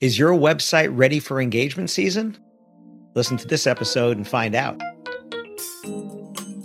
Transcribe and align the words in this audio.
Is 0.00 0.18
your 0.18 0.32
website 0.32 0.88
ready 0.96 1.20
for 1.20 1.42
engagement 1.42 1.90
season? 1.90 2.38
Listen 3.14 3.36
to 3.36 3.46
this 3.46 3.66
episode 3.66 4.16
and 4.16 4.26
find 4.26 4.54
out. 4.54 4.80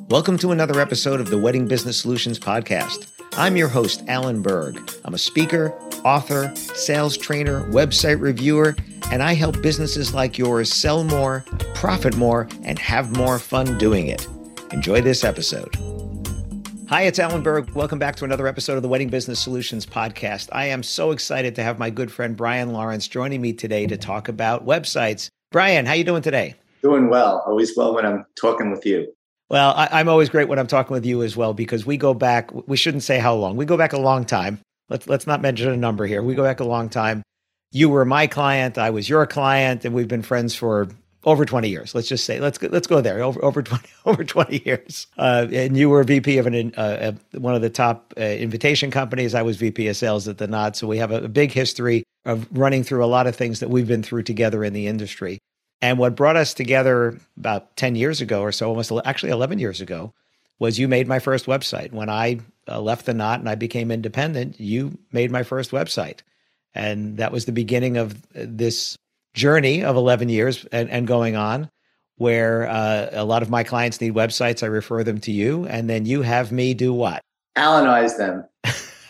Welcome 0.08 0.38
to 0.38 0.54
another 0.54 0.80
episode 0.80 1.20
of 1.20 1.30
the 1.30 1.38
Wedding 1.38 1.68
Business 1.68 2.00
Solutions 2.00 2.40
Podcast. 2.40 3.12
I'm 3.34 3.58
your 3.58 3.68
host, 3.68 4.06
Alan 4.08 4.42
Berg. 4.42 4.80
I'm 5.04 5.16
a 5.16 5.18
speaker, 5.18 5.74
author, 6.06 6.56
sales 6.56 7.18
trainer, 7.18 7.70
website 7.72 8.22
reviewer, 8.22 8.74
and 9.12 9.22
I 9.22 9.34
help 9.34 9.62
businesses 9.62 10.14
like 10.14 10.38
yours 10.38 10.72
sell 10.72 11.04
more, 11.04 11.44
profit 11.74 12.16
more, 12.16 12.48
and 12.64 12.80
have 12.80 13.18
more 13.18 13.38
fun 13.38 13.78
doing 13.78 14.08
it. 14.08 14.26
Enjoy 14.72 15.02
this 15.02 15.26
episode. 15.26 15.76
Hi, 16.88 17.02
it's 17.02 17.18
Alan 17.18 17.42
Berg. 17.42 17.72
Welcome 17.72 17.98
back 17.98 18.16
to 18.18 18.26
another 18.26 18.46
episode 18.46 18.76
of 18.76 18.84
the 18.84 18.88
Wedding 18.88 19.10
Business 19.10 19.40
Solutions 19.40 19.88
Podcast. 19.88 20.50
I 20.52 20.68
am 20.68 20.84
so 20.84 21.10
excited 21.10 21.56
to 21.56 21.64
have 21.64 21.80
my 21.80 21.90
good 21.90 22.12
friend 22.12 22.38
Brian 22.38 22.74
Lawrence 22.74 23.08
joining 23.08 23.42
me 23.42 23.54
today 23.54 23.88
to 23.88 23.98
talk 23.98 24.28
about 24.28 24.68
websites. 24.68 25.30
Brian, 25.52 25.88
how 25.88 25.94
you 25.94 26.04
doing 26.04 26.22
today? 26.22 26.54
Doing 26.84 27.10
well. 27.10 27.44
Always 27.48 27.76
well 27.76 27.96
when 27.96 28.06
I'm 28.06 28.24
talking 28.40 28.70
with 28.70 28.86
you. 28.86 29.12
Well, 29.50 29.74
I, 29.76 30.00
am 30.00 30.08
always 30.08 30.30
great 30.30 30.48
when 30.48 30.60
I'm 30.60 30.68
talking 30.68 30.94
with 30.94 31.08
you 31.08 31.24
as 31.24 31.36
well 31.36 31.56
because 31.56 31.88
we 31.88 31.98
go 31.98 32.14
back. 32.14 32.52
We 32.68 32.78
shouldn't 32.78 33.02
say 33.02 33.18
how 33.18 33.34
long. 33.34 33.56
We 33.56 33.66
go 33.66 33.78
back 33.78 33.94
a 33.94 34.00
long 34.00 34.24
time. 34.24 34.60
Let's 34.88 35.08
let's 35.08 35.26
not 35.26 35.42
mention 35.42 35.70
a 35.70 35.78
number 35.78 36.06
here. 36.06 36.22
We 36.22 36.36
go 36.36 36.44
back 36.44 36.60
a 36.60 36.66
long 36.66 36.90
time. 36.90 37.24
You 37.72 37.90
were 37.90 38.06
my 38.06 38.28
client. 38.28 38.78
I 38.78 38.92
was 38.92 39.10
your 39.10 39.26
client, 39.26 39.86
and 39.86 39.96
we've 39.96 40.08
been 40.08 40.22
friends 40.22 40.54
for 40.54 40.90
over 41.26 41.44
20 41.44 41.68
years. 41.70 41.96
Let's 41.96 42.08
just 42.08 42.24
say 42.24 42.40
let's 42.40 42.58
go, 42.58 42.70
let's 42.72 42.88
go 42.88 43.02
there 43.02 43.22
over 43.22 43.44
over 43.44 43.62
20 43.62 43.90
over 44.06 44.24
20 44.24 44.64
years. 44.66 45.08
Uh, 45.18 45.48
and 45.52 45.76
you 45.76 45.90
were 45.90 46.04
VP 46.04 46.38
of 46.38 46.48
an 46.48 46.74
uh, 46.76 47.14
one 47.34 47.56
of 47.56 47.62
the 47.62 47.70
top 47.70 48.14
uh, 48.18 48.22
invitation 48.22 48.92
companies. 48.92 49.36
I 49.36 49.42
was 49.42 49.58
VP 49.58 49.88
of 49.88 49.98
sales 49.98 50.28
at 50.28 50.38
the 50.38 50.48
Knot. 50.48 50.76
So 50.76 50.88
we 50.88 51.00
have 51.00 51.12
a, 51.12 51.24
a 51.24 51.28
big 51.28 51.52
history 51.52 52.04
of 52.26 52.48
running 52.52 52.84
through 52.84 53.04
a 53.04 53.08
lot 53.08 53.28
of 53.28 53.36
things 53.36 53.60
that 53.60 53.70
we've 53.70 53.88
been 53.88 54.04
through 54.04 54.24
together 54.24 54.64
in 54.64 54.74
the 54.74 54.88
industry. 54.88 55.40
And 55.82 56.00
what 56.00 56.16
brought 56.16 56.38
us 56.38 56.54
together 56.54 57.20
about 57.38 57.76
10 57.76 57.96
years 57.96 58.22
ago 58.22 58.42
or 58.42 58.52
so, 58.52 58.70
almost 58.70 58.92
actually 59.04 59.32
11 59.32 59.60
years 59.60 59.82
ago, 59.82 60.14
was 60.58 60.80
you 60.80 60.88
made 60.88 61.08
my 61.08 61.20
first 61.20 61.46
website. 61.48 61.92
When 61.92 62.10
I 62.10 62.40
uh, 62.68 62.80
left 62.80 63.06
the 63.06 63.14
Knot 63.14 63.40
and 63.40 63.50
I 63.50 63.56
became 63.56 63.92
independent, 63.92 64.60
you 64.60 64.98
made 65.12 65.32
my 65.32 65.44
first 65.44 65.72
website. 65.72 66.20
And 66.74 67.18
that 67.18 67.32
was 67.32 67.46
the 67.46 67.52
beginning 67.52 67.98
of 67.98 68.22
this 68.34 68.98
journey 69.36 69.84
of 69.84 69.96
11 69.96 70.30
years 70.30 70.66
and, 70.72 70.90
and 70.90 71.06
going 71.06 71.36
on 71.36 71.70
where 72.18 72.68
uh, 72.68 73.10
a 73.12 73.26
lot 73.26 73.42
of 73.42 73.50
my 73.50 73.64
clients 73.64 74.00
need 74.02 74.14
websites. 74.14 74.64
I 74.64 74.68
refer 74.68 75.04
them 75.04 75.20
to 75.22 75.32
you, 75.32 75.66
and 75.66 75.90
then 75.90 76.06
you 76.06 76.22
have 76.22 76.52
me 76.52 76.74
do 76.74 76.94
what? 76.94 77.22
Alanize 77.58 78.18
them. 78.18 78.46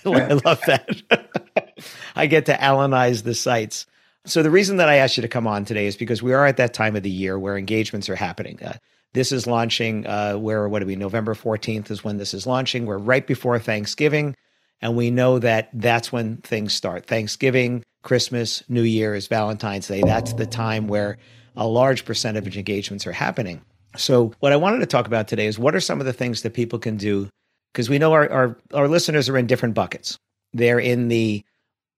I 0.05 0.33
love 0.45 0.61
that. 0.67 1.83
I 2.15 2.27
get 2.27 2.45
to 2.47 2.53
alanize 2.53 3.23
the 3.23 3.33
sites. 3.33 3.85
So 4.25 4.41
the 4.41 4.51
reason 4.51 4.77
that 4.77 4.89
I 4.89 4.95
asked 4.95 5.17
you 5.17 5.21
to 5.21 5.27
come 5.27 5.47
on 5.47 5.65
today 5.65 5.85
is 5.85 5.95
because 5.95 6.23
we 6.23 6.33
are 6.33 6.45
at 6.45 6.57
that 6.57 6.73
time 6.73 6.95
of 6.95 7.03
the 7.03 7.09
year 7.09 7.37
where 7.37 7.57
engagements 7.57 8.09
are 8.09 8.15
happening. 8.15 8.61
Uh, 8.61 8.77
this 9.13 9.31
is 9.31 9.47
launching 9.47 10.05
uh, 10.07 10.35
where 10.35 10.67
what 10.67 10.81
are 10.81 10.85
we? 10.85 10.95
November 10.95 11.35
14th 11.35 11.89
is 11.91 12.03
when 12.03 12.17
this 12.17 12.33
is 12.33 12.45
launching. 12.45 12.85
We're 12.85 12.97
right 12.97 13.25
before 13.25 13.57
Thanksgiving, 13.59 14.35
and 14.81 14.95
we 14.95 15.11
know 15.11 15.39
that 15.39 15.69
that's 15.73 16.11
when 16.11 16.37
things 16.37 16.73
start. 16.73 17.07
Thanksgiving, 17.07 17.83
Christmas, 18.03 18.63
New 18.69 18.83
Year's, 18.83 19.27
Valentine's 19.27 19.87
Day. 19.87 20.01
That's 20.01 20.33
the 20.33 20.45
time 20.45 20.87
where 20.87 21.17
a 21.55 21.67
large 21.67 22.05
percentage 22.05 22.47
of 22.47 22.55
engagements 22.57 23.07
are 23.07 23.11
happening. 23.11 23.61
So, 23.97 24.33
what 24.39 24.51
I 24.51 24.57
wanted 24.57 24.79
to 24.79 24.85
talk 24.85 25.07
about 25.07 25.27
today 25.27 25.47
is 25.47 25.57
what 25.57 25.75
are 25.75 25.79
some 25.79 25.99
of 25.99 26.05
the 26.05 26.13
things 26.13 26.41
that 26.41 26.53
people 26.53 26.79
can 26.79 26.97
do? 26.97 27.29
Because 27.73 27.89
we 27.89 27.97
know 27.97 28.13
our, 28.13 28.29
our, 28.29 28.57
our 28.73 28.87
listeners 28.87 29.29
are 29.29 29.37
in 29.37 29.47
different 29.47 29.73
buckets. 29.73 30.17
They're 30.53 30.79
in 30.79 31.07
the 31.07 31.43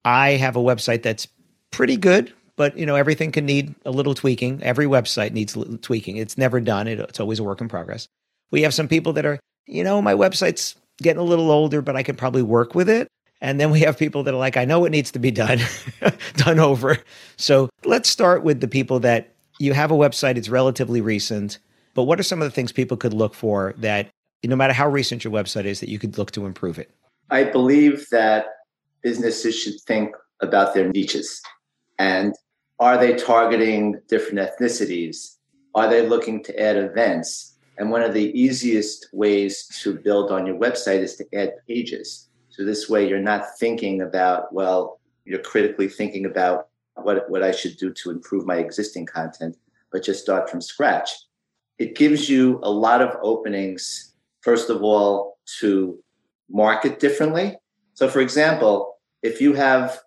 I 0.06 0.32
have 0.32 0.56
a 0.56 0.59
website 0.59 1.04
that's 1.04 1.28
pretty 1.72 1.98
good, 1.98 2.34
but 2.56 2.78
you 2.78 2.86
know 2.86 2.96
everything 2.96 3.32
can 3.32 3.46
need 3.46 3.76
a 3.86 3.92
little 3.92 4.14
tweaking. 4.14 4.62
Every 4.64 4.86
website 4.86 5.34
needs 5.34 5.58
tweaking. 5.82 6.18
It's 6.18 6.38
never 6.38 6.62
done. 6.62 6.88
It, 6.88 7.00
it's 7.00 7.20
always 7.20 7.40
a 7.40 7.44
work 7.44 7.62
in 7.62 7.68
progress. 7.68 8.08
We 8.52 8.62
have 8.62 8.74
some 8.74 8.88
people 8.88 9.14
that 9.14 9.26
are, 9.26 9.40
you 9.66 9.84
know, 9.84 10.02
my 10.02 10.14
website's 10.14 10.76
getting 11.02 11.19
a 11.19 11.24
little 11.24 11.52
older, 11.52 11.81
but 11.81 11.96
I 11.96 12.03
can 12.03 12.16
probably 12.16 12.41
work 12.41 12.75
with 12.75 12.90
it. 12.90 13.08
And 13.40 13.59
then 13.59 13.69
we 13.69 13.81
have 13.81 13.97
people 13.97 14.24
that 14.24 14.34
are 14.34 14.38
like, 14.38 14.58
I 14.58 14.66
know 14.66 14.85
it 14.85 14.90
needs 14.90 15.12
to 15.12 15.19
be 15.19 15.31
done, 15.31 15.59
done 16.35 16.59
over. 16.59 16.97
So 17.35 17.69
let's 17.85 18.09
start 18.09 18.44
with 18.44 18.62
the 18.62 18.68
people 18.68 19.00
that 19.02 19.34
you 19.59 19.74
have 19.74 19.91
a 19.91 19.96
website, 19.96 20.38
it's 20.38 20.50
relatively 20.50 21.02
recent, 21.02 21.59
but 21.94 22.03
what 22.03 22.19
are 22.19 22.24
some 22.24 22.41
of 22.41 22.47
the 22.47 22.52
things 22.52 22.72
people 22.72 22.97
could 22.97 23.13
look 23.13 23.34
for 23.34 23.74
that, 23.78 24.09
no 24.44 24.56
matter 24.56 24.74
how 24.74 24.88
recent 24.88 25.24
your 25.24 25.34
website 25.34 25.66
is, 25.66 25.80
that 25.80 25.90
you 25.90 26.00
could 26.00 26.18
look 26.18 26.31
to 26.31 26.46
improve 26.46 26.78
it? 26.78 26.91
I 27.29 27.44
believe 27.44 28.08
that 28.12 28.46
businesses 29.02 29.58
should 29.58 29.79
think 29.81 30.16
about 30.41 30.74
their 30.74 30.90
niches 30.90 31.41
and 32.00 32.35
are 32.79 32.97
they 32.97 33.16
targeting 33.16 34.00
different 34.08 34.40
ethnicities? 34.40 35.35
Are 35.74 35.90
they 35.90 36.08
looking 36.08 36.44
to 36.44 36.59
add 36.59 36.78
events? 36.78 37.56
And 37.78 37.92
one 37.92 38.02
of 38.02 38.14
the 38.14 38.32
easiest 38.40 39.08
ways 39.14 39.68
to 39.84 39.94
build 39.94 40.32
on 40.32 40.46
your 40.46 40.58
website 40.58 41.00
is 41.00 41.16
to 41.18 41.26
add 41.36 41.54
pages 41.68 42.28
so 42.58 42.66
this 42.66 42.90
way 42.90 43.08
you're 43.08 43.20
not 43.20 43.58
thinking 43.60 44.02
about, 44.02 44.52
well, 44.52 45.00
you're 45.26 45.44
critically 45.44 45.88
thinking 45.88 46.26
about 46.26 46.70
what, 46.96 47.30
what 47.30 47.44
I 47.44 47.52
should 47.52 47.78
do 47.78 47.94
to 47.94 48.10
improve 48.10 48.48
my 48.48 48.56
existing 48.56 49.06
content, 49.06 49.56
but 49.92 50.04
just 50.04 50.24
start 50.24 50.50
from 50.50 50.60
scratch. 50.60 51.12
It 51.78 51.96
gives 51.96 52.28
you 52.28 52.60
a 52.64 52.72
lot 52.72 53.04
of 53.04 53.16
openings, 53.22 54.16
first 54.42 54.72
of 54.72 54.82
all, 54.82 55.38
to 55.59 56.04
market 56.50 57.00
differently. 57.00 57.56
So, 57.94 58.09
for 58.09 58.22
example, 58.22 58.96
if 59.22 59.40
you 59.40 59.54
have 59.54 60.00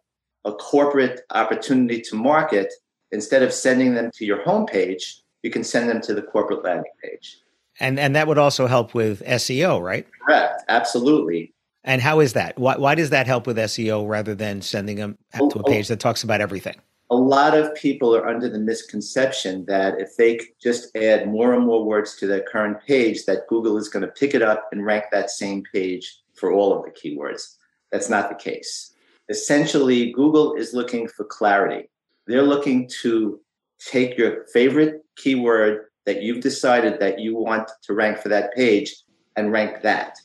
a 0.44 0.52
corporate 0.52 1.20
opportunity 1.30 2.00
to 2.00 2.16
market, 2.16 2.72
instead 3.12 3.44
of 3.44 3.52
sending 3.52 3.94
them 3.94 4.10
to 4.14 4.24
your 4.24 4.44
homepage, 4.44 5.20
you 5.44 5.50
can 5.52 5.62
send 5.62 5.88
them 5.88 6.00
to 6.00 6.14
the 6.14 6.22
corporate 6.22 6.64
landing 6.64 6.92
page. 7.00 7.38
And 7.80 7.98
and 7.98 8.14
that 8.14 8.28
would 8.28 8.38
also 8.38 8.66
help 8.66 8.94
with 8.94 9.22
SEO, 9.24 9.82
right? 9.82 10.06
Correct. 10.24 10.62
Absolutely. 10.68 11.52
And 11.82 12.02
how 12.02 12.20
is 12.20 12.34
that? 12.34 12.58
Why, 12.58 12.76
why 12.76 12.94
does 12.94 13.10
that 13.10 13.26
help 13.26 13.46
with 13.46 13.56
SEO 13.56 14.06
rather 14.06 14.34
than 14.34 14.60
sending 14.60 14.96
them 14.96 15.16
to 15.32 15.42
a 15.42 15.44
oh, 15.44 15.52
oh. 15.56 15.62
page 15.62 15.88
that 15.88 15.98
talks 15.98 16.22
about 16.22 16.40
everything? 16.40 16.76
A 17.10 17.16
lot 17.16 17.56
of 17.56 17.74
people 17.74 18.14
are 18.14 18.28
under 18.28 18.48
the 18.48 18.58
misconception 18.58 19.64
that 19.64 19.98
if 19.98 20.16
they 20.16 20.38
just 20.62 20.94
add 20.94 21.28
more 21.28 21.54
and 21.54 21.66
more 21.66 21.84
words 21.84 22.14
to 22.16 22.26
their 22.26 22.42
current 22.42 22.76
page, 22.86 23.24
that 23.24 23.48
Google 23.48 23.76
is 23.78 23.88
going 23.88 24.02
to 24.02 24.12
pick 24.12 24.34
it 24.34 24.42
up 24.42 24.68
and 24.70 24.84
rank 24.84 25.04
that 25.10 25.30
same 25.30 25.64
page 25.72 26.18
for 26.34 26.52
all 26.52 26.76
of 26.76 26.84
the 26.84 26.90
keywords. 26.90 27.56
That's 27.90 28.08
not 28.08 28.28
the 28.28 28.36
case. 28.36 28.92
Essentially, 29.28 30.12
Google 30.12 30.54
is 30.54 30.74
looking 30.74 31.08
for 31.08 31.24
clarity. 31.24 31.88
They're 32.26 32.42
looking 32.42 32.88
to 33.02 33.40
take 33.80 34.16
your 34.16 34.46
favorite 34.52 35.04
keyword 35.16 35.86
that 36.06 36.22
you've 36.22 36.40
decided 36.40 36.98
that 37.00 37.20
you 37.20 37.36
want 37.36 37.70
to 37.82 37.94
rank 37.94 38.18
for 38.18 38.28
that 38.28 38.54
page 38.54 38.94
and 39.36 39.52
rank 39.52 39.82
that. 39.82 40.18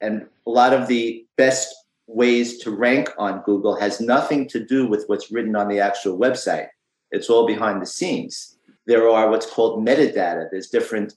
And 0.00 0.26
a 0.46 0.50
lot 0.50 0.72
of 0.72 0.88
the 0.88 1.26
best 1.36 1.74
ways 2.06 2.58
to 2.58 2.70
rank 2.70 3.10
on 3.18 3.42
Google 3.42 3.78
has 3.78 4.00
nothing 4.00 4.48
to 4.48 4.64
do 4.64 4.86
with 4.86 5.04
what's 5.06 5.32
written 5.32 5.56
on 5.56 5.68
the 5.68 5.80
actual 5.80 6.18
website. 6.18 6.68
It's 7.10 7.28
all 7.28 7.46
behind 7.46 7.82
the 7.82 7.86
scenes. 7.86 8.56
There 8.86 9.08
are 9.08 9.30
what's 9.30 9.50
called 9.50 9.84
metadata. 9.84 10.48
There's 10.50 10.68
different 10.68 11.14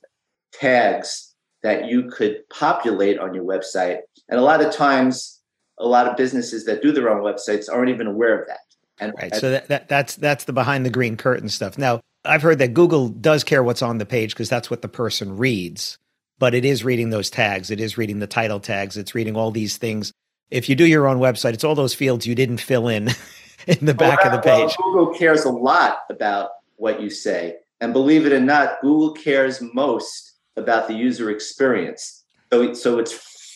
tags 0.52 1.34
that 1.62 1.86
you 1.86 2.10
could 2.10 2.48
populate 2.48 3.18
on 3.18 3.34
your 3.34 3.44
website. 3.44 4.00
And 4.28 4.40
a 4.40 4.42
lot 4.42 4.64
of 4.64 4.74
times, 4.74 5.40
a 5.78 5.86
lot 5.86 6.08
of 6.08 6.16
businesses 6.16 6.64
that 6.64 6.82
do 6.82 6.92
their 6.92 7.08
own 7.08 7.22
websites 7.22 7.66
aren't 7.72 7.90
even 7.90 8.06
aware 8.06 8.40
of 8.40 8.48
that. 8.48 8.60
And, 8.98 9.12
right. 9.20 9.34
so 9.34 9.50
that, 9.50 9.68
that, 9.68 9.88
that's 9.88 10.16
that's 10.16 10.44
the 10.44 10.52
behind 10.52 10.84
the 10.84 10.90
green 10.90 11.16
curtain 11.16 11.48
stuff. 11.48 11.78
Now, 11.78 12.00
I've 12.24 12.42
heard 12.42 12.58
that 12.58 12.74
Google 12.74 13.08
does 13.08 13.44
care 13.44 13.62
what's 13.62 13.82
on 13.82 13.98
the 13.98 14.06
page 14.06 14.34
because 14.34 14.48
that's 14.48 14.70
what 14.70 14.82
the 14.82 14.88
person 14.88 15.36
reads, 15.36 15.98
but 16.38 16.54
it 16.54 16.64
is 16.64 16.84
reading 16.84 17.10
those 17.10 17.30
tags. 17.30 17.70
It 17.70 17.80
is 17.80 17.96
reading 17.96 18.18
the 18.18 18.26
title 18.26 18.60
tags. 18.60 18.96
It's 18.96 19.14
reading 19.14 19.36
all 19.36 19.50
these 19.50 19.78
things. 19.78 20.12
If 20.50 20.68
you 20.68 20.74
do 20.74 20.86
your 20.86 21.06
own 21.06 21.18
website, 21.18 21.54
it's 21.54 21.64
all 21.64 21.74
those 21.74 21.94
fields 21.94 22.26
you 22.26 22.34
didn't 22.34 22.58
fill 22.58 22.88
in 22.88 23.08
in 23.66 23.78
the 23.86 23.94
back 23.94 24.24
well, 24.24 24.34
of 24.34 24.42
the 24.42 24.48
page. 24.48 24.76
Well, 24.78 24.92
Google 24.92 25.14
cares 25.14 25.44
a 25.44 25.50
lot 25.50 26.00
about 26.10 26.50
what 26.76 27.00
you 27.00 27.08
say. 27.08 27.56
And 27.80 27.92
believe 27.92 28.26
it 28.26 28.32
or 28.32 28.40
not, 28.40 28.80
Google 28.82 29.12
cares 29.12 29.62
most 29.72 30.34
about 30.56 30.88
the 30.88 30.94
user 30.94 31.30
experience. 31.30 32.24
So, 32.52 32.74
so 32.74 32.98
it's 32.98 33.12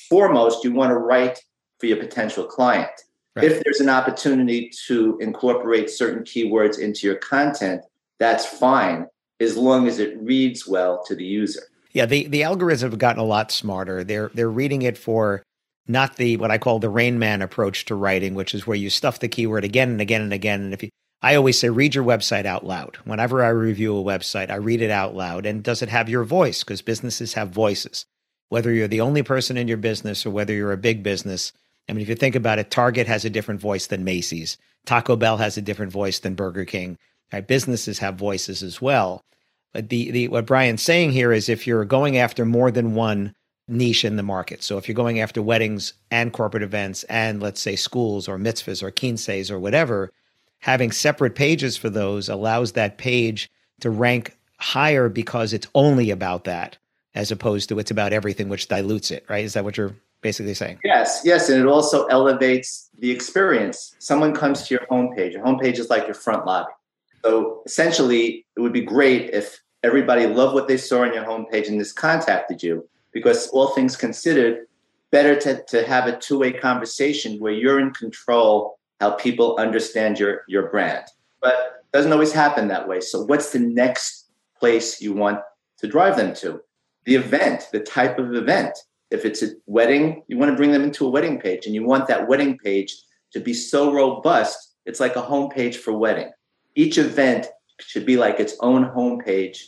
foremost, 0.08 0.64
you 0.64 0.72
want 0.72 0.90
to 0.90 0.96
write 0.96 1.40
for 1.78 1.86
your 1.86 1.98
potential 1.98 2.44
client. 2.44 2.90
Right. 3.36 3.46
If 3.46 3.62
there's 3.64 3.80
an 3.80 3.88
opportunity 3.88 4.70
to 4.86 5.18
incorporate 5.20 5.90
certain 5.90 6.22
keywords 6.22 6.78
into 6.78 7.06
your 7.06 7.16
content, 7.16 7.82
that's 8.18 8.46
fine 8.46 9.06
as 9.40 9.56
long 9.56 9.86
as 9.88 9.98
it 9.98 10.16
reads 10.20 10.66
well 10.66 11.04
to 11.06 11.14
the 11.14 11.24
user. 11.24 11.62
Yeah, 11.92 12.06
the, 12.06 12.26
the 12.26 12.40
algorithms 12.40 12.82
have 12.82 12.98
gotten 12.98 13.20
a 13.20 13.26
lot 13.26 13.52
smarter. 13.52 14.02
They're 14.02 14.30
they're 14.34 14.50
reading 14.50 14.82
it 14.82 14.98
for 14.98 15.42
not 15.86 16.16
the 16.16 16.36
what 16.36 16.50
I 16.50 16.58
call 16.58 16.78
the 16.78 16.88
Rain 16.88 17.18
Man 17.18 17.42
approach 17.42 17.84
to 17.86 17.94
writing, 17.94 18.34
which 18.34 18.54
is 18.54 18.66
where 18.66 18.76
you 18.76 18.90
stuff 18.90 19.20
the 19.20 19.28
keyword 19.28 19.64
again 19.64 19.90
and 19.90 20.00
again 20.00 20.22
and 20.22 20.32
again. 20.32 20.62
And 20.62 20.74
if 20.74 20.82
you 20.82 20.90
I 21.24 21.36
always 21.36 21.58
say 21.58 21.70
read 21.70 21.94
your 21.94 22.04
website 22.04 22.44
out 22.44 22.66
loud. 22.66 22.98
Whenever 23.04 23.42
I 23.42 23.48
review 23.48 23.96
a 23.96 24.04
website, 24.04 24.50
I 24.50 24.56
read 24.56 24.82
it 24.82 24.90
out 24.90 25.14
loud. 25.14 25.46
And 25.46 25.62
does 25.62 25.80
it 25.80 25.88
have 25.88 26.08
your 26.10 26.22
voice? 26.22 26.62
Because 26.62 26.82
businesses 26.82 27.32
have 27.32 27.48
voices. 27.48 28.04
Whether 28.50 28.74
you're 28.74 28.88
the 28.88 29.00
only 29.00 29.22
person 29.22 29.56
in 29.56 29.66
your 29.66 29.78
business 29.78 30.26
or 30.26 30.30
whether 30.30 30.52
you're 30.52 30.72
a 30.72 30.76
big 30.76 31.02
business, 31.02 31.52
I 31.88 31.94
mean, 31.94 32.02
if 32.02 32.10
you 32.10 32.14
think 32.14 32.34
about 32.34 32.58
it, 32.58 32.70
Target 32.70 33.06
has 33.06 33.24
a 33.24 33.30
different 33.30 33.60
voice 33.60 33.86
than 33.86 34.04
Macy's. 34.04 34.58
Taco 34.84 35.16
Bell 35.16 35.38
has 35.38 35.56
a 35.56 35.62
different 35.62 35.92
voice 35.92 36.18
than 36.18 36.34
Burger 36.34 36.66
King. 36.66 36.98
Right? 37.34 37.46
Businesses 37.46 37.98
have 37.98 38.14
voices 38.14 38.62
as 38.62 38.80
well. 38.80 39.20
But 39.72 39.88
the, 39.88 40.12
the 40.12 40.28
what 40.28 40.46
Brian's 40.46 40.82
saying 40.82 41.10
here 41.10 41.32
is 41.32 41.48
if 41.48 41.66
you're 41.66 41.84
going 41.84 42.16
after 42.16 42.44
more 42.44 42.70
than 42.70 42.94
one 42.94 43.34
niche 43.66 44.04
in 44.04 44.14
the 44.14 44.22
market. 44.22 44.62
So 44.62 44.78
if 44.78 44.86
you're 44.86 44.94
going 44.94 45.18
after 45.18 45.42
weddings 45.42 45.94
and 46.12 46.32
corporate 46.32 46.62
events 46.62 47.02
and 47.04 47.42
let's 47.42 47.60
say 47.60 47.74
schools 47.74 48.28
or 48.28 48.38
mitzvahs 48.38 48.84
or 48.84 48.92
quinces 48.92 49.50
or 49.50 49.58
whatever, 49.58 50.12
having 50.60 50.92
separate 50.92 51.34
pages 51.34 51.76
for 51.76 51.90
those 51.90 52.28
allows 52.28 52.72
that 52.72 52.98
page 52.98 53.50
to 53.80 53.90
rank 53.90 54.36
higher 54.58 55.08
because 55.08 55.52
it's 55.52 55.66
only 55.74 56.10
about 56.10 56.44
that 56.44 56.76
as 57.16 57.32
opposed 57.32 57.68
to 57.68 57.80
it's 57.80 57.90
about 57.90 58.12
everything 58.12 58.48
which 58.48 58.68
dilutes 58.68 59.10
it, 59.10 59.24
right? 59.28 59.44
Is 59.44 59.54
that 59.54 59.64
what 59.64 59.76
you're 59.76 59.96
basically 60.20 60.54
saying. 60.54 60.78
Yes, 60.84 61.22
yes, 61.24 61.48
and 61.50 61.60
it 61.60 61.66
also 61.66 62.06
elevates 62.06 62.90
the 62.98 63.10
experience. 63.10 63.94
Someone 63.98 64.34
comes 64.34 64.66
to 64.66 64.74
your 64.74 64.86
homepage. 64.86 65.32
Your 65.32 65.44
homepage 65.44 65.78
is 65.78 65.90
like 65.90 66.06
your 66.06 66.14
front 66.14 66.46
lobby. 66.46 66.72
So 67.24 67.62
essentially, 67.64 68.44
it 68.54 68.60
would 68.60 68.72
be 68.72 68.82
great 68.82 69.30
if 69.30 69.58
everybody 69.82 70.26
loved 70.26 70.54
what 70.54 70.68
they 70.68 70.76
saw 70.76 71.02
on 71.02 71.14
your 71.14 71.24
homepage 71.24 71.68
and 71.68 71.78
just 71.78 71.96
contacted 71.96 72.62
you, 72.62 72.86
because 73.12 73.48
all 73.48 73.68
things 73.68 73.96
considered, 73.96 74.66
better 75.10 75.34
to, 75.40 75.62
to 75.68 75.86
have 75.86 76.06
a 76.06 76.18
two-way 76.18 76.52
conversation 76.52 77.40
where 77.40 77.52
you're 77.52 77.80
in 77.80 77.92
control 77.92 78.78
how 79.00 79.12
people 79.12 79.56
understand 79.58 80.18
your 80.18 80.42
your 80.48 80.70
brand. 80.70 81.04
But 81.40 81.84
doesn't 81.92 82.12
always 82.12 82.32
happen 82.32 82.68
that 82.68 82.88
way. 82.88 83.00
So 83.00 83.22
what's 83.24 83.52
the 83.52 83.58
next 83.58 84.30
place 84.58 85.00
you 85.00 85.12
want 85.12 85.40
to 85.78 85.86
drive 85.86 86.16
them 86.16 86.34
to? 86.36 86.60
The 87.04 87.14
event, 87.14 87.68
the 87.72 87.80
type 87.80 88.18
of 88.18 88.34
event. 88.34 88.76
If 89.10 89.24
it's 89.24 89.42
a 89.42 89.50
wedding, 89.66 90.22
you 90.28 90.38
want 90.38 90.50
to 90.50 90.56
bring 90.56 90.72
them 90.72 90.82
into 90.82 91.06
a 91.06 91.10
wedding 91.10 91.38
page 91.38 91.66
and 91.66 91.74
you 91.74 91.84
want 91.84 92.06
that 92.08 92.26
wedding 92.28 92.58
page 92.58 92.96
to 93.32 93.40
be 93.40 93.54
so 93.54 93.92
robust, 93.92 94.74
it's 94.86 95.00
like 95.00 95.16
a 95.16 95.22
homepage 95.22 95.76
for 95.76 95.92
wedding. 95.92 96.30
Each 96.74 96.98
event 96.98 97.46
should 97.80 98.06
be 98.06 98.16
like 98.16 98.40
its 98.40 98.56
own 98.60 98.84
homepage 98.90 99.58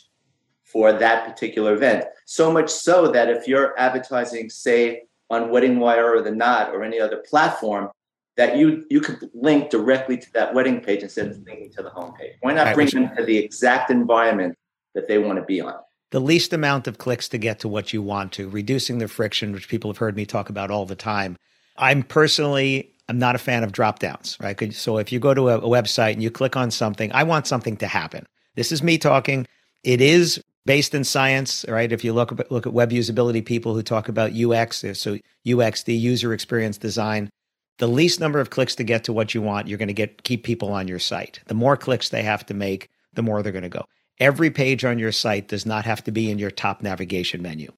for 0.63 0.93
that 0.93 1.25
particular 1.25 1.73
event. 1.73 2.05
So 2.25 2.51
much 2.51 2.69
so 2.69 3.11
that 3.11 3.29
if 3.29 3.47
you're 3.47 3.77
advertising, 3.79 4.49
say, 4.49 5.03
on 5.29 5.49
Wedding 5.49 5.79
Wire 5.79 6.15
or 6.15 6.21
The 6.21 6.31
Knot 6.31 6.73
or 6.73 6.83
any 6.83 6.99
other 6.99 7.17
platform, 7.17 7.89
that 8.35 8.55
you 8.55 8.85
you 8.89 9.01
could 9.01 9.29
link 9.33 9.71
directly 9.71 10.17
to 10.17 10.33
that 10.33 10.53
wedding 10.53 10.79
page 10.79 11.01
instead 11.01 11.27
of 11.27 11.37
linking 11.39 11.71
to 11.71 11.81
the 11.81 11.89
homepage. 11.89 12.35
Why 12.41 12.53
not 12.53 12.75
bring 12.75 12.87
them 12.89 13.09
to 13.17 13.25
the 13.25 13.37
exact 13.37 13.89
environment 13.89 14.55
that 14.93 15.07
they 15.07 15.17
want 15.17 15.39
to 15.39 15.45
be 15.45 15.59
on? 15.59 15.79
the 16.11 16.19
least 16.21 16.53
amount 16.53 16.87
of 16.87 16.97
clicks 16.97 17.27
to 17.29 17.37
get 17.37 17.59
to 17.59 17.67
what 17.67 17.91
you 17.91 18.01
want 18.01 18.31
to, 18.33 18.49
reducing 18.49 18.97
the 18.97 19.07
friction, 19.07 19.51
which 19.51 19.67
people 19.67 19.89
have 19.89 19.97
heard 19.97 20.15
me 20.15 20.25
talk 20.25 20.49
about 20.49 20.71
all 20.71 20.85
the 20.85 20.95
time. 20.95 21.35
I'm 21.77 22.03
personally, 22.03 22.93
I'm 23.09 23.19
not 23.19 23.35
a 23.35 23.39
fan 23.39 23.63
of 23.63 23.71
drop 23.71 23.99
downs, 23.99 24.37
right? 24.41 24.73
So 24.73 24.97
if 24.97 25.11
you 25.11 25.19
go 25.19 25.33
to 25.33 25.49
a, 25.49 25.61
website 25.61 26.13
and 26.13 26.23
you 26.23 26.29
click 26.29 26.57
on 26.57 26.71
something, 26.71 27.11
I 27.13 27.23
want 27.23 27.47
something 27.47 27.77
to 27.77 27.87
happen. 27.87 28.25
This 28.55 28.71
is 28.71 28.83
me 28.83 28.97
talking. 28.97 29.47
It 29.83 30.01
is 30.01 30.41
based 30.65 30.93
in 30.93 31.03
science, 31.03 31.65
right? 31.69 31.91
If 31.91 32.03
you 32.03 32.11
look 32.11 32.31
look 32.51 32.67
at 32.67 32.73
web 32.73 32.91
usability 32.91 33.45
people 33.45 33.73
who 33.73 33.81
talk 33.81 34.09
about 34.09 34.33
UX, 34.35 34.83
uh, 34.83 34.93
so 34.93 35.17
UX, 35.49 35.83
the 35.83 35.93
user 35.93 36.33
experience 36.33 36.77
design, 36.77 37.29
the 37.77 37.87
least 37.87 38.19
number 38.19 38.39
of 38.39 38.49
clicks 38.49 38.75
to 38.75 38.83
get 38.83 39.03
to 39.05 39.13
what 39.13 39.33
you 39.33 39.41
want, 39.41 39.67
you're 39.67 39.77
going 39.77 39.87
to 39.87 39.93
get 39.93 40.23
keep 40.23 40.43
people 40.43 40.73
on 40.73 40.87
your 40.87 40.99
site. 40.99 41.39
The 41.47 41.53
more 41.53 41.77
clicks 41.77 42.09
they 42.09 42.23
have 42.23 42.45
to 42.47 42.53
make, 42.53 42.89
the 43.13 43.23
more 43.23 43.41
they're 43.41 43.51
going 43.51 43.63
to 43.63 43.69
go. 43.69 43.85
Every 44.19 44.49
page 44.49 44.83
on 44.83 44.99
your 44.99 45.11
site 45.11 45.47
does 45.47 45.65
not 45.65 45.85
have 45.85 46.03
to 46.05 46.11
be 46.11 46.31
in 46.31 46.39
your 46.39 46.51
top 46.51 46.81
navigation 46.81 47.41
menu. 47.41 47.71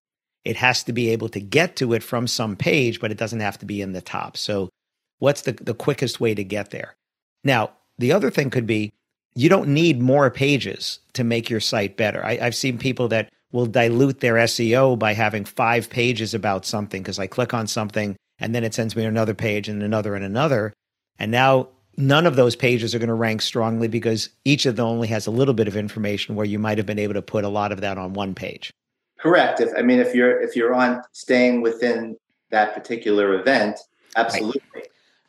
It 0.46 0.56
has 0.56 0.84
to 0.86 0.94
be 0.94 1.10
able 1.10 1.30
to 1.30 1.42
get 1.42 1.76
to 1.78 1.94
it 1.94 2.02
from 2.02 2.28
some 2.28 2.56
page, 2.56 3.02
but 3.02 3.12
it 3.12 3.18
doesn't 3.18 3.42
have 3.42 3.58
to 3.60 3.66
be 3.66 3.82
in 3.82 3.92
the 3.92 4.02
top. 4.02 4.38
So, 4.38 4.70
what's 5.20 5.42
the, 5.42 5.54
the 5.54 5.74
quickest 5.74 6.20
way 6.20 6.34
to 6.34 6.44
get 6.44 6.72
there? 6.72 6.96
Now, 7.44 7.72
the 7.98 8.12
other 8.12 8.32
thing 8.32 8.50
could 8.50 8.68
be 8.68 8.92
you 9.36 9.50
don't 9.50 9.70
need 9.70 10.02
more 10.02 10.30
pages 10.30 11.00
to 11.14 11.24
make 11.24 11.50
your 11.50 11.60
site 11.60 11.96
better. 11.96 12.26
I, 12.26 12.40
I've 12.42 12.56
seen 12.56 12.78
people 12.78 13.08
that 13.10 13.30
will 13.52 13.66
dilute 13.66 14.20
their 14.20 14.36
SEO 14.36 14.98
by 14.98 15.14
having 15.14 15.46
five 15.46 15.90
pages 15.90 16.34
about 16.34 16.66
something 16.66 17.02
because 17.02 17.20
I 17.20 17.28
click 17.28 17.54
on 17.54 17.68
something 17.68 18.16
and 18.40 18.54
then 18.54 18.64
it 18.64 18.74
sends 18.74 18.96
me 18.96 19.06
another 19.06 19.34
page 19.34 19.70
and 19.70 19.84
another 19.84 20.16
and 20.16 20.26
another. 20.26 20.74
And 21.18 21.32
now 21.32 21.70
none 21.98 22.26
of 22.26 22.36
those 22.36 22.56
pages 22.56 22.96
are 22.96 23.00
going 23.00 23.10
to 23.10 23.14
rank 23.14 23.42
strongly 23.42 23.88
because 23.88 24.30
each 24.46 24.66
of 24.66 24.76
them 24.76 24.86
only 24.86 25.08
has 25.10 25.28
a 25.28 25.32
little 25.32 25.54
bit 25.54 25.68
of 25.68 25.76
information 25.76 26.36
where 26.36 26.46
you 26.46 26.60
might 26.60 26.78
have 26.78 26.88
been 26.88 27.00
able 27.00 27.14
to 27.14 27.22
put 27.22 27.44
a 27.44 27.50
lot 27.50 27.72
of 27.72 27.82
that 27.82 27.98
on 27.98 28.14
one 28.14 28.34
page. 28.34 28.72
Correct. 29.20 29.60
If 29.60 29.70
I 29.78 29.82
mean 29.82 30.00
if 30.00 30.16
you're 30.16 30.40
if 30.42 30.56
you're 30.56 30.74
on 30.74 31.02
staying 31.12 31.62
within 31.62 32.16
that 32.52 32.74
particular 32.74 33.34
event, 33.38 33.78
absolutely. 34.16 34.62
Right. 34.74 34.88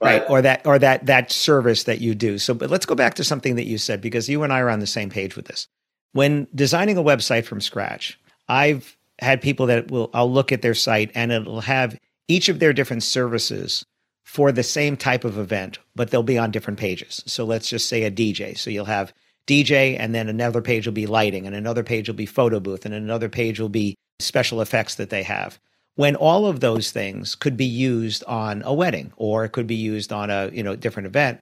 Right. 0.08 0.24
Or 0.28 0.42
that 0.42 0.66
or 0.66 0.78
that 0.78 1.06
that 1.06 1.30
service 1.30 1.84
that 1.84 2.00
you 2.00 2.14
do. 2.14 2.38
So 2.38 2.54
but 2.54 2.70
let's 2.70 2.86
go 2.86 2.94
back 2.94 3.14
to 3.14 3.24
something 3.24 3.56
that 3.56 3.66
you 3.66 3.78
said 3.78 4.00
because 4.00 4.28
you 4.28 4.42
and 4.42 4.52
I 4.52 4.60
are 4.60 4.70
on 4.70 4.80
the 4.80 4.86
same 4.86 5.10
page 5.10 5.36
with 5.36 5.46
this. 5.46 5.68
When 6.12 6.48
designing 6.54 6.96
a 6.96 7.02
website 7.02 7.44
from 7.44 7.60
scratch, 7.60 8.18
I've 8.48 8.96
had 9.18 9.42
people 9.42 9.66
that 9.66 9.90
will 9.90 10.10
I'll 10.14 10.30
look 10.30 10.52
at 10.52 10.62
their 10.62 10.74
site 10.74 11.10
and 11.14 11.30
it'll 11.30 11.60
have 11.60 11.98
each 12.28 12.48
of 12.48 12.58
their 12.58 12.72
different 12.72 13.02
services 13.02 13.84
for 14.24 14.52
the 14.52 14.62
same 14.62 14.96
type 14.96 15.24
of 15.24 15.38
event, 15.38 15.78
but 15.96 16.10
they'll 16.10 16.22
be 16.22 16.38
on 16.38 16.52
different 16.52 16.78
pages. 16.78 17.22
So 17.26 17.44
let's 17.44 17.68
just 17.68 17.88
say 17.88 18.04
a 18.04 18.10
DJ. 18.10 18.56
So 18.56 18.70
you'll 18.70 18.84
have 18.84 19.12
DJ, 19.48 19.96
and 19.98 20.14
then 20.14 20.28
another 20.28 20.62
page 20.62 20.86
will 20.86 20.92
be 20.94 21.06
lighting, 21.06 21.46
and 21.46 21.56
another 21.56 21.82
page 21.82 22.08
will 22.08 22.14
be 22.14 22.26
photo 22.26 22.60
booth, 22.60 22.84
and 22.84 22.94
another 22.94 23.28
page 23.28 23.58
will 23.58 23.68
be 23.68 23.96
special 24.20 24.60
effects 24.60 24.94
that 24.94 25.10
they 25.10 25.24
have. 25.24 25.58
When 26.00 26.16
all 26.16 26.46
of 26.46 26.60
those 26.60 26.92
things 26.92 27.34
could 27.34 27.58
be 27.58 27.66
used 27.66 28.24
on 28.24 28.62
a 28.64 28.72
wedding, 28.72 29.12
or 29.16 29.44
it 29.44 29.50
could 29.50 29.66
be 29.66 29.74
used 29.74 30.14
on 30.14 30.30
a 30.30 30.48
you 30.50 30.62
know 30.62 30.74
different 30.74 31.06
event. 31.08 31.40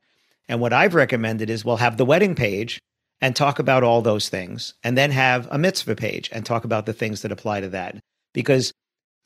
And 0.48 0.60
what 0.60 0.72
I've 0.72 0.96
recommended 0.96 1.48
is 1.48 1.64
we'll 1.64 1.76
have 1.76 1.96
the 1.96 2.04
wedding 2.04 2.34
page 2.34 2.80
and 3.20 3.36
talk 3.36 3.60
about 3.60 3.84
all 3.84 4.02
those 4.02 4.28
things, 4.28 4.74
and 4.82 4.98
then 4.98 5.12
have 5.12 5.46
a 5.52 5.58
mitzvah 5.58 5.94
page 5.94 6.28
and 6.32 6.44
talk 6.44 6.64
about 6.64 6.86
the 6.86 6.92
things 6.92 7.22
that 7.22 7.30
apply 7.30 7.60
to 7.60 7.68
that. 7.68 8.00
Because 8.34 8.72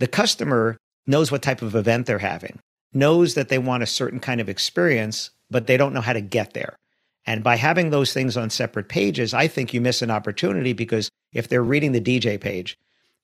the 0.01 0.07
customer 0.07 0.77
knows 1.07 1.33
what 1.33 1.41
type 1.41 1.63
of 1.63 1.75
event 1.75 2.05
they're 2.05 2.19
having 2.19 2.59
knows 2.93 3.33
that 3.33 3.49
they 3.49 3.57
want 3.57 3.83
a 3.83 3.87
certain 3.87 4.21
kind 4.21 4.39
of 4.39 4.51
experience, 4.51 5.31
but 5.51 5.67
they 5.67 5.79
don't 5.79 5.95
know 5.95 6.03
how 6.03 6.13
to 6.13 6.21
get 6.21 6.53
there. 6.53 6.77
And 7.25 7.43
by 7.43 7.57
having 7.57 7.89
those 7.89 8.13
things 8.13 8.37
on 8.37 8.51
separate 8.51 8.91
pages, 8.91 9.33
I 9.33 9.49
think 9.49 9.73
you 9.73 9.81
miss 9.81 10.03
an 10.03 10.11
opportunity 10.11 10.75
because 10.75 11.09
if 11.33 11.49
they're 11.49 11.63
reading 11.63 11.93
the 11.93 12.03
DJ 12.03 12.39
page 12.39 12.77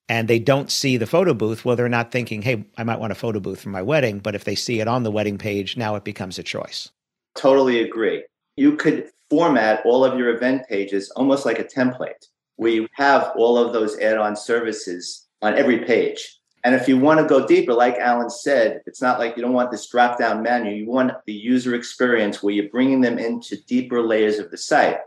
and 0.08 0.28
they 0.28 0.38
don't 0.38 0.70
see 0.70 0.96
the 0.96 1.06
photo 1.06 1.34
booth, 1.34 1.64
well, 1.64 1.76
they're 1.76 1.88
not 1.88 2.10
thinking, 2.10 2.42
hey, 2.42 2.64
I 2.76 2.84
might 2.84 2.98
want 2.98 3.12
a 3.12 3.16
photo 3.16 3.40
booth 3.40 3.60
for 3.60 3.68
my 3.68 3.82
wedding. 3.82 4.20
But 4.20 4.34
if 4.34 4.44
they 4.44 4.54
see 4.54 4.80
it 4.80 4.88
on 4.88 5.02
the 5.02 5.10
wedding 5.10 5.38
page, 5.38 5.76
now 5.76 5.96
it 5.96 6.04
becomes 6.04 6.38
a 6.38 6.42
choice. 6.42 6.90
Totally 7.34 7.82
agree. 7.82 8.24
You 8.56 8.76
could 8.76 9.10
format 9.30 9.82
all 9.84 10.04
of 10.04 10.18
your 10.18 10.34
event 10.34 10.66
pages 10.68 11.10
almost 11.10 11.44
like 11.44 11.58
a 11.58 11.64
template 11.64 12.26
where 12.56 12.72
you 12.72 12.88
have 12.94 13.32
all 13.36 13.58
of 13.58 13.72
those 13.72 13.98
add 13.98 14.16
on 14.16 14.34
services 14.34 15.26
on 15.42 15.54
every 15.54 15.80
page. 15.80 16.38
And 16.64 16.74
if 16.74 16.88
you 16.88 16.98
want 16.98 17.20
to 17.20 17.26
go 17.26 17.46
deeper, 17.46 17.72
like 17.72 17.96
Alan 17.98 18.30
said, 18.30 18.80
it's 18.86 19.00
not 19.00 19.20
like 19.20 19.36
you 19.36 19.42
don't 19.42 19.52
want 19.52 19.70
this 19.70 19.88
drop 19.88 20.18
down 20.18 20.42
menu. 20.42 20.72
You 20.72 20.86
want 20.86 21.12
the 21.24 21.32
user 21.32 21.74
experience 21.74 22.42
where 22.42 22.52
you're 22.52 22.68
bringing 22.70 23.00
them 23.00 23.18
into 23.18 23.62
deeper 23.66 24.02
layers 24.02 24.38
of 24.38 24.50
the 24.50 24.56
site. 24.56 24.98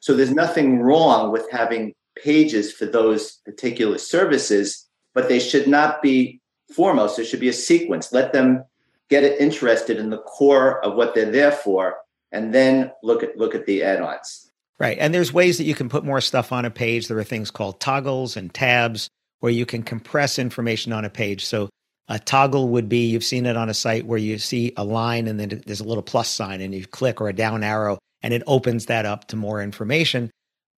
So 0.00 0.14
there's 0.14 0.32
nothing 0.32 0.80
wrong 0.80 1.32
with 1.32 1.50
having 1.50 1.94
pages 2.22 2.72
for 2.72 2.86
those 2.86 3.32
particular 3.44 3.98
services, 3.98 4.86
but 5.14 5.28
they 5.28 5.38
should 5.38 5.68
not 5.68 6.02
be 6.02 6.40
foremost. 6.74 7.16
There 7.16 7.24
should 7.24 7.40
be 7.40 7.48
a 7.48 7.54
sequence. 7.54 8.12
Let 8.12 8.32
them 8.32 8.64
get 9.08 9.24
interested 9.24 9.98
in 9.98 10.10
the 10.10 10.18
core 10.18 10.84
of 10.84 10.94
what 10.94 11.14
they're 11.14 11.30
there 11.30 11.52
for, 11.52 11.96
and 12.32 12.54
then 12.54 12.92
look 13.02 13.22
at 13.22 13.36
look 13.36 13.54
at 13.54 13.66
the 13.66 13.82
add-ons. 13.82 14.50
Right. 14.78 14.98
And 15.00 15.12
there's 15.12 15.32
ways 15.32 15.58
that 15.58 15.64
you 15.64 15.74
can 15.74 15.88
put 15.88 16.04
more 16.04 16.20
stuff 16.20 16.52
on 16.52 16.64
a 16.64 16.70
page. 16.70 17.08
There 17.08 17.18
are 17.18 17.24
things 17.24 17.50
called 17.50 17.80
toggles 17.80 18.36
and 18.36 18.52
tabs 18.54 19.08
where 19.40 19.52
you 19.52 19.66
can 19.66 19.82
compress 19.82 20.38
information 20.38 20.92
on 20.92 21.04
a 21.04 21.10
page. 21.10 21.44
So 21.44 21.68
a 22.08 22.18
toggle 22.18 22.68
would 22.68 22.88
be 22.88 23.06
you've 23.06 23.24
seen 23.24 23.46
it 23.46 23.56
on 23.56 23.68
a 23.68 23.74
site 23.74 24.06
where 24.06 24.18
you 24.18 24.38
see 24.38 24.72
a 24.76 24.84
line 24.84 25.26
and 25.26 25.38
then 25.38 25.62
there's 25.66 25.80
a 25.80 25.84
little 25.84 26.02
plus 26.02 26.28
sign 26.28 26.60
and 26.60 26.74
you 26.74 26.86
click 26.86 27.20
or 27.20 27.28
a 27.28 27.32
down 27.32 27.64
arrow 27.64 27.98
and 28.22 28.32
it 28.32 28.42
opens 28.46 28.86
that 28.86 29.04
up 29.04 29.28
to 29.28 29.36
more 29.36 29.62
information 29.62 30.30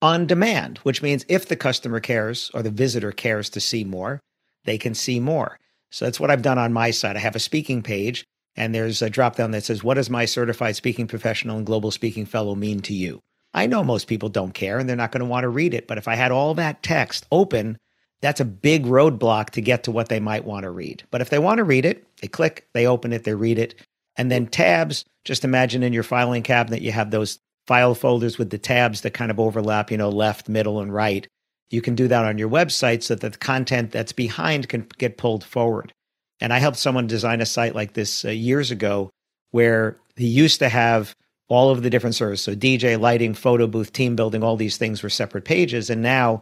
on 0.02 0.26
demand, 0.26 0.78
which 0.78 1.02
means 1.02 1.24
if 1.28 1.46
the 1.48 1.56
customer 1.56 2.00
cares 2.00 2.50
or 2.54 2.62
the 2.62 2.70
visitor 2.70 3.12
cares 3.12 3.50
to 3.50 3.60
see 3.60 3.84
more, 3.84 4.20
they 4.64 4.78
can 4.78 4.94
see 4.94 5.20
more. 5.20 5.58
So 5.90 6.04
that's 6.04 6.20
what 6.20 6.30
I've 6.30 6.42
done 6.42 6.58
on 6.58 6.72
my 6.72 6.90
side. 6.90 7.16
I 7.16 7.20
have 7.20 7.36
a 7.36 7.40
speaking 7.40 7.82
page 7.82 8.24
and 8.56 8.74
there's 8.74 9.02
a 9.02 9.10
drop 9.10 9.36
down 9.36 9.50
that 9.52 9.64
says, 9.64 9.84
What 9.84 9.94
does 9.94 10.10
my 10.10 10.24
certified 10.24 10.76
speaking 10.76 11.06
professional 11.06 11.56
and 11.56 11.66
global 11.66 11.90
speaking 11.90 12.26
fellow 12.26 12.54
mean 12.54 12.80
to 12.82 12.94
you? 12.94 13.20
I 13.52 13.66
know 13.66 13.82
most 13.82 14.06
people 14.06 14.28
don't 14.28 14.54
care 14.54 14.78
and 14.78 14.88
they're 14.88 14.96
not 14.96 15.12
going 15.12 15.20
to 15.20 15.26
want 15.26 15.44
to 15.44 15.48
read 15.48 15.74
it. 15.74 15.86
But 15.88 15.98
if 15.98 16.06
I 16.06 16.14
had 16.14 16.30
all 16.30 16.54
that 16.54 16.82
text 16.82 17.26
open, 17.32 17.78
that's 18.20 18.40
a 18.40 18.44
big 18.44 18.84
roadblock 18.84 19.50
to 19.50 19.60
get 19.60 19.84
to 19.84 19.90
what 19.90 20.08
they 20.08 20.20
might 20.20 20.44
want 20.44 20.64
to 20.64 20.70
read. 20.70 21.02
But 21.10 21.20
if 21.20 21.30
they 21.30 21.38
want 21.38 21.58
to 21.58 21.64
read 21.64 21.84
it, 21.84 22.06
they 22.20 22.28
click, 22.28 22.68
they 22.74 22.86
open 22.86 23.12
it, 23.12 23.24
they 23.24 23.34
read 23.34 23.58
it. 23.58 23.74
And 24.16 24.30
then 24.30 24.46
tabs, 24.46 25.04
just 25.24 25.44
imagine 25.44 25.82
in 25.82 25.92
your 25.92 26.02
filing 26.02 26.42
cabinet, 26.42 26.82
you 26.82 26.92
have 26.92 27.10
those 27.10 27.38
file 27.70 27.94
folders 27.94 28.36
with 28.36 28.50
the 28.50 28.58
tabs 28.58 29.02
that 29.02 29.14
kind 29.14 29.30
of 29.30 29.38
overlap, 29.38 29.92
you 29.92 29.96
know, 29.96 30.08
left, 30.08 30.48
middle, 30.48 30.80
and 30.80 30.92
right. 30.92 31.28
You 31.70 31.80
can 31.80 31.94
do 31.94 32.08
that 32.08 32.24
on 32.24 32.36
your 32.36 32.48
website 32.48 33.04
so 33.04 33.14
that 33.14 33.32
the 33.32 33.38
content 33.38 33.92
that's 33.92 34.10
behind 34.10 34.68
can 34.68 34.88
get 34.98 35.18
pulled 35.18 35.44
forward. 35.44 35.92
And 36.40 36.52
I 36.52 36.58
helped 36.58 36.78
someone 36.78 37.06
design 37.06 37.40
a 37.40 37.46
site 37.46 37.76
like 37.76 37.92
this 37.92 38.24
uh, 38.24 38.30
years 38.30 38.72
ago 38.72 39.08
where 39.52 39.96
he 40.16 40.26
used 40.26 40.58
to 40.58 40.68
have 40.68 41.14
all 41.46 41.70
of 41.70 41.84
the 41.84 41.90
different 41.90 42.16
services. 42.16 42.42
So 42.42 42.56
DJ, 42.56 42.98
lighting, 42.98 43.34
photo 43.34 43.68
booth, 43.68 43.92
team 43.92 44.16
building, 44.16 44.42
all 44.42 44.56
these 44.56 44.76
things 44.76 45.04
were 45.04 45.08
separate 45.08 45.44
pages. 45.44 45.90
And 45.90 46.02
now 46.02 46.40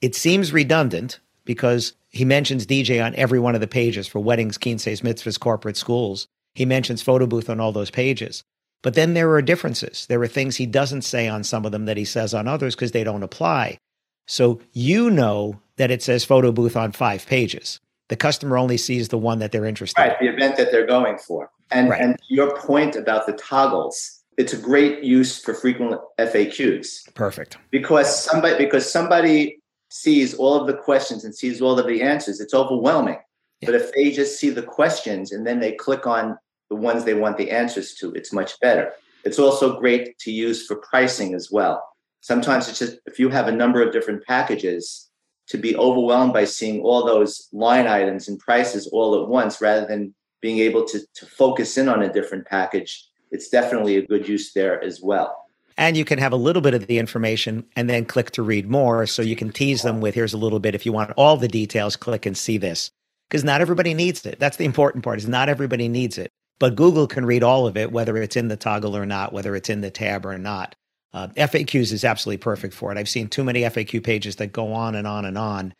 it 0.00 0.14
seems 0.14 0.52
redundant 0.52 1.18
because 1.44 1.92
he 2.10 2.24
mentions 2.24 2.66
DJ 2.66 3.04
on 3.04 3.16
every 3.16 3.40
one 3.40 3.56
of 3.56 3.60
the 3.60 3.66
pages 3.66 4.06
for 4.06 4.20
weddings, 4.20 4.56
quinces, 4.56 5.00
mitzvahs, 5.00 5.40
corporate 5.40 5.76
schools. 5.76 6.28
He 6.54 6.64
mentions 6.64 7.02
photo 7.02 7.26
booth 7.26 7.50
on 7.50 7.58
all 7.58 7.72
those 7.72 7.90
pages. 7.90 8.44
But 8.82 8.94
then 8.94 9.14
there 9.14 9.30
are 9.32 9.42
differences. 9.42 10.06
There 10.06 10.22
are 10.22 10.28
things 10.28 10.56
he 10.56 10.66
doesn't 10.66 11.02
say 11.02 11.28
on 11.28 11.42
some 11.44 11.66
of 11.66 11.72
them 11.72 11.86
that 11.86 11.96
he 11.96 12.04
says 12.04 12.32
on 12.32 12.46
others 12.46 12.74
because 12.74 12.92
they 12.92 13.04
don't 13.04 13.22
apply. 13.22 13.78
So 14.26 14.60
you 14.72 15.10
know 15.10 15.60
that 15.76 15.90
it 15.90 16.02
says 16.02 16.24
photo 16.24 16.52
booth 16.52 16.76
on 16.76 16.92
five 16.92 17.26
pages. 17.26 17.80
The 18.08 18.16
customer 18.16 18.56
only 18.56 18.76
sees 18.76 19.08
the 19.08 19.18
one 19.18 19.38
that 19.40 19.52
they're 19.52 19.64
interested 19.64 20.00
right, 20.00 20.06
in. 20.06 20.12
Right, 20.12 20.20
the 20.20 20.28
event 20.28 20.56
that 20.58 20.70
they're 20.70 20.86
going 20.86 21.18
for. 21.18 21.50
And, 21.70 21.90
right. 21.90 22.00
and 22.00 22.16
your 22.28 22.56
point 22.58 22.96
about 22.96 23.26
the 23.26 23.34
toggles, 23.34 24.22
it's 24.36 24.52
a 24.52 24.56
great 24.56 25.02
use 25.02 25.42
for 25.42 25.52
frequent 25.54 26.00
FAQs. 26.18 27.12
Perfect. 27.14 27.58
Because 27.70 28.24
somebody 28.24 28.56
because 28.56 28.90
somebody 28.90 29.58
sees 29.90 30.34
all 30.34 30.60
of 30.60 30.66
the 30.66 30.74
questions 30.74 31.24
and 31.24 31.34
sees 31.34 31.60
all 31.60 31.78
of 31.78 31.86
the 31.86 32.02
answers, 32.02 32.40
it's 32.40 32.54
overwhelming. 32.54 33.18
Yeah. 33.60 33.66
But 33.70 33.74
if 33.74 33.92
they 33.92 34.10
just 34.10 34.38
see 34.38 34.50
the 34.50 34.62
questions 34.62 35.32
and 35.32 35.46
then 35.46 35.60
they 35.60 35.72
click 35.72 36.06
on 36.06 36.38
the 36.70 36.76
ones 36.76 37.04
they 37.04 37.14
want 37.14 37.38
the 37.38 37.50
answers 37.50 37.94
to, 37.94 38.12
it's 38.12 38.32
much 38.32 38.58
better. 38.60 38.92
It's 39.24 39.38
also 39.38 39.78
great 39.78 40.18
to 40.20 40.30
use 40.30 40.66
for 40.66 40.76
pricing 40.76 41.34
as 41.34 41.50
well. 41.50 41.82
Sometimes 42.20 42.68
it's 42.68 42.78
just 42.78 42.98
if 43.06 43.18
you 43.18 43.28
have 43.30 43.48
a 43.48 43.52
number 43.52 43.82
of 43.82 43.92
different 43.92 44.24
packages, 44.26 45.08
to 45.48 45.58
be 45.58 45.76
overwhelmed 45.76 46.32
by 46.32 46.44
seeing 46.44 46.80
all 46.82 47.04
those 47.04 47.48
line 47.52 47.86
items 47.86 48.28
and 48.28 48.38
prices 48.38 48.86
all 48.88 49.20
at 49.20 49.28
once 49.28 49.60
rather 49.60 49.86
than 49.86 50.14
being 50.40 50.58
able 50.58 50.84
to, 50.84 51.00
to 51.14 51.26
focus 51.26 51.76
in 51.78 51.88
on 51.88 52.02
a 52.02 52.12
different 52.12 52.46
package, 52.46 53.06
it's 53.30 53.48
definitely 53.48 53.96
a 53.96 54.06
good 54.06 54.28
use 54.28 54.52
there 54.52 54.82
as 54.82 55.00
well. 55.02 55.44
And 55.76 55.96
you 55.96 56.04
can 56.04 56.18
have 56.18 56.32
a 56.32 56.36
little 56.36 56.62
bit 56.62 56.74
of 56.74 56.86
the 56.86 56.98
information 56.98 57.64
and 57.76 57.88
then 57.88 58.04
click 58.04 58.30
to 58.32 58.42
read 58.42 58.68
more. 58.68 59.06
So 59.06 59.22
you 59.22 59.36
can 59.36 59.50
tease 59.50 59.82
them 59.82 60.00
with 60.00 60.14
here's 60.14 60.34
a 60.34 60.38
little 60.38 60.60
bit. 60.60 60.74
If 60.74 60.84
you 60.84 60.92
want 60.92 61.12
all 61.16 61.36
the 61.36 61.48
details, 61.48 61.96
click 61.96 62.26
and 62.26 62.36
see 62.36 62.58
this. 62.58 62.90
Because 63.28 63.44
not 63.44 63.60
everybody 63.60 63.94
needs 63.94 64.24
it. 64.26 64.40
That's 64.40 64.56
the 64.56 64.64
important 64.64 65.04
part 65.04 65.18
is 65.18 65.28
not 65.28 65.48
everybody 65.48 65.88
needs 65.88 66.18
it. 66.18 66.30
But 66.58 66.76
Google 66.76 67.06
can 67.06 67.24
read 67.24 67.42
all 67.42 67.66
of 67.66 67.76
it, 67.76 67.92
whether 67.92 68.16
it's 68.16 68.36
in 68.36 68.48
the 68.48 68.56
toggle 68.56 68.96
or 68.96 69.06
not, 69.06 69.32
whether 69.32 69.54
it's 69.54 69.70
in 69.70 69.80
the 69.80 69.90
tab 69.90 70.26
or 70.26 70.36
not. 70.38 70.74
Uh, 71.12 71.28
FAQs 71.28 71.92
is 71.92 72.04
absolutely 72.04 72.38
perfect 72.38 72.74
for 72.74 72.92
it. 72.92 72.98
I've 72.98 73.08
seen 73.08 73.28
too 73.28 73.44
many 73.44 73.62
FAQ 73.62 74.02
pages 74.02 74.36
that 74.36 74.52
go 74.52 74.72
on 74.72 74.94
and 74.94 75.06
on 75.06 75.24
and 75.24 75.38
on. 75.38 75.74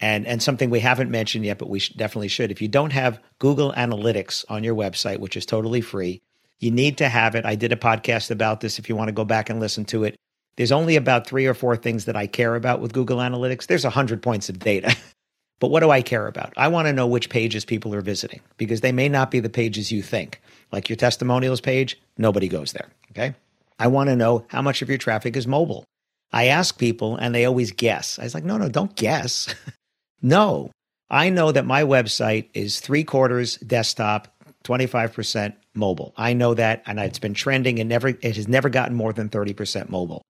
And, 0.00 0.26
and 0.26 0.40
something 0.40 0.70
we 0.70 0.78
haven't 0.78 1.10
mentioned 1.10 1.44
yet, 1.44 1.58
but 1.58 1.68
we 1.68 1.80
definitely 1.96 2.28
should. 2.28 2.52
If 2.52 2.62
you 2.62 2.68
don't 2.68 2.92
have 2.92 3.20
Google 3.40 3.72
Analytics 3.72 4.44
on 4.48 4.62
your 4.62 4.76
website, 4.76 5.18
which 5.18 5.36
is 5.36 5.44
totally 5.44 5.80
free, 5.80 6.22
you 6.60 6.70
need 6.70 6.98
to 6.98 7.08
have 7.08 7.34
it. 7.34 7.44
I 7.44 7.56
did 7.56 7.72
a 7.72 7.76
podcast 7.76 8.30
about 8.30 8.60
this 8.60 8.78
if 8.78 8.88
you 8.88 8.94
want 8.94 9.08
to 9.08 9.12
go 9.12 9.24
back 9.24 9.50
and 9.50 9.58
listen 9.58 9.84
to 9.86 10.04
it. 10.04 10.16
There's 10.56 10.72
only 10.72 10.96
about 10.96 11.26
three 11.26 11.46
or 11.46 11.54
four 11.54 11.76
things 11.76 12.04
that 12.04 12.16
I 12.16 12.26
care 12.26 12.54
about 12.54 12.80
with 12.80 12.92
Google 12.92 13.18
Analytics. 13.18 13.66
There's 13.66 13.84
100 13.84 14.22
points 14.22 14.48
of 14.48 14.58
data. 14.58 14.94
But 15.60 15.70
what 15.70 15.80
do 15.80 15.90
I 15.90 16.02
care 16.02 16.26
about? 16.26 16.52
I 16.56 16.68
want 16.68 16.86
to 16.86 16.92
know 16.92 17.06
which 17.06 17.30
pages 17.30 17.64
people 17.64 17.94
are 17.94 18.00
visiting 18.00 18.40
because 18.56 18.80
they 18.80 18.92
may 18.92 19.08
not 19.08 19.30
be 19.30 19.40
the 19.40 19.48
pages 19.48 19.90
you 19.90 20.02
think. 20.02 20.40
Like 20.70 20.88
your 20.88 20.96
testimonials 20.96 21.60
page, 21.60 22.00
nobody 22.16 22.48
goes 22.48 22.72
there. 22.72 22.88
Okay. 23.10 23.34
I 23.78 23.88
want 23.88 24.08
to 24.08 24.16
know 24.16 24.44
how 24.48 24.62
much 24.62 24.82
of 24.82 24.88
your 24.88 24.98
traffic 24.98 25.36
is 25.36 25.46
mobile. 25.46 25.84
I 26.32 26.46
ask 26.46 26.78
people 26.78 27.16
and 27.16 27.34
they 27.34 27.44
always 27.44 27.72
guess. 27.72 28.18
I 28.18 28.24
was 28.24 28.34
like, 28.34 28.44
no, 28.44 28.56
no, 28.58 28.68
don't 28.68 28.94
guess. 28.94 29.52
no, 30.22 30.70
I 31.10 31.30
know 31.30 31.52
that 31.52 31.64
my 31.64 31.82
website 31.82 32.48
is 32.54 32.80
three 32.80 33.04
quarters 33.04 33.56
desktop, 33.56 34.28
25% 34.64 35.54
mobile. 35.74 36.12
I 36.16 36.34
know 36.34 36.54
that. 36.54 36.82
And 36.86 36.98
it's 36.98 37.18
been 37.18 37.34
trending 37.34 37.78
and 37.80 37.88
never, 37.88 38.08
it 38.08 38.36
has 38.36 38.48
never 38.48 38.68
gotten 38.68 38.94
more 38.94 39.12
than 39.12 39.28
30% 39.28 39.88
mobile. 39.88 40.22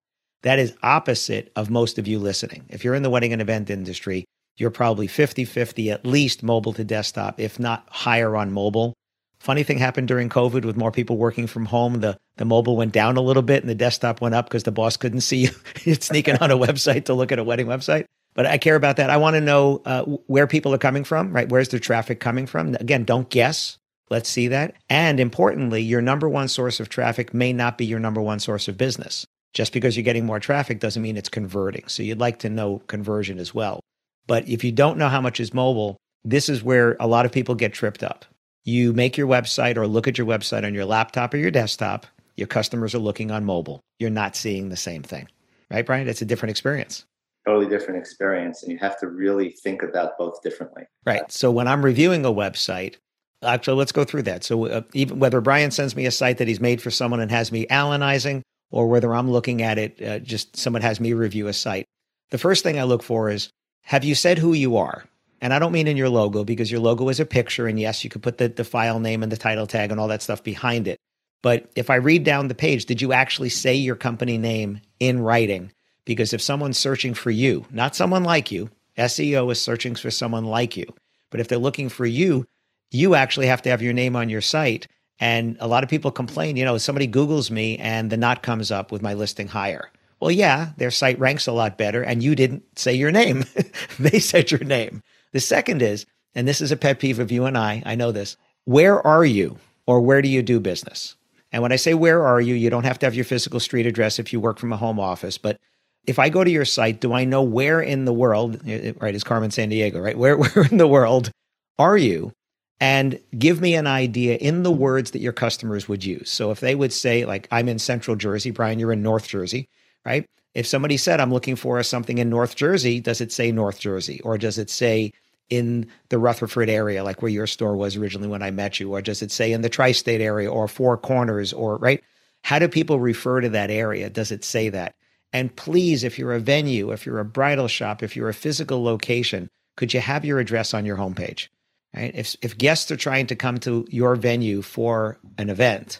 That 0.43 0.59
is 0.59 0.73
opposite 0.81 1.51
of 1.55 1.69
most 1.69 1.97
of 1.99 2.07
you 2.07 2.17
listening. 2.17 2.65
If 2.69 2.83
you're 2.83 2.95
in 2.95 3.03
the 3.03 3.09
wedding 3.09 3.33
and 3.33 3.41
event 3.41 3.69
industry, 3.69 4.23
you're 4.59 4.69
probably 4.69 5.07
50 5.07 5.45
50 5.45 5.91
at 5.91 6.05
least 6.05 6.43
mobile 6.43 6.73
to 6.73 6.83
desktop, 6.83 7.39
if 7.39 7.59
not 7.59 7.87
higher 7.89 8.35
on 8.35 8.51
mobile. 8.51 8.93
Funny 9.39 9.63
thing 9.63 9.77
happened 9.77 10.09
during 10.09 10.27
COVID 10.27 10.65
with 10.65 10.75
more 10.75 10.91
people 10.91 11.17
working 11.17 11.47
from 11.47 11.65
home. 11.65 12.01
The, 12.01 12.17
the 12.35 12.43
mobile 12.43 12.75
went 12.75 12.91
down 12.91 13.15
a 13.15 13.21
little 13.21 13.41
bit 13.41 13.63
and 13.63 13.69
the 13.69 13.75
desktop 13.75 14.19
went 14.19 14.35
up 14.35 14.45
because 14.45 14.63
the 14.63 14.71
boss 14.71 14.97
couldn't 14.97 15.21
see 15.21 15.49
you 15.85 15.95
sneaking 15.95 16.37
on 16.37 16.51
a 16.51 16.57
website 16.57 17.05
to 17.05 17.13
look 17.13 17.31
at 17.31 17.39
a 17.39 17.43
wedding 17.43 17.67
website. 17.67 18.05
But 18.33 18.45
I 18.45 18.57
care 18.57 18.75
about 18.75 18.97
that. 18.97 19.09
I 19.09 19.17
want 19.17 19.35
to 19.35 19.41
know 19.41 19.81
uh, 19.85 20.03
where 20.03 20.45
people 20.45 20.73
are 20.73 20.77
coming 20.77 21.05
from, 21.05 21.31
right? 21.33 21.49
Where's 21.49 21.69
their 21.69 21.79
traffic 21.79 22.19
coming 22.19 22.47
from? 22.47 22.75
Again, 22.75 23.05
don't 23.05 23.29
guess. 23.29 23.77
Let's 24.09 24.29
see 24.29 24.49
that. 24.49 24.75
And 24.89 25.19
importantly, 25.19 25.81
your 25.81 26.01
number 26.01 26.27
one 26.27 26.47
source 26.47 26.79
of 26.79 26.89
traffic 26.89 27.33
may 27.33 27.53
not 27.53 27.77
be 27.77 27.85
your 27.85 27.99
number 27.99 28.21
one 28.21 28.39
source 28.39 28.67
of 28.67 28.77
business. 28.77 29.25
Just 29.53 29.73
because 29.73 29.95
you're 29.95 30.03
getting 30.03 30.25
more 30.25 30.39
traffic 30.39 30.79
doesn't 30.79 31.01
mean 31.01 31.17
it's 31.17 31.29
converting. 31.29 31.87
So 31.87 32.03
you'd 32.03 32.19
like 32.19 32.39
to 32.39 32.49
know 32.49 32.79
conversion 32.87 33.39
as 33.39 33.53
well. 33.53 33.79
But 34.29 34.47
if 34.47 34.63
you 34.63 34.71
don't 34.71 34.99
know 34.99 35.09
how 35.09 35.19
much 35.19 35.39
is 35.39 35.53
mobile, 35.53 35.97
this 36.23 36.49
is 36.49 36.63
where 36.63 36.95
a 36.99 37.07
lot 37.07 37.25
of 37.25 37.31
people 37.31 37.55
get 37.55 37.73
tripped 37.73 38.03
up. 38.03 38.25
You 38.63 38.93
make 38.93 39.17
your 39.17 39.27
website 39.27 39.75
or 39.75 39.87
look 39.87 40.07
at 40.07 40.19
your 40.19 40.27
website 40.27 40.63
on 40.63 40.75
your 40.75 40.85
laptop 40.85 41.33
or 41.33 41.37
your 41.37 41.49
desktop. 41.49 42.05
Your 42.37 42.47
customers 42.47 42.93
are 42.93 42.99
looking 42.99 43.31
on 43.31 43.43
mobile. 43.43 43.81
You're 43.97 44.11
not 44.11 44.35
seeing 44.35 44.69
the 44.69 44.77
same 44.77 45.01
thing, 45.01 45.27
right, 45.71 45.85
Brian? 45.85 46.07
It's 46.07 46.21
a 46.21 46.25
different 46.25 46.51
experience. 46.51 47.05
Totally 47.45 47.67
different 47.67 47.99
experience. 47.99 48.61
And 48.61 48.71
you 48.71 48.77
have 48.77 48.99
to 48.99 49.07
really 49.07 49.49
think 49.49 49.81
about 49.81 50.17
both 50.19 50.43
differently. 50.43 50.83
Right. 51.05 51.29
So 51.31 51.49
when 51.49 51.67
I'm 51.67 51.83
reviewing 51.83 52.23
a 52.23 52.31
website, 52.31 52.97
actually, 53.41 53.77
let's 53.77 53.91
go 53.91 54.03
through 54.03 54.23
that. 54.23 54.43
So 54.43 54.67
uh, 54.67 54.81
even 54.93 55.17
whether 55.17 55.41
Brian 55.41 55.71
sends 55.71 55.95
me 55.95 56.05
a 56.05 56.11
site 56.11 56.37
that 56.37 56.47
he's 56.47 56.61
made 56.61 56.83
for 56.83 56.91
someone 56.91 57.19
and 57.19 57.31
has 57.31 57.51
me 57.51 57.65
Alanizing, 57.67 58.43
or 58.69 58.87
whether 58.87 59.11
I'm 59.15 59.31
looking 59.31 59.63
at 59.63 59.79
it, 59.79 60.01
uh, 60.01 60.19
just 60.19 60.55
someone 60.55 60.83
has 60.83 60.99
me 60.99 61.13
review 61.13 61.47
a 61.47 61.53
site, 61.53 61.85
the 62.29 62.37
first 62.37 62.63
thing 62.63 62.79
I 62.79 62.83
look 62.83 63.01
for 63.01 63.31
is 63.31 63.49
have 63.81 64.03
you 64.03 64.15
said 64.15 64.37
who 64.37 64.53
you 64.53 64.77
are? 64.77 65.05
And 65.41 65.53
I 65.53 65.59
don't 65.59 65.71
mean 65.71 65.87
in 65.87 65.97
your 65.97 66.09
logo 66.09 66.43
because 66.43 66.71
your 66.71 66.81
logo 66.81 67.09
is 67.09 67.19
a 67.19 67.25
picture. 67.25 67.67
And 67.67 67.79
yes, 67.79 68.03
you 68.03 68.09
could 68.09 68.23
put 68.23 68.37
the, 68.37 68.49
the 68.49 68.63
file 68.63 68.99
name 68.99 69.23
and 69.23 69.31
the 69.31 69.37
title 69.37 69.67
tag 69.67 69.91
and 69.91 69.99
all 69.99 70.09
that 70.09 70.21
stuff 70.21 70.43
behind 70.43 70.87
it. 70.87 70.99
But 71.41 71.69
if 71.75 71.89
I 71.89 71.95
read 71.95 72.23
down 72.23 72.49
the 72.49 72.55
page, 72.55 72.85
did 72.85 73.01
you 73.01 73.13
actually 73.13 73.49
say 73.49 73.73
your 73.75 73.95
company 73.95 74.37
name 74.37 74.81
in 74.99 75.21
writing? 75.21 75.71
Because 76.03 76.33
if 76.33 76.41
someone's 76.41 76.77
searching 76.77 77.13
for 77.13 77.31
you, 77.31 77.65
not 77.71 77.95
someone 77.95 78.23
like 78.23 78.51
you, 78.51 78.69
SEO 78.97 79.51
is 79.51 79.61
searching 79.61 79.95
for 79.95 80.11
someone 80.11 80.43
like 80.43 80.75
you. 80.75 80.85
But 81.29 81.39
if 81.39 81.47
they're 81.47 81.57
looking 81.57 81.87
for 81.87 82.05
you, 82.05 82.45
you 82.91 83.15
actually 83.15 83.47
have 83.47 83.61
to 83.61 83.69
have 83.69 83.81
your 83.81 83.93
name 83.93 84.15
on 84.15 84.29
your 84.29 84.41
site. 84.41 84.87
And 85.19 85.57
a 85.59 85.67
lot 85.67 85.83
of 85.83 85.89
people 85.89 86.11
complain, 86.11 86.57
you 86.57 86.65
know, 86.65 86.77
somebody 86.77 87.07
Googles 87.07 87.51
me 87.51 87.77
and 87.77 88.09
the 88.09 88.17
Knot 88.17 88.41
comes 88.41 88.71
up 88.71 88.91
with 88.91 89.01
my 89.01 89.13
listing 89.13 89.47
higher. 89.47 89.91
Well, 90.19 90.31
yeah, 90.31 90.71
their 90.77 90.91
site 90.91 91.19
ranks 91.19 91.47
a 91.47 91.53
lot 91.53 91.77
better, 91.77 92.03
and 92.03 92.21
you 92.21 92.35
didn't 92.35 92.63
say 92.77 92.93
your 92.93 93.11
name. 93.11 93.45
they 93.99 94.19
said 94.19 94.51
your 94.51 94.63
name. 94.63 95.01
The 95.31 95.39
second 95.39 95.81
is, 95.81 96.05
and 96.35 96.47
this 96.47 96.61
is 96.61 96.71
a 96.71 96.77
pet 96.77 96.99
peeve 96.99 97.19
of 97.19 97.31
you 97.31 97.45
and 97.45 97.57
I, 97.57 97.81
I 97.85 97.95
know 97.95 98.11
this. 98.11 98.35
Where 98.65 99.05
are 99.05 99.25
you 99.25 99.57
or 99.87 100.01
where 100.01 100.21
do 100.21 100.29
you 100.29 100.41
do 100.41 100.59
business? 100.59 101.15
And 101.51 101.63
when 101.63 101.71
I 101.71 101.77
say 101.77 101.93
where 101.93 102.25
are 102.25 102.41
you, 102.41 102.53
you 102.53 102.69
don't 102.69 102.85
have 102.85 102.99
to 102.99 103.05
have 103.05 103.15
your 103.15 103.25
physical 103.25 103.59
street 103.59 103.87
address 103.87 104.19
if 104.19 104.31
you 104.31 104.39
work 104.39 104.59
from 104.59 104.73
a 104.73 104.77
home 104.77 104.99
office. 104.99 105.37
But 105.37 105.57
if 106.05 106.19
I 106.19 106.29
go 106.29 106.43
to 106.43 106.51
your 106.51 106.65
site, 106.65 107.01
do 107.01 107.13
I 107.13 107.23
know 107.23 107.41
where 107.41 107.81
in 107.81 108.05
the 108.05 108.13
world, 108.13 108.61
eh, 108.67 108.89
eh, 108.89 108.93
right? 108.99 109.15
Is 109.15 109.23
Carmen 109.23 109.49
Sandiego, 109.49 110.01
right? 110.01 110.17
Where, 110.17 110.37
where 110.37 110.65
in 110.65 110.77
the 110.77 110.87
world 110.87 111.31
are 111.77 111.97
you? 111.97 112.31
And 112.79 113.19
give 113.37 113.59
me 113.59 113.75
an 113.75 113.87
idea 113.87 114.37
in 114.37 114.63
the 114.63 114.71
words 114.71 115.11
that 115.11 115.19
your 115.19 115.33
customers 115.33 115.89
would 115.89 116.05
use. 116.05 116.29
So 116.29 116.51
if 116.51 116.59
they 116.59 116.75
would 116.75 116.93
say, 116.93 117.25
like, 117.25 117.47
I'm 117.51 117.67
in 117.67 117.79
central 117.79 118.15
Jersey, 118.15 118.51
Brian, 118.51 118.79
you're 118.79 118.93
in 118.93 119.03
North 119.03 119.27
Jersey 119.27 119.67
right? 120.05 120.25
If 120.53 120.65
somebody 120.65 120.97
said, 120.97 121.19
I'm 121.19 121.31
looking 121.31 121.55
for 121.55 121.81
something 121.83 122.17
in 122.17 122.29
North 122.29 122.55
Jersey, 122.55 122.99
does 122.99 123.21
it 123.21 123.31
say 123.31 123.51
North 123.51 123.79
Jersey? 123.79 124.19
Or 124.21 124.37
does 124.37 124.57
it 124.57 124.69
say 124.69 125.13
in 125.49 125.87
the 126.09 126.17
Rutherford 126.17 126.69
area, 126.69 127.03
like 127.03 127.21
where 127.21 127.31
your 127.31 127.47
store 127.47 127.75
was 127.75 127.95
originally 127.95 128.27
when 128.27 128.43
I 128.43 128.51
met 128.51 128.79
you? 128.79 128.91
Or 128.91 129.01
does 129.01 129.21
it 129.21 129.31
say 129.31 129.51
in 129.51 129.61
the 129.61 129.69
tri 129.69 129.91
state 129.91 130.21
area 130.21 130.51
or 130.51 130.67
Four 130.67 130.97
Corners 130.97 131.53
or 131.53 131.77
right? 131.77 132.03
How 132.43 132.59
do 132.59 132.67
people 132.67 132.99
refer 132.99 133.41
to 133.41 133.49
that 133.49 133.69
area? 133.69 134.09
Does 134.09 134.31
it 134.31 134.43
say 134.43 134.69
that? 134.69 134.95
And 135.33 135.55
please, 135.55 136.03
if 136.03 136.17
you're 136.17 136.33
a 136.33 136.39
venue, 136.39 136.91
if 136.91 137.05
you're 137.05 137.19
a 137.19 137.25
bridal 137.25 137.67
shop, 137.67 138.01
if 138.01 138.15
you're 138.15 138.29
a 138.29 138.33
physical 138.33 138.83
location, 138.83 139.49
could 139.77 139.93
you 139.93 139.99
have 139.99 140.25
your 140.25 140.39
address 140.39 140.73
on 140.73 140.85
your 140.85 140.97
homepage? 140.97 141.47
Right? 141.95 142.11
If 142.15 142.35
if 142.41 142.57
guests 142.57 142.91
are 142.91 142.97
trying 142.97 143.27
to 143.27 143.35
come 143.35 143.57
to 143.59 143.85
your 143.89 144.15
venue 144.15 144.61
for 144.61 145.19
an 145.37 145.49
event, 145.49 145.99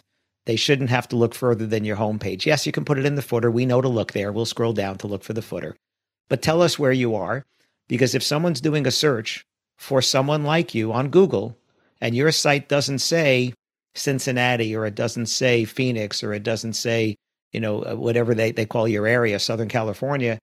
they 0.50 0.56
shouldn't 0.56 0.90
have 0.90 1.06
to 1.06 1.14
look 1.14 1.32
further 1.32 1.64
than 1.64 1.84
your 1.84 1.96
homepage. 1.96 2.44
Yes, 2.44 2.66
you 2.66 2.72
can 2.72 2.84
put 2.84 2.98
it 2.98 3.06
in 3.06 3.14
the 3.14 3.22
footer. 3.22 3.52
We 3.52 3.66
know 3.66 3.80
to 3.80 3.86
look 3.86 4.10
there. 4.10 4.32
We'll 4.32 4.46
scroll 4.46 4.72
down 4.72 4.98
to 4.98 5.06
look 5.06 5.22
for 5.22 5.32
the 5.32 5.42
footer. 5.42 5.76
But 6.28 6.42
tell 6.42 6.60
us 6.60 6.76
where 6.76 6.90
you 6.90 7.14
are 7.14 7.44
because 7.86 8.16
if 8.16 8.24
someone's 8.24 8.60
doing 8.60 8.84
a 8.84 8.90
search 8.90 9.44
for 9.78 10.02
someone 10.02 10.42
like 10.42 10.74
you 10.74 10.92
on 10.92 11.10
Google 11.10 11.56
and 12.00 12.16
your 12.16 12.32
site 12.32 12.68
doesn't 12.68 12.98
say 12.98 13.54
Cincinnati 13.94 14.74
or 14.74 14.86
it 14.86 14.96
doesn't 14.96 15.26
say 15.26 15.64
Phoenix 15.64 16.24
or 16.24 16.34
it 16.34 16.42
doesn't 16.42 16.72
say, 16.72 17.14
you 17.52 17.60
know, 17.60 17.84
uh, 17.84 17.94
whatever 17.94 18.34
they, 18.34 18.50
they 18.50 18.66
call 18.66 18.88
your 18.88 19.06
area, 19.06 19.38
Southern 19.38 19.68
California, 19.68 20.36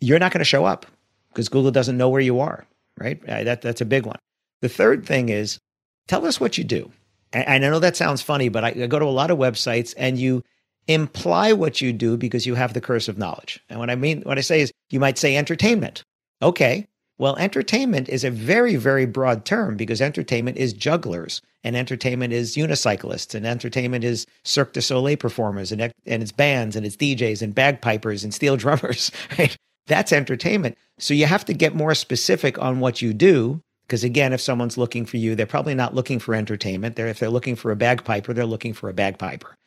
you're 0.00 0.18
not 0.18 0.32
going 0.32 0.40
to 0.40 0.44
show 0.44 0.64
up 0.64 0.86
because 1.28 1.48
Google 1.48 1.70
doesn't 1.70 1.96
know 1.96 2.08
where 2.08 2.20
you 2.20 2.40
are, 2.40 2.66
right? 2.98 3.22
Uh, 3.28 3.44
that, 3.44 3.62
that's 3.62 3.80
a 3.80 3.84
big 3.84 4.06
one. 4.06 4.18
The 4.60 4.68
third 4.68 5.06
thing 5.06 5.28
is 5.28 5.60
tell 6.08 6.26
us 6.26 6.40
what 6.40 6.58
you 6.58 6.64
do. 6.64 6.90
And 7.32 7.64
I 7.64 7.70
know 7.70 7.78
that 7.78 7.96
sounds 7.96 8.22
funny, 8.22 8.48
but 8.48 8.64
I 8.64 8.86
go 8.86 8.98
to 8.98 9.04
a 9.04 9.06
lot 9.06 9.30
of 9.30 9.38
websites 9.38 9.94
and 9.96 10.18
you 10.18 10.42
imply 10.88 11.52
what 11.52 11.80
you 11.80 11.92
do 11.92 12.16
because 12.16 12.46
you 12.46 12.54
have 12.54 12.74
the 12.74 12.80
curse 12.80 13.08
of 13.08 13.18
knowledge. 13.18 13.60
And 13.68 13.78
what 13.78 13.90
I 13.90 13.94
mean, 13.94 14.22
what 14.22 14.38
I 14.38 14.42
say 14.42 14.60
is 14.60 14.72
you 14.90 15.00
might 15.00 15.18
say 15.18 15.36
entertainment. 15.36 16.02
Okay. 16.40 16.88
Well, 17.18 17.36
entertainment 17.36 18.08
is 18.08 18.24
a 18.24 18.30
very, 18.30 18.76
very 18.76 19.06
broad 19.06 19.44
term 19.44 19.76
because 19.76 20.00
entertainment 20.00 20.56
is 20.56 20.72
jugglers 20.72 21.40
and 21.62 21.76
entertainment 21.76 22.32
is 22.32 22.56
unicyclists 22.56 23.34
and 23.34 23.46
entertainment 23.46 24.02
is 24.02 24.26
Cirque 24.42 24.72
du 24.72 24.82
Soleil 24.82 25.16
performers 25.16 25.70
and, 25.70 25.80
and 25.82 26.22
it's 26.22 26.32
bands 26.32 26.74
and 26.74 26.84
it's 26.84 26.96
DJs 26.96 27.42
and 27.42 27.54
bagpipers 27.54 28.24
and 28.24 28.34
steel 28.34 28.56
drummers, 28.58 29.12
right? 29.38 29.56
That's 29.86 30.12
entertainment. 30.12 30.76
So 30.98 31.14
you 31.14 31.26
have 31.26 31.44
to 31.44 31.54
get 31.54 31.74
more 31.74 31.94
specific 31.94 32.58
on 32.58 32.80
what 32.80 33.02
you 33.02 33.12
do 33.12 33.62
because 33.92 34.04
again, 34.04 34.32
if 34.32 34.40
someone's 34.40 34.78
looking 34.78 35.04
for 35.04 35.18
you, 35.18 35.34
they're 35.34 35.44
probably 35.44 35.74
not 35.74 35.94
looking 35.94 36.18
for 36.18 36.34
entertainment. 36.34 36.96
They're, 36.96 37.08
if 37.08 37.18
they're 37.18 37.28
looking 37.28 37.56
for 37.56 37.70
a 37.70 37.76
bagpiper, 37.76 38.32
they're 38.32 38.46
looking 38.46 38.72
for 38.72 38.88
a 38.88 38.94
bagpiper, 38.94 39.58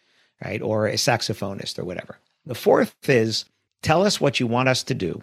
right? 0.44 0.60
Or 0.64 0.88
a 0.88 0.96
saxophonist 0.96 1.78
or 1.78 1.86
whatever. 1.86 2.18
The 2.44 2.56
fourth 2.56 2.96
is 3.08 3.46
tell 3.84 4.04
us 4.04 4.20
what 4.20 4.40
you 4.40 4.48
want 4.48 4.68
us 4.68 4.82
to 4.86 4.96
do, 4.96 5.22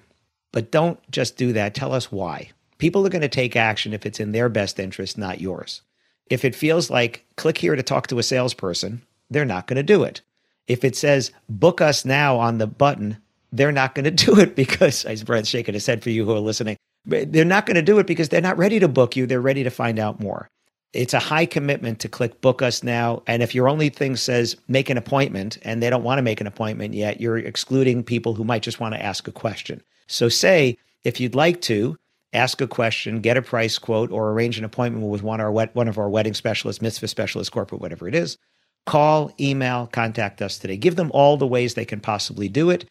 but 0.53 0.71
don't 0.71 1.01
just 1.11 1.37
do 1.37 1.53
that. 1.53 1.75
Tell 1.75 1.93
us 1.93 2.13
why. 2.13 2.53
People 2.79 3.05
are 3.05 3.11
going 3.11 3.23
to 3.23 3.29
take 3.29 3.57
action 3.57 3.93
if 3.93 4.07
it's 4.07 4.21
in 4.21 4.31
their 4.31 4.49
best 4.49 4.79
interest, 4.79 5.19
not 5.19 5.41
yours. 5.41 5.83
If 6.31 6.45
it 6.45 6.55
feels 6.55 6.89
like 6.89 7.27
click 7.37 7.59
here 7.59 7.75
to 7.75 7.83
talk 7.83 8.07
to 8.07 8.21
a 8.21 8.23
salesperson, 8.23 9.03
they're 9.29 9.45
not 9.45 9.67
going 9.67 9.79
to 9.79 9.83
do 9.83 10.05
it. 10.05 10.21
If 10.69 10.85
it 10.85 10.95
says 10.95 11.33
book 11.49 11.81
us 11.81 12.05
now 12.05 12.39
on 12.39 12.59
the 12.59 12.69
button, 12.69 13.17
they're 13.51 13.73
not 13.73 13.97
going 13.97 14.05
to 14.13 14.13
do 14.13 14.39
it 14.39 14.55
because, 14.55 15.05
as 15.05 15.25
Brent's 15.25 15.49
shaking 15.49 15.75
his 15.75 15.87
head 15.87 16.05
for 16.05 16.11
you 16.11 16.25
who 16.25 16.37
are 16.37 16.39
listening, 16.39 16.77
they're 17.05 17.45
not 17.45 17.67
going 17.67 17.75
to 17.77 17.83
do 17.83 17.99
it 17.99 18.07
because 18.07 18.29
they're 18.29 18.41
not 18.41 18.59
ready 18.59 18.79
to 18.79 18.89
book 18.89 19.17
you. 19.17 19.27
They're 19.27 19.41
ready 19.41 19.65
to 19.65 19.71
find 19.71 19.99
out 19.99 20.21
more. 20.21 20.49
It's 20.93 21.15
a 21.15 21.19
high 21.19 21.47
commitment 21.47 22.01
to 22.01 22.09
click 22.09 22.41
book 22.41 22.61
us 22.61 22.83
now. 22.83 23.23
And 23.27 23.43
if 23.43 23.55
your 23.55 23.69
only 23.69 23.89
thing 23.89 24.15
says 24.17 24.57
make 24.69 24.91
an 24.91 24.99
appointment 24.99 25.59
and 25.63 25.83
they 25.83 25.89
don't 25.89 26.05
want 26.05 26.19
to 26.19 26.23
make 26.23 26.41
an 26.41 26.47
appointment 26.47 26.95
yet, 26.95 27.21
you're 27.21 27.39
excluding 27.39 28.05
people 28.05 28.35
who 28.35 28.45
might 28.45 28.63
just 28.63 28.79
want 28.79 28.95
to 28.95 29.03
ask 29.03 29.27
a 29.27 29.33
question. 29.33 29.83
So 30.07 30.29
say 30.29 30.77
if 31.03 31.19
you'd 31.19 31.35
like 31.35 31.61
to 31.63 31.97
ask 32.35 32.61
a 32.61 32.67
question, 32.67 33.21
get 33.21 33.37
a 33.37 33.43
price 33.43 33.79
quote, 33.79 34.11
or 34.11 34.31
arrange 34.31 34.59
an 34.59 34.65
appointment 34.65 35.07
with 35.07 35.23
one, 35.23 35.41
our, 35.41 35.51
one 35.51 35.89
of 35.89 35.99
our 35.99 36.09
wedding 36.09 36.35
specialists, 36.35 36.83
mitzvah 36.83 37.09
specialists, 37.09 37.51
corporate, 37.51 37.81
whatever 37.81 38.09
it 38.09 38.15
is, 38.15 38.39
call, 38.87 39.33
email, 39.41 39.87
contact 39.93 40.43
us 40.43 40.59
today. 40.59 40.77
Give 40.77 40.97
them 40.97 41.11
all 41.13 41.37
the 41.37 41.47
ways 41.47 41.75
they 41.75 41.85
can 41.85 42.01
possibly 42.01 42.49
do 42.49 42.71
it. 42.71 42.89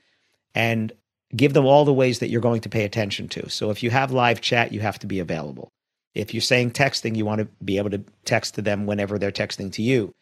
And 0.54 0.92
give 1.36 1.54
them 1.54 1.66
all 1.66 1.86
the 1.86 1.94
ways 1.94 2.20
that 2.20 2.30
you're 2.30 2.42
going 2.42 2.62
to 2.62 2.70
pay 2.70 2.84
attention 2.84 3.28
to. 3.30 3.50
So 3.50 3.70
if 3.70 3.84
you 3.84 3.90
have 3.90 4.12
live 4.12 4.42
chat, 4.42 4.72
you 4.72 4.80
have 4.82 5.00
to 5.00 5.08
be 5.08 5.20
available. 5.20 5.70
If 6.14 6.34
you're 6.34 6.42
saying 6.42 6.72
texting, 6.72 7.16
you 7.16 7.26
want 7.26 7.40
to 7.40 7.48
be 7.64 7.78
able 7.78 7.90
to 7.92 8.04
text 8.26 8.56
to 8.56 8.62
them 8.62 8.86
whenever 8.86 9.18
they're 9.18 9.32
texting 9.32 9.72
to 9.74 9.82
you. 9.82 10.14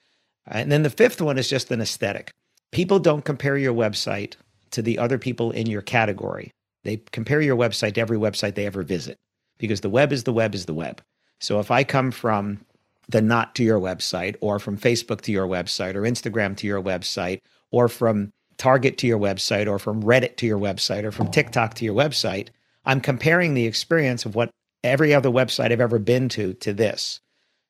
And 0.46 0.72
then 0.72 0.84
the 0.84 0.90
fifth 0.90 1.22
one 1.22 1.38
is 1.38 1.50
just 1.50 1.72
an 1.72 1.82
aesthetic. 1.82 2.32
People 2.72 3.00
don't 3.00 3.26
compare 3.26 3.58
your 3.58 3.74
website 3.74 4.36
to 4.72 4.82
the 4.82 5.00
other 5.00 5.18
people 5.18 5.52
in 5.52 5.68
your 5.68 5.82
category. 5.82 6.52
They 6.84 6.98
compare 7.12 7.42
your 7.42 7.58
website 7.58 7.96
to 7.96 8.02
every 8.02 8.18
website 8.18 8.56
they 8.56 8.66
ever 8.66 8.84
visit 8.84 9.18
because 9.58 9.82
the 9.82 9.90
web 9.90 10.12
is 10.12 10.24
the 10.24 10.34
web 10.34 10.54
is 10.54 10.66
the 10.66 10.74
web. 10.74 11.02
So 11.40 11.60
if 11.60 11.72
I 11.72 11.84
come 11.84 12.12
from 12.12 12.66
the 13.08 13.22
Knot 13.22 13.56
to 13.56 13.64
your 13.64 13.80
website 13.80 14.36
or 14.40 14.60
from 14.60 14.78
Facebook 14.78 15.22
to 15.22 15.32
your 15.32 15.48
website 15.48 15.96
or 15.96 16.02
Instagram 16.02 16.56
to 16.58 16.68
your 16.68 16.82
website 16.82 17.42
or 17.72 17.90
from 17.90 18.32
Target 18.60 19.00
to 19.00 19.08
your 19.08 19.18
website 19.18 19.68
or 19.68 19.80
from 19.80 20.04
Reddit 20.04 20.36
to 20.38 20.46
your 20.46 20.60
website 20.60 21.04
or 21.04 21.12
from 21.12 21.32
TikTok 21.32 21.74
to 21.76 21.86
your 21.86 21.96
website, 21.96 22.50
I'm 22.86 23.02
comparing 23.02 23.56
the 23.56 23.66
experience 23.66 24.26
of 24.26 24.36
what 24.36 24.52
every 24.84 25.14
other 25.14 25.30
website 25.30 25.72
I've 25.72 25.82
ever 25.82 25.98
been 25.98 26.30
to 26.30 26.54
to 26.54 26.74
this. 26.74 27.20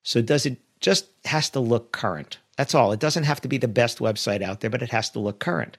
So 0.04 0.22
does 0.22 0.46
it 0.46 0.58
just 0.80 1.08
has 1.26 1.50
to 1.52 1.60
look 1.60 1.92
current? 1.92 2.40
That's 2.58 2.76
all. 2.76 2.92
It 2.92 3.00
doesn't 3.00 3.24
have 3.24 3.40
to 3.42 3.48
be 3.48 3.58
the 3.58 3.68
best 3.68 4.00
website 4.00 4.42
out 4.42 4.60
there, 4.60 4.70
but 4.70 4.82
it 4.82 4.92
has 4.92 5.10
to 5.12 5.20
look 5.20 5.40
current. 5.40 5.78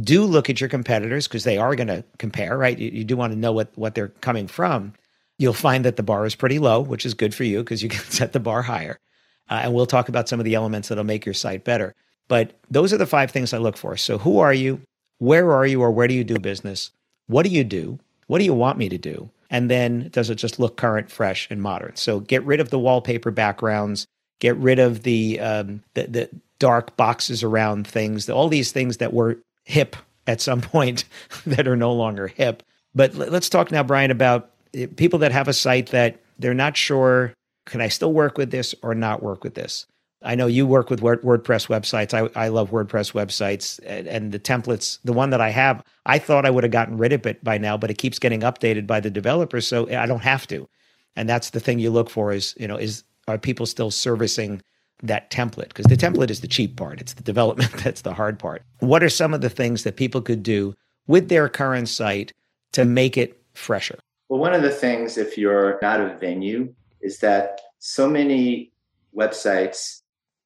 Do 0.00 0.24
look 0.24 0.50
at 0.50 0.60
your 0.60 0.68
competitors 0.68 1.28
because 1.28 1.44
they 1.44 1.58
are 1.58 1.74
going 1.74 1.88
to 1.88 2.04
compare, 2.18 2.56
right? 2.56 2.78
You, 2.78 2.90
you 2.90 3.04
do 3.04 3.16
want 3.16 3.32
to 3.32 3.38
know 3.38 3.52
what, 3.52 3.70
what 3.76 3.94
they're 3.94 4.08
coming 4.08 4.46
from. 4.46 4.94
You'll 5.38 5.52
find 5.52 5.84
that 5.84 5.96
the 5.96 6.02
bar 6.02 6.26
is 6.26 6.34
pretty 6.34 6.58
low, 6.58 6.80
which 6.80 7.06
is 7.06 7.14
good 7.14 7.34
for 7.34 7.44
you 7.44 7.58
because 7.58 7.82
you 7.82 7.88
can 7.90 8.04
set 8.04 8.32
the 8.32 8.40
bar 8.40 8.62
higher. 8.62 8.98
Uh, 9.50 9.60
and 9.64 9.74
we'll 9.74 9.86
talk 9.86 10.08
about 10.08 10.28
some 10.28 10.40
of 10.40 10.44
the 10.44 10.54
elements 10.54 10.88
that'll 10.88 11.04
make 11.04 11.26
your 11.26 11.34
site 11.34 11.64
better. 11.64 11.94
But 12.32 12.58
those 12.70 12.94
are 12.94 12.96
the 12.96 13.04
five 13.04 13.30
things 13.30 13.52
I 13.52 13.58
look 13.58 13.76
for. 13.76 13.94
So, 13.98 14.16
who 14.16 14.38
are 14.38 14.54
you? 14.54 14.80
Where 15.18 15.52
are 15.52 15.66
you, 15.66 15.82
or 15.82 15.90
where 15.90 16.08
do 16.08 16.14
you 16.14 16.24
do 16.24 16.38
business? 16.38 16.90
What 17.26 17.42
do 17.42 17.50
you 17.50 17.62
do? 17.62 17.98
What 18.26 18.38
do 18.38 18.46
you 18.46 18.54
want 18.54 18.78
me 18.78 18.88
to 18.88 18.96
do? 18.96 19.28
And 19.50 19.70
then, 19.70 20.08
does 20.12 20.30
it 20.30 20.36
just 20.36 20.58
look 20.58 20.78
current, 20.78 21.10
fresh, 21.10 21.46
and 21.50 21.60
modern? 21.60 21.94
So, 21.94 22.20
get 22.20 22.42
rid 22.46 22.58
of 22.58 22.70
the 22.70 22.78
wallpaper 22.78 23.30
backgrounds. 23.30 24.06
Get 24.40 24.56
rid 24.56 24.78
of 24.78 25.02
the 25.02 25.40
um, 25.40 25.82
the, 25.92 26.06
the 26.06 26.30
dark 26.58 26.96
boxes 26.96 27.42
around 27.42 27.86
things. 27.86 28.30
All 28.30 28.48
these 28.48 28.72
things 28.72 28.96
that 28.96 29.12
were 29.12 29.36
hip 29.66 29.94
at 30.26 30.40
some 30.40 30.60
point 30.72 31.04
that 31.44 31.68
are 31.68 31.76
no 31.76 31.92
longer 31.92 32.28
hip. 32.28 32.62
But 32.94 33.14
let's 33.14 33.50
talk 33.50 33.70
now, 33.70 33.82
Brian, 33.82 34.10
about 34.10 34.52
eh, 34.72 34.86
people 34.96 35.18
that 35.18 35.32
have 35.32 35.48
a 35.48 35.52
site 35.52 35.88
that 35.88 36.18
they're 36.38 36.54
not 36.54 36.78
sure 36.78 37.34
can 37.66 37.82
I 37.82 37.88
still 37.88 38.12
work 38.12 38.38
with 38.38 38.50
this 38.50 38.74
or 38.82 38.94
not 38.94 39.22
work 39.22 39.44
with 39.44 39.54
this? 39.54 39.86
I 40.24 40.34
know 40.34 40.46
you 40.46 40.66
work 40.66 40.90
with 40.90 41.00
WordPress 41.00 41.68
websites. 41.68 42.14
I, 42.14 42.30
I 42.40 42.48
love 42.48 42.70
WordPress 42.70 43.12
websites 43.12 43.80
and, 43.84 44.06
and, 44.06 44.32
the 44.32 44.38
templates. 44.38 44.98
The 45.04 45.12
one 45.12 45.30
that 45.30 45.40
I 45.40 45.50
have, 45.50 45.82
I 46.06 46.18
thought 46.18 46.46
I 46.46 46.50
would 46.50 46.64
have 46.64 46.70
gotten 46.70 46.96
rid 46.96 47.12
of 47.12 47.26
it 47.26 47.42
by 47.42 47.58
now, 47.58 47.76
but 47.76 47.90
it 47.90 47.98
keeps 47.98 48.18
getting 48.18 48.40
updated 48.40 48.86
by 48.86 49.00
the 49.00 49.10
developers, 49.10 49.66
so 49.66 49.88
I 49.90 50.06
don't 50.06 50.22
have 50.22 50.46
to. 50.48 50.68
And 51.16 51.28
that's 51.28 51.50
the 51.50 51.60
thing 51.60 51.78
you 51.78 51.90
look 51.90 52.10
for 52.10 52.32
is 52.32 52.54
you 52.58 52.66
know 52.66 52.76
is 52.76 53.04
are 53.28 53.38
people 53.38 53.66
still 53.66 53.90
servicing 53.90 54.62
that 55.02 55.30
template? 55.30 55.68
Because 55.68 55.86
the 55.86 55.96
template 55.96 56.30
is 56.30 56.40
the 56.40 56.48
cheap 56.48 56.76
part. 56.76 57.00
It's 57.00 57.14
the 57.14 57.22
development 57.22 57.72
that's 57.84 58.02
the 58.02 58.14
hard 58.14 58.38
part. 58.38 58.62
What 58.80 59.02
are 59.02 59.08
some 59.08 59.34
of 59.34 59.40
the 59.40 59.50
things 59.50 59.84
that 59.84 59.96
people 59.96 60.22
could 60.22 60.42
do 60.42 60.74
with 61.06 61.28
their 61.28 61.48
current 61.48 61.88
site 61.88 62.32
to 62.72 62.84
make 62.84 63.16
it 63.16 63.42
fresher? 63.54 63.98
Well, 64.28 64.40
one 64.40 64.54
of 64.54 64.62
the 64.62 64.70
things 64.70 65.18
if 65.18 65.36
you're 65.36 65.78
not 65.82 66.00
a 66.00 66.16
venue 66.16 66.74
is 67.00 67.18
that 67.18 67.60
so 67.78 68.08
many 68.08 68.72
websites 69.14 70.01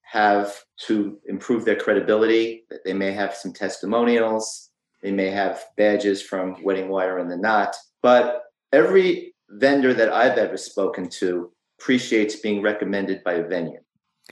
have 0.07 0.65
to 0.87 1.19
improve 1.27 1.65
their 1.65 1.77
credibility. 1.77 2.65
They 2.85 2.93
may 2.93 3.13
have 3.13 3.35
some 3.35 3.53
testimonials. 3.53 4.71
They 5.03 5.11
may 5.11 5.31
have 5.31 5.65
badges 5.77 6.23
from 6.23 6.63
Wedding 6.63 6.89
Wire 6.89 7.19
and 7.19 7.31
the 7.31 7.37
Knot. 7.37 7.75
But 8.03 8.43
every 8.73 9.35
vendor 9.49 9.93
that 9.95 10.13
I've 10.13 10.39
ever 10.39 10.57
spoken 10.57 11.09
to 11.11 11.51
appreciates 11.79 12.37
being 12.37 12.63
recommended 12.63 13.23
by 13.25 13.35
a 13.35 13.47
venue. 13.47 13.81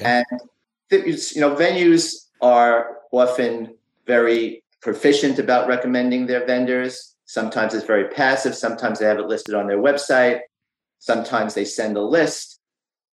Okay. 0.00 0.22
And 0.30 0.40
you 0.90 1.40
know, 1.40 1.54
venues 1.54 2.26
are 2.40 2.98
often 3.12 3.74
very 4.06 4.62
proficient 4.80 5.38
about 5.38 5.66
recommending 5.66 6.26
their 6.26 6.46
vendors. 6.46 7.16
Sometimes 7.24 7.74
it's 7.74 7.86
very 7.86 8.08
passive. 8.08 8.54
Sometimes 8.54 8.98
they 8.98 9.06
have 9.06 9.18
it 9.18 9.26
listed 9.26 9.54
on 9.54 9.66
their 9.66 9.78
website. 9.78 10.40
Sometimes 10.98 11.54
they 11.54 11.64
send 11.64 11.96
a 11.96 12.02
list. 12.02 12.53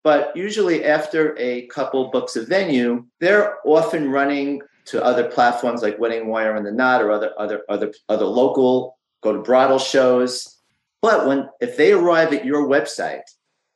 But 0.07 0.37
usually, 0.37 0.85
after 0.85 1.37
a 1.37 1.67
couple 1.67 2.09
books 2.11 2.37
of 2.37 2.47
venue, 2.47 3.05
they're 3.19 3.57
often 3.65 4.09
running 4.09 4.61
to 4.85 5.03
other 5.03 5.29
platforms 5.29 5.81
like 5.81 5.99
Wedding 5.99 6.29
Wire 6.29 6.55
and 6.55 6.65
the 6.65 6.71
Knot 6.71 7.01
or 7.01 7.11
other 7.11 7.33
other 7.37 7.63
other 7.67 7.93
other 8.07 8.23
local 8.23 8.97
go 9.21 9.33
to 9.33 9.41
bridal 9.41 9.79
shows. 9.79 10.61
But 11.01 11.27
when 11.27 11.49
if 11.59 11.75
they 11.75 11.91
arrive 11.91 12.31
at 12.31 12.45
your 12.45 12.69
website 12.69 13.27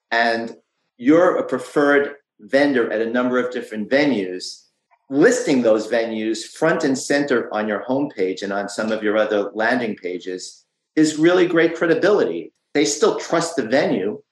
and 0.10 0.56
you're 0.96 1.36
a 1.36 1.44
preferred 1.44 2.16
vendor 2.40 2.90
at 2.90 3.02
a 3.02 3.12
number 3.12 3.38
of 3.38 3.52
different 3.52 3.90
venues, 3.90 4.68
listing 5.10 5.62
those 5.62 5.90
venues 5.90 6.46
front 6.46 6.86
and 6.86 6.98
center 6.98 7.54
on 7.54 7.68
your 7.68 7.84
homepage 7.84 8.42
and 8.42 8.54
on 8.54 8.70
some 8.70 8.94
of 8.94 9.04
your 9.04 9.18
other 9.18 9.52
landing 9.54 9.98
pages 9.98 10.64
is 10.96 11.20
really 11.20 11.46
great 11.46 11.76
credibility. 11.76 12.54
They 12.74 12.86
still 12.86 13.20
trust 13.20 13.58
the 13.58 13.68
venue. 13.68 14.24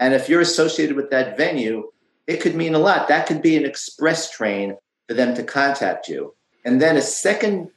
And 0.00 0.14
if 0.14 0.28
you're 0.28 0.40
associated 0.40 0.96
with 0.96 1.10
that 1.10 1.36
venue, 1.36 1.90
it 2.26 2.40
could 2.40 2.54
mean 2.54 2.74
a 2.74 2.78
lot. 2.78 3.08
That 3.08 3.26
could 3.26 3.42
be 3.42 3.56
an 3.56 3.64
express 3.64 4.30
train 4.30 4.76
for 5.08 5.14
them 5.14 5.34
to 5.34 5.42
contact 5.42 6.08
you. 6.08 6.34
And 6.64 6.80
then 6.80 6.96
a 6.96 7.02
second 7.02 7.70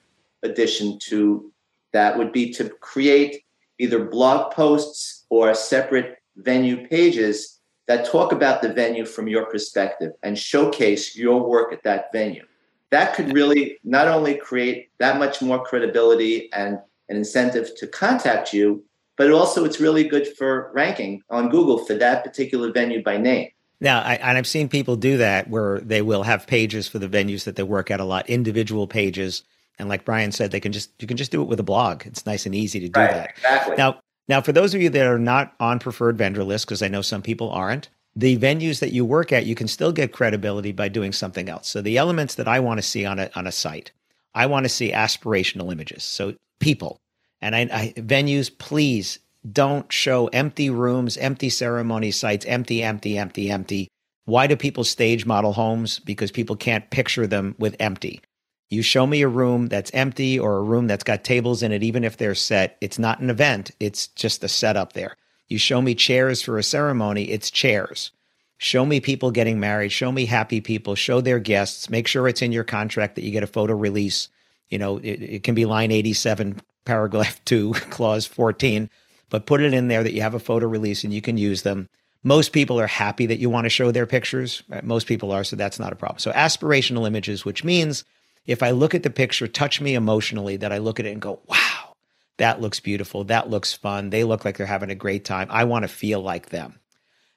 addition 0.43 0.99
to 0.99 1.51
that 1.93 2.17
would 2.17 2.31
be 2.31 2.51
to 2.53 2.69
create 2.69 3.43
either 3.79 4.05
blog 4.05 4.53
posts 4.53 5.25
or 5.29 5.53
separate 5.53 6.17
venue 6.36 6.88
pages 6.88 7.60
that 7.88 8.05
talk 8.05 8.31
about 8.31 8.62
the 8.62 8.71
venue 8.71 9.05
from 9.05 9.27
your 9.27 9.45
perspective 9.45 10.12
and 10.23 10.38
showcase 10.38 11.15
your 11.15 11.47
work 11.47 11.73
at 11.73 11.84
that 11.84 12.12
venue. 12.12 12.45
That 12.91 13.15
could 13.15 13.34
really 13.34 13.77
not 13.84 14.07
only 14.07 14.36
create 14.36 14.89
that 14.99 15.17
much 15.17 15.41
more 15.41 15.63
credibility 15.63 16.51
and 16.53 16.79
an 17.10 17.17
incentive 17.17 17.75
to 17.77 17.88
contact 17.88 18.53
you, 18.53 18.84
but 19.17 19.32
also 19.32 19.65
it's 19.65 19.80
really 19.80 20.04
good 20.04 20.28
for 20.38 20.71
ranking 20.74 21.21
on 21.30 21.50
Google 21.50 21.78
for 21.86 21.93
that 21.95 22.24
particular 22.24 22.71
venue 22.71 23.04
by 23.04 23.17
name. 23.17 23.50
Now, 23.80 24.02
I, 24.02 24.15
and 24.15 24.38
I've 24.38 24.47
seen 24.47 24.69
people 24.69 24.95
do 24.95 25.17
that 25.17 25.50
where 25.50 25.80
they 25.80 26.04
will 26.04 26.24
have 26.24 26.45
pages 26.45 26.88
for 26.88 27.00
the 27.00 27.10
venues 27.10 27.45
that 27.45 27.56
they 27.56 27.63
work 27.63 27.89
at 27.89 28.00
a 28.00 28.06
lot, 28.06 28.30
individual 28.30 28.86
pages. 28.88 29.43
And 29.80 29.89
like 29.89 30.06
Brian 30.06 30.32
said, 30.32 30.52
they 30.52 30.60
can 30.60 30.71
just 30.71 30.91
you 31.00 31.08
can 31.08 31.17
just 31.17 31.32
do 31.32 31.41
it 31.41 31.47
with 31.47 31.60
a 31.60 31.63
blog. 31.63 32.06
It's 32.06 32.26
nice 32.26 32.45
and 32.45 32.54
easy 32.54 32.80
to 32.80 32.89
do 32.89 33.00
right, 33.00 33.12
that. 33.12 33.32
Exactly. 33.32 33.76
Now, 33.78 34.00
now 34.28 34.39
for 34.39 34.52
those 34.52 34.76
of 34.76 34.82
you 34.82 34.89
that 34.91 35.08
are 35.08 35.17
not 35.17 35.56
on 35.60 35.80
preferred 35.80 36.17
vendor 36.17 36.43
list, 36.43 36.67
because 36.67 36.84
I 36.84 36.88
know 36.88 37.02
some 37.02 37.24
people 37.24 37.50
aren't, 37.50 37.89
the 38.15 38.38
venues 38.38 38.80
that 38.82 38.93
you 38.93 39.04
work 39.04 39.32
at, 39.32 39.47
you 39.47 39.56
can 39.56 39.67
still 39.67 39.91
get 39.91 40.13
credibility 40.13 40.71
by 40.71 40.88
doing 40.88 41.12
something 41.12 41.50
else. 41.50 41.67
So 41.67 41.82
the 41.82 41.97
elements 41.97 42.36
that 42.36 42.47
I 42.47 42.60
want 42.60 42.78
to 42.78 42.84
see 42.84 43.04
on 43.04 43.17
a 43.17 43.32
on 43.36 43.47
a 43.47 43.52
site, 43.52 43.91
I 44.36 44.45
want 44.45 44.65
to 44.65 44.69
see 44.69 44.91
aspirational 44.91 45.71
images. 45.71 46.04
So 46.04 46.36
people 46.60 47.00
and 47.41 47.56
I, 47.56 47.62
I 47.71 47.93
venues, 47.97 48.56
please 48.56 49.19
don't 49.49 49.91
show 49.91 50.27
empty 50.27 50.69
rooms, 50.69 51.17
empty 51.17 51.49
ceremony 51.49 52.12
sites, 52.12 52.45
empty, 52.45 52.84
empty, 52.84 53.17
empty, 53.17 53.49
empty. 53.49 53.88
Why 54.25 54.47
do 54.47 54.56
people 54.56 54.84
stage 54.84 55.25
model 55.25 55.54
homes? 55.54 55.99
Because 55.99 56.32
people 56.32 56.56
can't 56.56 56.89
picture 56.91 57.25
them 57.25 57.56
with 57.58 57.75
empty. 57.80 58.21
You 58.69 58.82
show 58.82 59.06
me 59.06 59.21
a 59.21 59.27
room 59.27 59.67
that's 59.67 59.91
empty 59.93 60.39
or 60.39 60.58
a 60.58 60.63
room 60.63 60.88
that's 60.88 61.04
got 61.04 61.23
tables 61.23 61.62
in 61.63 61.71
it, 61.71 61.84
even 61.84 62.04
if 62.04 62.15
they're 62.15 62.36
set, 62.36 62.77
it's 62.80 62.97
not 62.97 63.19
an 63.19 63.30
event, 63.30 63.71
it's 63.80 64.08
just 64.08 64.43
a 64.43 64.47
setup 64.47 64.93
there. 64.93 65.17
You 65.49 65.58
show 65.58 65.82
me 65.82 65.95
chairs 65.95 66.41
for 66.41 66.58
a 66.58 66.63
ceremony, 66.63 67.30
it's 67.32 67.51
chairs. 67.51 68.12
Show 68.58 68.86
me 68.86 69.01
people 69.01 69.32
getting 69.32 69.60
married, 69.60 69.91
show 69.91 70.12
me 70.12 70.25
happy 70.25 70.62
people, 70.62 70.95
show 70.95 71.19
their 71.19 71.39
guests, 71.39 71.89
make 71.89 72.08
sure 72.08 72.27
it's 72.27 72.41
in 72.43 72.54
your 72.54 72.63
contract 72.63 73.15
that 73.15 73.23
you 73.23 73.32
get 73.32 73.43
a 73.43 73.47
photo 73.47 73.73
release. 73.73 74.30
You 74.71 74.79
know, 74.79 74.97
it, 74.97 75.21
it 75.21 75.43
can 75.43 75.53
be 75.53 75.65
line 75.65 75.91
87, 75.91 76.60
paragraph 76.86 77.39
2, 77.45 77.73
clause 77.73 78.25
14 78.25 78.89
but 79.31 79.45
put 79.47 79.62
it 79.62 79.73
in 79.73 79.88
there 79.88 80.03
that 80.03 80.13
you 80.13 80.21
have 80.21 80.36
a 80.36 80.39
photo 80.39 80.67
release 80.67 81.03
and 81.03 81.12
you 81.12 81.21
can 81.21 81.38
use 81.38 81.63
them. 81.63 81.89
Most 82.21 82.51
people 82.51 82.79
are 82.79 82.86
happy 82.86 83.25
that 83.25 83.39
you 83.39 83.49
want 83.49 83.65
to 83.65 83.69
show 83.69 83.89
their 83.89 84.05
pictures. 84.05 84.62
Right? 84.69 84.84
Most 84.84 85.07
people 85.07 85.31
are, 85.31 85.43
so 85.43 85.55
that's 85.55 85.79
not 85.79 85.93
a 85.93 85.95
problem. 85.95 86.19
So 86.19 86.31
aspirational 86.34 87.07
images, 87.07 87.43
which 87.43 87.63
means 87.63 88.03
if 88.45 88.62
I 88.62 88.71
look 88.71 88.93
at 88.93 89.01
the 89.01 89.10
picture, 89.10 89.47
touch 89.47 89.81
me 89.81 89.95
emotionally, 89.95 90.57
that 90.57 90.71
I 90.71 90.77
look 90.77 90.99
at 90.99 91.05
it 91.07 91.13
and 91.13 91.21
go, 91.21 91.39
wow, 91.47 91.95
that 92.38 92.62
looks 92.62 92.79
beautiful. 92.79 93.23
That 93.23 93.49
looks 93.49 93.73
fun. 93.73 94.10
They 94.10 94.23
look 94.25 94.45
like 94.45 94.57
they're 94.57 94.67
having 94.67 94.91
a 94.91 94.95
great 94.95 95.23
time. 95.25 95.47
I 95.49 95.63
want 95.63 95.84
to 95.84 95.88
feel 95.88 96.19
like 96.19 96.49
them. 96.49 96.79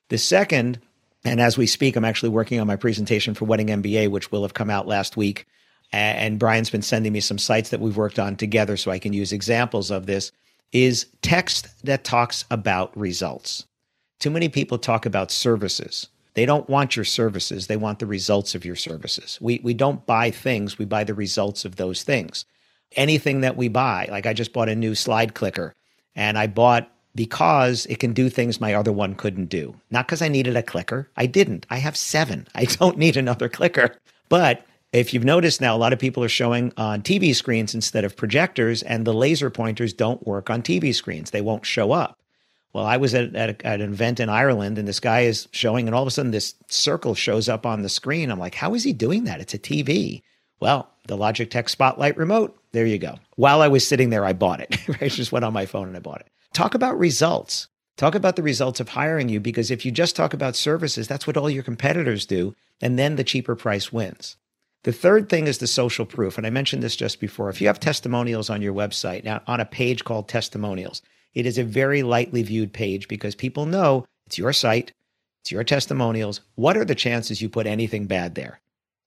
The 0.08 0.18
second, 0.18 0.80
and 1.24 1.40
as 1.40 1.56
we 1.56 1.66
speak, 1.66 1.94
I'm 1.94 2.04
actually 2.04 2.30
working 2.30 2.60
on 2.60 2.66
my 2.66 2.76
presentation 2.76 3.34
for 3.34 3.44
Wedding 3.44 3.68
MBA, 3.68 4.10
which 4.10 4.32
will 4.32 4.42
have 4.42 4.54
come 4.54 4.68
out 4.68 4.88
last 4.88 5.16
week. 5.16 5.46
And 5.94 6.40
Brian's 6.40 6.70
been 6.70 6.82
sending 6.82 7.12
me 7.12 7.20
some 7.20 7.38
sites 7.38 7.70
that 7.70 7.80
we've 7.80 7.96
worked 7.96 8.18
on 8.18 8.34
together 8.34 8.76
so 8.76 8.90
I 8.90 8.98
can 8.98 9.12
use 9.12 9.32
examples 9.32 9.92
of 9.92 10.06
this 10.06 10.32
is 10.72 11.06
text 11.22 11.68
that 11.86 12.02
talks 12.02 12.44
about 12.50 12.96
results. 12.96 13.66
Too 14.18 14.30
many 14.30 14.48
people 14.48 14.76
talk 14.76 15.06
about 15.06 15.30
services. 15.30 16.08
They 16.34 16.46
don't 16.46 16.68
want 16.68 16.96
your 16.96 17.04
services, 17.04 17.68
they 17.68 17.76
want 17.76 18.00
the 18.00 18.06
results 18.06 18.56
of 18.56 18.64
your 18.64 18.74
services. 18.74 19.38
We, 19.40 19.60
we 19.62 19.72
don't 19.72 20.04
buy 20.04 20.32
things, 20.32 20.78
we 20.78 20.84
buy 20.84 21.04
the 21.04 21.14
results 21.14 21.64
of 21.64 21.76
those 21.76 22.02
things. 22.02 22.44
Anything 22.96 23.42
that 23.42 23.56
we 23.56 23.68
buy, 23.68 24.08
like 24.10 24.26
I 24.26 24.32
just 24.32 24.52
bought 24.52 24.68
a 24.68 24.74
new 24.74 24.96
slide 24.96 25.34
clicker 25.34 25.74
and 26.16 26.36
I 26.36 26.48
bought 26.48 26.90
because 27.14 27.86
it 27.86 28.00
can 28.00 28.12
do 28.12 28.28
things 28.28 28.60
my 28.60 28.74
other 28.74 28.92
one 28.92 29.14
couldn't 29.14 29.46
do. 29.46 29.76
Not 29.92 30.08
because 30.08 30.22
I 30.22 30.28
needed 30.28 30.56
a 30.56 30.62
clicker. 30.64 31.08
I 31.16 31.26
didn't. 31.26 31.66
I 31.70 31.76
have 31.76 31.96
seven. 31.96 32.48
I 32.56 32.64
don't 32.64 32.98
need 32.98 33.16
another 33.16 33.48
clicker. 33.48 33.96
But 34.28 34.66
if 34.94 35.12
you've 35.12 35.24
noticed 35.24 35.60
now, 35.60 35.74
a 35.74 35.78
lot 35.78 35.92
of 35.92 35.98
people 35.98 36.22
are 36.22 36.28
showing 36.28 36.72
on 36.76 37.02
TV 37.02 37.34
screens 37.34 37.74
instead 37.74 38.04
of 38.04 38.16
projectors, 38.16 38.82
and 38.82 39.04
the 39.04 39.12
laser 39.12 39.50
pointers 39.50 39.92
don't 39.92 40.24
work 40.24 40.50
on 40.50 40.62
TV 40.62 40.94
screens. 40.94 41.32
They 41.32 41.40
won't 41.40 41.66
show 41.66 41.90
up. 41.90 42.20
Well, 42.72 42.86
I 42.86 42.96
was 42.96 43.12
at, 43.12 43.34
at, 43.34 43.50
a, 43.50 43.66
at, 43.66 43.80
an 43.80 43.92
event 43.92 44.20
in 44.20 44.28
Ireland, 44.28 44.78
and 44.78 44.86
this 44.86 45.00
guy 45.00 45.22
is 45.22 45.48
showing, 45.50 45.88
and 45.88 45.96
all 45.96 46.02
of 46.02 46.08
a 46.08 46.12
sudden, 46.12 46.30
this 46.30 46.54
circle 46.68 47.16
shows 47.16 47.48
up 47.48 47.66
on 47.66 47.82
the 47.82 47.88
screen. 47.88 48.30
I'm 48.30 48.38
like, 48.38 48.54
how 48.54 48.74
is 48.74 48.84
he 48.84 48.92
doing 48.92 49.24
that? 49.24 49.40
It's 49.40 49.54
a 49.54 49.58
TV. 49.58 50.22
Well, 50.60 50.88
the 51.08 51.16
Logitech 51.16 51.68
Spotlight 51.68 52.16
remote. 52.16 52.56
There 52.70 52.86
you 52.86 52.98
go. 52.98 53.18
While 53.34 53.62
I 53.62 53.68
was 53.68 53.86
sitting 53.86 54.10
there, 54.10 54.24
I 54.24 54.32
bought 54.32 54.60
it. 54.60 54.78
I 55.00 55.08
just 55.08 55.32
went 55.32 55.44
on 55.44 55.52
my 55.52 55.66
phone 55.66 55.88
and 55.88 55.96
I 55.96 56.00
bought 56.00 56.20
it. 56.20 56.28
Talk 56.52 56.74
about 56.74 56.98
results. 56.98 57.66
Talk 57.96 58.14
about 58.14 58.36
the 58.36 58.42
results 58.42 58.78
of 58.78 58.90
hiring 58.90 59.28
you 59.28 59.40
because 59.40 59.72
if 59.72 59.84
you 59.84 59.90
just 59.90 60.14
talk 60.14 60.34
about 60.34 60.56
services, 60.56 61.08
that's 61.08 61.26
what 61.26 61.36
all 61.36 61.50
your 61.50 61.62
competitors 61.64 62.26
do. 62.26 62.54
And 62.80 62.96
then 62.96 63.16
the 63.16 63.24
cheaper 63.24 63.54
price 63.56 63.92
wins. 63.92 64.36
The 64.84 64.92
third 64.92 65.30
thing 65.30 65.46
is 65.46 65.58
the 65.58 65.66
social 65.66 66.04
proof. 66.04 66.38
And 66.38 66.46
I 66.46 66.50
mentioned 66.50 66.82
this 66.82 66.94
just 66.94 67.18
before. 67.18 67.48
If 67.48 67.60
you 67.60 67.66
have 67.66 67.80
testimonials 67.80 68.50
on 68.50 68.62
your 68.62 68.74
website, 68.74 69.24
now 69.24 69.42
on 69.46 69.60
a 69.60 69.64
page 69.64 70.04
called 70.04 70.28
testimonials, 70.28 71.02
it 71.32 71.46
is 71.46 71.58
a 71.58 71.64
very 71.64 72.02
lightly 72.02 72.42
viewed 72.42 72.72
page 72.72 73.08
because 73.08 73.34
people 73.34 73.66
know 73.66 74.04
it's 74.26 74.38
your 74.38 74.52
site, 74.52 74.92
it's 75.40 75.50
your 75.50 75.64
testimonials. 75.64 76.40
What 76.54 76.76
are 76.76 76.84
the 76.84 76.94
chances 76.94 77.40
you 77.40 77.48
put 77.48 77.66
anything 77.66 78.06
bad 78.06 78.34
there? 78.34 78.60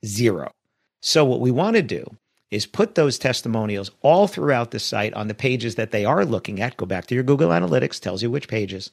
Zero. 0.06 0.52
So, 1.00 1.24
what 1.24 1.40
we 1.40 1.52
want 1.52 1.76
to 1.76 1.84
do 1.84 2.06
is 2.50 2.66
put 2.66 2.96
those 2.96 3.20
testimonials 3.20 3.92
all 4.02 4.28
throughout 4.28 4.72
the 4.72 4.80
site 4.80 5.13
on 5.13 5.28
the 5.28 5.34
pages 5.34 5.76
that 5.76 5.92
they 5.92 6.06
are 6.06 6.26
looking 6.26 6.60
at. 6.60 6.78
Go 6.78 6.86
back 6.88 7.06
to 7.08 7.16
your 7.16 7.24
Google 7.24 7.50
Analytics, 7.50 8.00
tells 8.00 8.24
you 8.24 8.32
which 8.32 8.48
pages, 8.48 8.92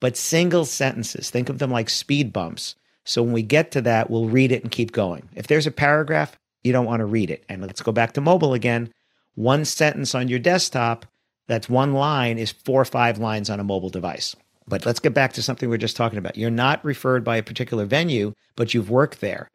but 0.00 0.16
single 0.16 0.64
sentences. 0.64 1.28
Think 1.28 1.50
of 1.50 1.58
them 1.58 1.70
like 1.70 1.90
speed 1.90 2.32
bumps 2.32 2.74
so 3.04 3.22
when 3.22 3.32
we 3.32 3.42
get 3.42 3.70
to 3.72 3.80
that, 3.82 4.10
we'll 4.10 4.28
read 4.28 4.52
it 4.52 4.62
and 4.62 4.70
keep 4.70 4.92
going. 4.92 5.28
If 5.34 5.46
there's 5.46 5.66
a 5.66 5.72
paragraph, 5.72 6.36
you 6.62 6.72
don't 6.72 6.86
want 6.86 7.00
to 7.00 7.06
read 7.06 7.30
it. 7.30 7.44
And 7.48 7.62
let's 7.62 7.82
go 7.82 7.92
back 7.92 8.12
to 8.12 8.20
mobile 8.20 8.54
again. 8.54 8.92
One 9.34 9.64
sentence 9.64 10.14
on 10.14 10.28
your 10.28 10.38
desktop, 10.38 11.06
that's 11.48 11.68
one 11.68 11.94
line, 11.94 12.38
is 12.38 12.52
four 12.52 12.80
or 12.80 12.84
five 12.84 13.18
lines 13.18 13.50
on 13.50 13.58
a 13.58 13.64
mobile 13.64 13.90
device. 13.90 14.36
But 14.68 14.86
let's 14.86 15.00
get 15.00 15.14
back 15.14 15.32
to 15.34 15.42
something 15.42 15.68
we 15.68 15.74
are 15.74 15.78
just 15.78 15.96
talking 15.96 16.18
about. 16.18 16.36
You're 16.36 16.50
not 16.50 16.84
referred 16.84 17.24
by 17.24 17.36
a 17.36 17.42
particular 17.42 17.84
venue, 17.84 18.32
but 18.54 18.74
you've 18.74 18.90
worked 18.90 19.20
there. 19.20 19.48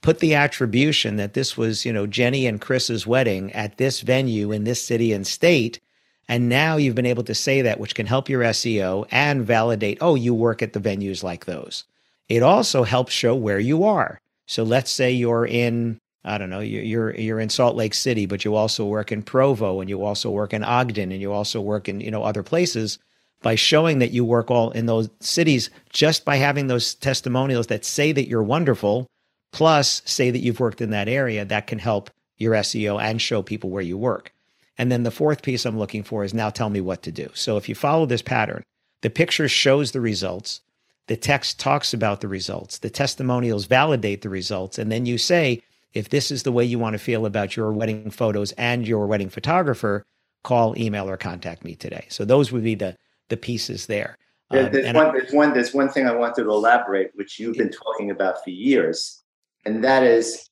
Put 0.00 0.20
the 0.20 0.34
attribution 0.34 1.16
that 1.16 1.34
this 1.34 1.56
was, 1.56 1.84
you 1.84 1.92
know, 1.92 2.06
Jenny 2.06 2.46
and 2.46 2.60
Chris's 2.60 3.06
wedding 3.06 3.52
at 3.52 3.78
this 3.78 4.02
venue 4.02 4.52
in 4.52 4.64
this 4.64 4.84
city 4.84 5.12
and 5.12 5.26
state. 5.26 5.80
And 6.28 6.48
now 6.48 6.76
you've 6.76 6.94
been 6.94 7.06
able 7.06 7.24
to 7.24 7.34
say 7.34 7.62
that, 7.62 7.80
which 7.80 7.94
can 7.94 8.06
help 8.06 8.28
your 8.28 8.42
SEO 8.42 9.06
and 9.10 9.44
validate, 9.44 9.98
oh, 10.00 10.14
you 10.14 10.34
work 10.34 10.62
at 10.62 10.72
the 10.72 10.80
venues 10.80 11.22
like 11.22 11.46
those. 11.46 11.84
It 12.28 12.42
also 12.42 12.84
helps 12.84 13.12
show 13.12 13.34
where 13.34 13.58
you 13.58 13.84
are. 13.84 14.20
So 14.46 14.62
let's 14.62 14.90
say 14.90 15.10
you're 15.10 15.46
in, 15.46 15.98
I 16.24 16.38
don't 16.38 16.50
know, 16.50 16.60
you're 16.60 17.14
you're 17.14 17.40
in 17.40 17.48
Salt 17.48 17.76
Lake 17.76 17.94
City, 17.94 18.26
but 18.26 18.44
you 18.44 18.54
also 18.54 18.84
work 18.86 19.12
in 19.12 19.22
Provo 19.22 19.80
and 19.80 19.90
you 19.90 20.02
also 20.02 20.30
work 20.30 20.52
in 20.52 20.64
Ogden 20.64 21.12
and 21.12 21.20
you 21.20 21.32
also 21.32 21.60
work 21.60 21.88
in, 21.88 22.00
you 22.00 22.10
know, 22.10 22.22
other 22.22 22.42
places. 22.42 22.98
By 23.42 23.56
showing 23.56 23.98
that 23.98 24.12
you 24.12 24.24
work 24.24 24.50
all 24.50 24.70
in 24.70 24.86
those 24.86 25.10
cities, 25.20 25.68
just 25.90 26.24
by 26.24 26.36
having 26.36 26.66
those 26.66 26.94
testimonials 26.94 27.66
that 27.66 27.84
say 27.84 28.10
that 28.10 28.26
you're 28.26 28.42
wonderful, 28.42 29.06
plus 29.52 30.00
say 30.06 30.30
that 30.30 30.38
you've 30.38 30.60
worked 30.60 30.80
in 30.80 30.90
that 30.90 31.08
area, 31.08 31.44
that 31.44 31.66
can 31.66 31.78
help 31.78 32.08
your 32.38 32.54
SEO 32.54 32.98
and 33.02 33.20
show 33.20 33.42
people 33.42 33.68
where 33.68 33.82
you 33.82 33.98
work. 33.98 34.32
And 34.78 34.90
then 34.90 35.02
the 35.02 35.10
fourth 35.10 35.42
piece 35.42 35.66
I'm 35.66 35.78
looking 35.78 36.02
for 36.02 36.24
is 36.24 36.32
now 36.32 36.50
tell 36.50 36.70
me 36.70 36.80
what 36.80 37.02
to 37.02 37.12
do. 37.12 37.28
So 37.34 37.56
if 37.58 37.68
you 37.68 37.74
follow 37.74 38.06
this 38.06 38.22
pattern, 38.22 38.62
the 39.02 39.10
picture 39.10 39.48
shows 39.48 39.92
the 39.92 40.00
results. 40.00 40.62
The 41.06 41.16
text 41.16 41.60
talks 41.60 41.92
about 41.92 42.20
the 42.20 42.28
results. 42.28 42.78
The 42.78 42.90
testimonials 42.90 43.66
validate 43.66 44.22
the 44.22 44.30
results. 44.30 44.78
And 44.78 44.90
then 44.90 45.04
you 45.06 45.18
say, 45.18 45.62
if 45.92 46.08
this 46.08 46.30
is 46.30 46.42
the 46.42 46.52
way 46.52 46.64
you 46.64 46.78
want 46.78 46.94
to 46.94 46.98
feel 46.98 47.26
about 47.26 47.56
your 47.56 47.72
wedding 47.72 48.10
photos 48.10 48.52
and 48.52 48.86
your 48.86 49.06
wedding 49.06 49.28
photographer, 49.28 50.04
call, 50.42 50.76
email, 50.78 51.08
or 51.08 51.16
contact 51.16 51.64
me 51.64 51.74
today. 51.74 52.06
So 52.08 52.24
those 52.24 52.52
would 52.52 52.64
be 52.64 52.74
the 52.74 52.96
the 53.28 53.36
pieces 53.36 53.86
there. 53.86 54.18
Um, 54.50 54.70
there's, 54.70 54.94
one, 54.94 55.12
there's 55.12 55.32
one. 55.32 55.54
There's 55.54 55.74
one 55.74 55.88
thing 55.88 56.06
I 56.06 56.14
wanted 56.14 56.42
to 56.42 56.50
elaborate, 56.50 57.12
which 57.14 57.38
you've 57.40 57.56
been 57.56 57.70
talking 57.70 58.10
about 58.10 58.44
for 58.44 58.50
years, 58.50 59.22
and 59.64 59.82
that 59.82 60.02
is 60.02 60.48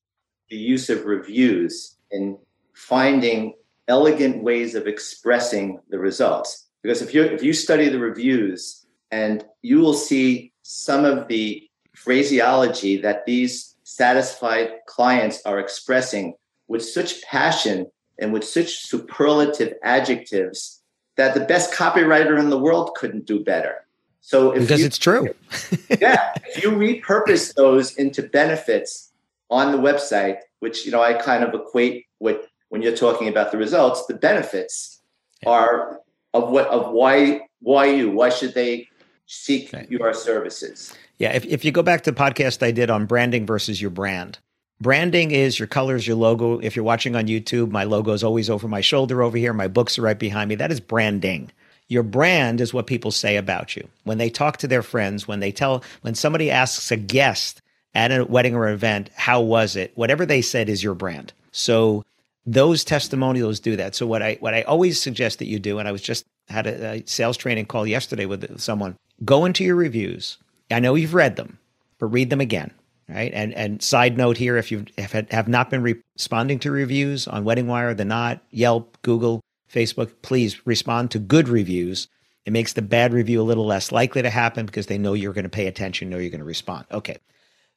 the 0.49 0.57
use 0.57 0.89
of 0.91 1.05
reviews 1.05 1.97
in 2.11 2.39
finding 2.75 3.55
elegant 3.89 4.43
ways 4.43 4.75
of 4.75 4.87
expressing 4.87 5.81
the 5.91 5.99
results. 5.99 6.69
Because 6.83 7.03
if 7.03 7.15
you 7.15 7.23
if 7.23 7.43
you 7.43 7.53
study 7.53 7.89
the 7.89 7.99
reviews 7.99 8.82
and 9.13 9.45
you 9.61 9.79
will 9.79 9.95
see 9.95 10.53
some 10.63 11.05
of 11.05 11.29
the 11.29 11.69
phraseology 11.95 12.97
that 12.97 13.25
these 13.27 13.77
satisfied 13.85 14.73
clients 14.87 15.43
are 15.45 15.61
expressing 15.61 16.35
with 16.67 16.83
such 16.83 17.23
passion 17.23 17.87
and 18.19 18.33
with 18.33 18.43
such 18.43 18.79
superlative 18.79 19.75
adjectives 19.83 20.83
that 21.17 21.35
the 21.35 21.41
best 21.41 21.73
copywriter 21.75 22.39
in 22.39 22.49
the 22.49 22.59
world 22.59 22.95
couldn't 22.95 23.27
do 23.27 23.45
better. 23.45 23.87
So 24.23 24.53
because 24.53 24.81
you, 24.81 24.87
it's 24.87 24.99
true. 24.99 25.29
yeah, 26.01 26.33
if 26.47 26.63
you 26.63 26.71
repurpose 26.71 27.55
those 27.55 27.97
into 27.97 28.23
benefits 28.23 29.13
on 29.51 29.73
the 29.73 29.79
website, 29.79 30.39
which 30.61 30.87
you 30.87 30.93
know 30.93 31.03
I 31.03 31.15
kind 31.15 31.45
of 31.45 31.53
equate 31.53 32.07
with 32.21 32.49
when 32.69 32.83
you're 32.83 32.97
talking 32.97 33.29
about 33.29 33.51
the 33.51 33.59
results, 33.59 34.07
the 34.07 34.15
benefits 34.15 35.03
are 35.45 36.01
of 36.33 36.51
what 36.51 36.69
of 36.69 36.93
why 36.93 37.43
why 37.59 37.87
you 37.87 38.11
why 38.11 38.29
should 38.31 38.55
they 38.55 38.89
seek 39.33 39.73
okay. 39.73 39.87
your 39.89 40.13
services. 40.13 40.95
Yeah, 41.19 41.33
if 41.33 41.45
if 41.45 41.65
you 41.65 41.73
go 41.73 41.83
back 41.83 42.03
to 42.03 42.11
the 42.11 42.17
podcast 42.17 42.63
I 42.63 42.71
did 42.71 42.91
on 42.91 43.07
branding 43.07 43.47
versus 43.47 43.81
your 43.81 43.91
brand, 43.91 44.39
Branding 44.83 45.31
is 45.31 45.61
your 45.61 45.69
colors, 45.69 46.09
your 46.09 46.17
logo. 46.17 46.59
If 46.59 46.75
you're 46.75 46.85
watching 46.85 47.15
on 47.15 47.29
YouTube, 47.29 47.71
my 47.71 47.85
logo 47.85 48.13
is 48.15 48.25
always 48.25 48.51
over 48.51 48.67
my 48.67 48.81
shoulder 48.81 49.23
over 49.23 49.39
here. 49.39 49.53
My 49.53 49.69
books 49.69 49.97
are 49.97 50.03
right 50.03 50.19
behind 50.19 50.49
me. 50.49 50.57
That 50.57 50.73
is 50.73 50.81
branding. 50.81 51.53
Your 51.87 52.03
brand 52.03 52.61
is 52.61 52.75
what 52.75 52.89
people 52.89 53.13
say 53.13 53.37
about 53.37 53.77
you. 53.77 53.87
When 54.03 54.19
they 54.19 54.29
talk 54.29 54.57
to 54.57 54.67
their 54.67 54.83
friends, 54.83 55.29
when 55.29 55.39
they 55.39 55.53
tell, 55.53 55.85
when 56.01 56.17
somebody 56.17 56.51
asks 56.51 56.91
a 56.91 56.97
guest 56.97 57.61
at 57.95 58.11
a 58.11 58.25
wedding 58.25 58.57
or 58.57 58.71
event, 58.71 59.11
how 59.15 59.41
was 59.41 59.77
it? 59.77 59.93
Whatever 59.95 60.27
they 60.27 60.43
said 60.43 60.69
is 60.69 60.83
your 60.83 60.97
brand. 60.97 61.33
So 61.53 62.03
those 62.45 62.83
testimonials 62.83 63.61
do 63.61 63.77
that. 63.77 63.95
So 63.95 64.05
what 64.05 64.21
I 64.21 64.37
what 64.41 64.53
I 64.53 64.63
always 64.63 65.01
suggest 65.01 65.39
that 65.39 65.47
you 65.47 65.61
do, 65.61 65.79
and 65.79 65.87
I 65.87 65.93
was 65.93 66.03
just 66.03 66.25
had 66.49 66.67
a, 66.67 66.95
a 66.95 67.03
sales 67.07 67.37
training 67.37 67.67
call 67.67 67.87
yesterday 67.87 68.27
with 68.27 68.59
someone. 68.59 68.97
Go 69.25 69.45
into 69.45 69.65
your 69.65 69.77
reviews. 69.77 70.39
I 70.71 70.81
know 70.81 70.95
you've 70.95 71.15
read 71.15 71.37
them, 71.37 71.59
but 71.99 72.07
read 72.07 72.31
them 72.31 72.41
again 72.41 72.73
right? 73.09 73.33
And 73.35 73.53
and 73.55 73.83
side 73.83 74.17
note 74.17 74.37
here, 74.37 74.57
if 74.57 74.71
you 74.71 74.87
have, 74.99 75.49
not 75.49 75.71
been 75.71 75.83
responding 75.83 76.59
to 76.61 76.71
reviews 76.71 77.29
on 77.29 77.45
Wedding 77.45 77.67
Wire, 77.67 77.95
the 77.95 78.05
Knot, 78.05 78.41
Yelp, 78.51 78.99
Google, 79.03 79.41
Facebook, 79.73 80.13
please 80.23 80.67
respond 80.67 81.11
to 81.11 81.19
good 81.19 81.49
reviews. 81.49 82.09
It 82.45 82.53
makes 82.53 82.73
the 82.73 82.83
bad 82.83 83.13
review 83.13 83.41
a 83.41 83.45
little 83.45 83.67
less 83.67 83.93
likely 83.93 84.23
to 84.23 84.31
happen 84.31 84.67
because 84.67 84.87
they 84.87 84.99
know 84.99 85.15
you're 85.15 85.33
going 85.33 85.45
to 85.45 85.51
pay 85.51 85.67
attention, 85.67 86.11
know 86.11 86.19
you're 86.19 86.31
going 86.31 86.41
to 86.41 86.45
respond. 86.45 86.87
Okay, 86.91 87.19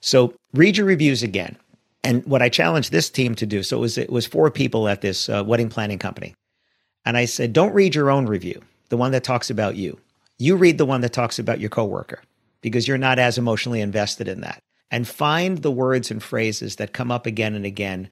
so 0.02 0.34
read 0.54 0.78
your 0.78 0.88
reviews 0.88 1.24
again. 1.24 1.58
And 2.04 2.26
what 2.26 2.42
I 2.42 2.50
challenged 2.50 2.92
this 2.92 3.10
team 3.10 3.36
to 3.36 3.46
do, 3.46 3.64
so 3.64 3.78
it 3.78 3.82
was 3.82 3.98
it 3.98 4.12
was 4.12 4.26
four 4.26 4.52
people 4.52 4.88
at 4.88 5.02
this 5.02 5.30
uh, 5.30 5.44
wedding 5.46 5.70
planning 5.70 6.00
company, 6.00 6.36
and 7.04 7.18
I 7.18 7.26
said, 7.26 7.54
don't 7.54 7.74
read 7.74 7.96
your 7.96 8.12
own 8.12 8.26
review, 8.26 8.62
the 8.90 8.98
one 8.98 9.12
that 9.12 9.24
talks 9.24 9.50
about 9.50 9.76
you. 9.76 10.00
You 10.38 10.56
read 10.56 10.78
the 10.78 10.86
one 10.86 11.02
that 11.02 11.14
talks 11.14 11.40
about 11.40 11.60
your 11.60 11.70
coworker 11.70 12.22
because 12.62 12.88
you're 12.88 12.98
not 12.98 13.20
as 13.20 13.38
emotionally 13.38 13.82
invested 13.82 14.28
in 14.28 14.42
that 14.42 14.62
and 14.92 15.08
find 15.08 15.60
the 15.60 15.72
words 15.72 16.12
and 16.12 16.22
phrases 16.22 16.76
that 16.76 16.94
come 16.94 17.12
up 17.12 17.26
again 17.26 17.56
and 17.56 17.66
again 17.66 18.10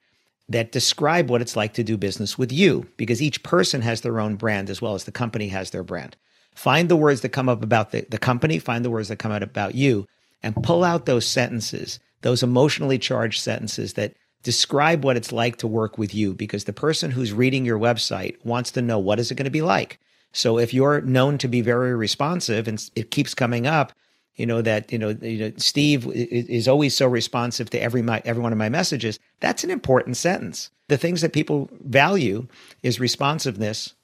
that 0.48 0.72
describe 0.72 1.30
what 1.30 1.40
it's 1.40 1.56
like 1.56 1.72
to 1.74 1.84
do 1.84 1.96
business 1.96 2.36
with 2.36 2.52
you, 2.52 2.86
because 2.96 3.22
each 3.22 3.42
person 3.42 3.80
has 3.80 4.02
their 4.02 4.20
own 4.20 4.36
brand 4.36 4.68
as 4.68 4.82
well 4.82 4.94
as 4.94 5.04
the 5.04 5.12
company 5.12 5.48
has 5.48 5.70
their 5.70 5.82
brand. 5.82 6.16
Find 6.54 6.88
the 6.88 6.96
words 6.96 7.22
that 7.22 7.30
come 7.30 7.48
up 7.48 7.62
about 7.62 7.92
the, 7.92 8.06
the 8.10 8.18
company, 8.18 8.58
find 8.58 8.84
the 8.84 8.90
words 8.90 9.08
that 9.08 9.18
come 9.18 9.32
out 9.32 9.42
about 9.42 9.74
you, 9.74 10.06
and 10.42 10.62
pull 10.62 10.84
out 10.84 11.06
those 11.06 11.26
sentences, 11.26 11.98
those 12.20 12.42
emotionally 12.42 12.98
charged 12.98 13.40
sentences 13.40 13.94
that 13.94 14.14
describe 14.42 15.02
what 15.02 15.16
it's 15.16 15.32
like 15.32 15.56
to 15.56 15.66
work 15.66 15.96
with 15.96 16.14
you, 16.14 16.34
because 16.34 16.64
the 16.64 16.72
person 16.72 17.10
who's 17.10 17.32
reading 17.32 17.64
your 17.64 17.78
website 17.78 18.36
wants 18.44 18.70
to 18.72 18.82
know 18.82 18.98
what 18.98 19.18
is 19.18 19.30
it 19.30 19.36
going 19.36 19.44
to 19.44 19.50
be 19.50 19.62
like. 19.62 19.98
So 20.34 20.58
if 20.58 20.74
you're 20.74 21.00
known 21.00 21.38
to 21.38 21.48
be 21.48 21.60
very 21.60 21.94
responsive 21.94 22.66
and 22.68 22.90
it 22.96 23.10
keeps 23.10 23.34
coming 23.34 23.66
up, 23.66 23.92
you 24.34 24.46
know 24.46 24.62
that 24.62 24.90
you 24.92 24.98
know, 24.98 25.10
you 25.22 25.38
know 25.38 25.52
Steve 25.56 26.10
is 26.12 26.66
always 26.66 26.96
so 26.96 27.06
responsive 27.06 27.70
to 27.70 27.80
every 27.80 28.02
my 28.02 28.20
every 28.24 28.42
one 28.42 28.52
of 28.52 28.58
my 28.58 28.68
messages. 28.68 29.18
That's 29.40 29.62
an 29.62 29.70
important 29.70 30.16
sentence. 30.16 30.70
The 30.88 30.98
things 30.98 31.20
that 31.20 31.32
people 31.32 31.70
value 31.84 32.48
is 32.82 32.98
responsiveness, 32.98 33.94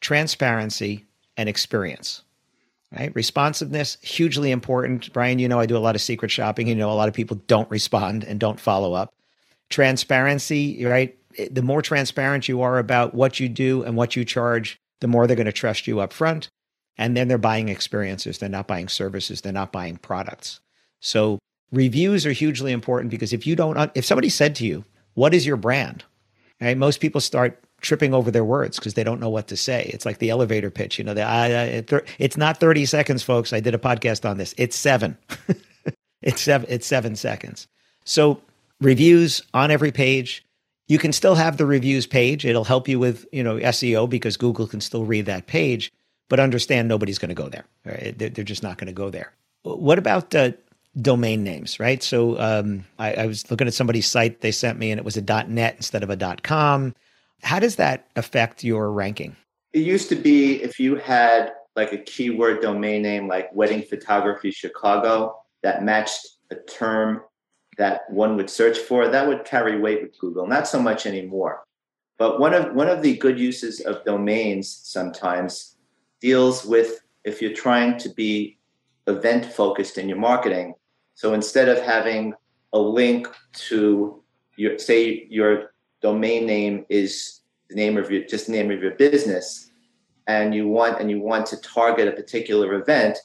transparency, 0.00 1.06
and 1.36 1.48
experience. 1.48 2.22
Right? 2.96 3.14
Responsiveness 3.14 3.98
hugely 4.02 4.50
important. 4.50 5.12
Brian, 5.12 5.38
you 5.38 5.48
know 5.48 5.60
I 5.60 5.66
do 5.66 5.76
a 5.76 5.78
lot 5.78 5.94
of 5.94 6.00
secret 6.00 6.32
shopping. 6.32 6.66
You 6.66 6.74
know 6.74 6.90
a 6.90 6.94
lot 6.94 7.08
of 7.08 7.14
people 7.14 7.40
don't 7.46 7.70
respond 7.70 8.24
and 8.24 8.40
don't 8.40 8.58
follow 8.58 8.92
up. 8.92 9.14
Transparency, 9.70 10.84
right? 10.84 11.16
Eh, 11.38 11.46
the 11.48 11.62
more 11.62 11.82
transparent 11.82 12.48
you 12.48 12.62
are 12.62 12.78
about 12.78 13.14
what 13.14 13.38
you 13.38 13.48
do 13.48 13.84
and 13.84 13.96
what 13.96 14.16
you 14.16 14.24
charge, 14.24 14.80
the 15.00 15.08
more 15.08 15.26
they're 15.26 15.36
going 15.36 15.46
to 15.46 15.52
trust 15.52 15.86
you 15.86 16.00
up 16.00 16.12
front 16.12 16.48
and 16.98 17.16
then 17.16 17.28
they're 17.28 17.38
buying 17.38 17.68
experiences. 17.68 18.38
They're 18.38 18.48
not 18.48 18.66
buying 18.66 18.88
services. 18.88 19.40
They're 19.40 19.52
not 19.52 19.72
buying 19.72 19.96
products. 19.96 20.60
So 21.00 21.38
reviews 21.72 22.24
are 22.26 22.32
hugely 22.32 22.72
important 22.72 23.10
because 23.10 23.32
if 23.32 23.46
you 23.46 23.56
don't, 23.56 23.90
if 23.94 24.04
somebody 24.04 24.28
said 24.28 24.54
to 24.56 24.66
you, 24.66 24.84
"What 25.14 25.34
is 25.34 25.46
your 25.46 25.56
brand?" 25.56 26.04
Right, 26.60 26.76
most 26.76 27.00
people 27.00 27.20
start 27.20 27.62
tripping 27.82 28.14
over 28.14 28.30
their 28.30 28.44
words 28.44 28.78
because 28.78 28.94
they 28.94 29.04
don't 29.04 29.20
know 29.20 29.28
what 29.28 29.48
to 29.48 29.56
say. 29.58 29.90
It's 29.92 30.06
like 30.06 30.18
the 30.18 30.30
elevator 30.30 30.70
pitch. 30.70 30.98
You 30.98 31.04
know, 31.04 31.12
the, 31.12 31.22
I, 31.22 31.84
it's 32.18 32.36
not 32.36 32.58
thirty 32.58 32.86
seconds, 32.86 33.22
folks. 33.22 33.52
I 33.52 33.60
did 33.60 33.74
a 33.74 33.78
podcast 33.78 34.28
on 34.28 34.38
this. 34.38 34.54
It's 34.56 34.76
seven. 34.76 35.18
it's 36.22 36.40
seven. 36.40 36.66
It's 36.70 36.86
seven 36.86 37.14
seconds. 37.14 37.68
So 38.04 38.40
reviews 38.80 39.42
on 39.52 39.70
every 39.70 39.92
page. 39.92 40.45
You 40.88 40.98
can 40.98 41.12
still 41.12 41.34
have 41.34 41.56
the 41.56 41.66
reviews 41.66 42.06
page. 42.06 42.44
It'll 42.44 42.64
help 42.64 42.88
you 42.88 42.98
with 42.98 43.26
you 43.32 43.42
know 43.42 43.56
SEO 43.56 44.08
because 44.08 44.36
Google 44.36 44.66
can 44.66 44.80
still 44.80 45.04
read 45.04 45.26
that 45.26 45.46
page 45.46 45.92
but 46.28 46.40
understand 46.40 46.88
nobody's 46.88 47.18
going 47.18 47.28
to 47.28 47.34
go 47.34 47.48
there. 47.48 47.64
Right? 47.84 48.14
They're, 48.16 48.44
just 48.44 48.62
not 48.62 48.78
going 48.78 48.86
to 48.86 48.92
go 48.92 49.10
there. 49.10 49.32
What 49.62 49.98
about 49.98 50.34
uh, 50.34 50.52
domain 51.00 51.44
names, 51.44 51.78
right? 51.80 52.02
So 52.02 52.38
um, 52.40 52.84
I, 52.98 53.14
I, 53.14 53.26
was 53.26 53.50
looking 53.50 53.66
at 53.66 53.74
somebody's 53.74 54.06
site 54.06 54.40
they 54.40 54.52
sent 54.52 54.78
me, 54.78 54.90
and 54.90 54.98
it 54.98 55.04
was 55.04 55.16
a 55.16 55.22
.net 55.22 55.74
instead 55.76 56.02
of 56.02 56.10
a 56.10 56.36
.com. 56.42 56.94
How 57.42 57.58
does 57.58 57.76
that 57.76 58.08
affect 58.16 58.64
your 58.64 58.90
ranking? 58.92 59.36
It 59.72 59.80
used 59.80 60.08
to 60.08 60.16
be 60.16 60.62
if 60.62 60.80
you 60.80 60.96
had 60.96 61.52
like 61.74 61.92
a 61.92 61.98
keyword 61.98 62.62
domain 62.62 63.02
name 63.02 63.28
like 63.28 63.54
wedding 63.54 63.82
photography 63.82 64.50
Chicago 64.50 65.36
that 65.62 65.84
matched 65.84 66.26
a 66.50 66.54
term 66.54 67.22
that 67.76 68.10
one 68.10 68.36
would 68.36 68.50
search 68.50 68.78
for, 68.78 69.08
that 69.08 69.28
would 69.28 69.44
carry 69.44 69.78
weight 69.78 70.02
with 70.02 70.18
Google. 70.18 70.46
Not 70.46 70.66
so 70.66 70.80
much 70.80 71.06
anymore. 71.06 71.64
But 72.18 72.40
one 72.40 72.54
of 72.54 72.74
one 72.74 72.88
of 72.88 73.02
the 73.02 73.16
good 73.16 73.38
uses 73.38 73.80
of 73.80 74.04
domains 74.04 74.68
sometimes 74.84 75.76
deals 76.20 76.64
with 76.64 77.00
if 77.24 77.42
you're 77.42 77.52
trying 77.52 77.98
to 77.98 78.08
be 78.08 78.58
event 79.06 79.44
focused 79.44 79.98
in 79.98 80.08
your 80.08 80.18
marketing. 80.18 80.74
So 81.14 81.34
instead 81.34 81.68
of 81.68 81.80
having 81.82 82.34
a 82.72 82.78
link 82.78 83.28
to 83.68 84.22
your 84.56 84.78
say 84.78 85.26
your 85.28 85.72
domain 86.00 86.46
name 86.46 86.86
is 86.88 87.40
the 87.68 87.76
name 87.76 87.96
of 87.98 88.10
your 88.10 88.24
just 88.24 88.46
the 88.46 88.52
name 88.52 88.70
of 88.70 88.80
your 88.80 88.92
business 88.92 89.70
and 90.26 90.54
you 90.54 90.68
want 90.68 91.00
and 91.00 91.10
you 91.10 91.20
want 91.20 91.46
to 91.46 91.60
target 91.60 92.08
a 92.08 92.12
particular 92.12 92.74
event, 92.74 93.18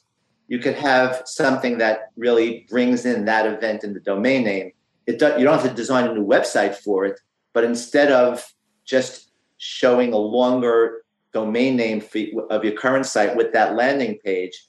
you 0.52 0.58
could 0.58 0.74
have 0.74 1.22
something 1.24 1.78
that 1.78 2.10
really 2.14 2.66
brings 2.68 3.06
in 3.06 3.24
that 3.24 3.46
event 3.46 3.84
in 3.84 3.94
the 3.94 4.00
domain 4.00 4.44
name. 4.44 4.70
It 5.06 5.18
do, 5.18 5.32
you 5.38 5.44
don't 5.44 5.58
have 5.58 5.66
to 5.66 5.74
design 5.74 6.06
a 6.06 6.12
new 6.12 6.26
website 6.26 6.74
for 6.74 7.06
it, 7.06 7.18
but 7.54 7.64
instead 7.64 8.12
of 8.12 8.44
just 8.84 9.30
showing 9.56 10.12
a 10.12 10.18
longer 10.18 11.04
domain 11.32 11.76
name 11.76 12.02
of 12.50 12.64
your 12.64 12.74
current 12.74 13.06
site 13.06 13.34
with 13.34 13.54
that 13.54 13.76
landing 13.76 14.18
page, 14.22 14.66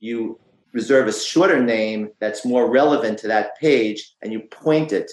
you 0.00 0.40
reserve 0.72 1.06
a 1.06 1.12
shorter 1.12 1.62
name 1.62 2.10
that's 2.18 2.44
more 2.44 2.68
relevant 2.68 3.16
to 3.20 3.28
that 3.28 3.56
page 3.60 4.16
and 4.22 4.32
you 4.32 4.40
point 4.40 4.92
it 4.92 5.08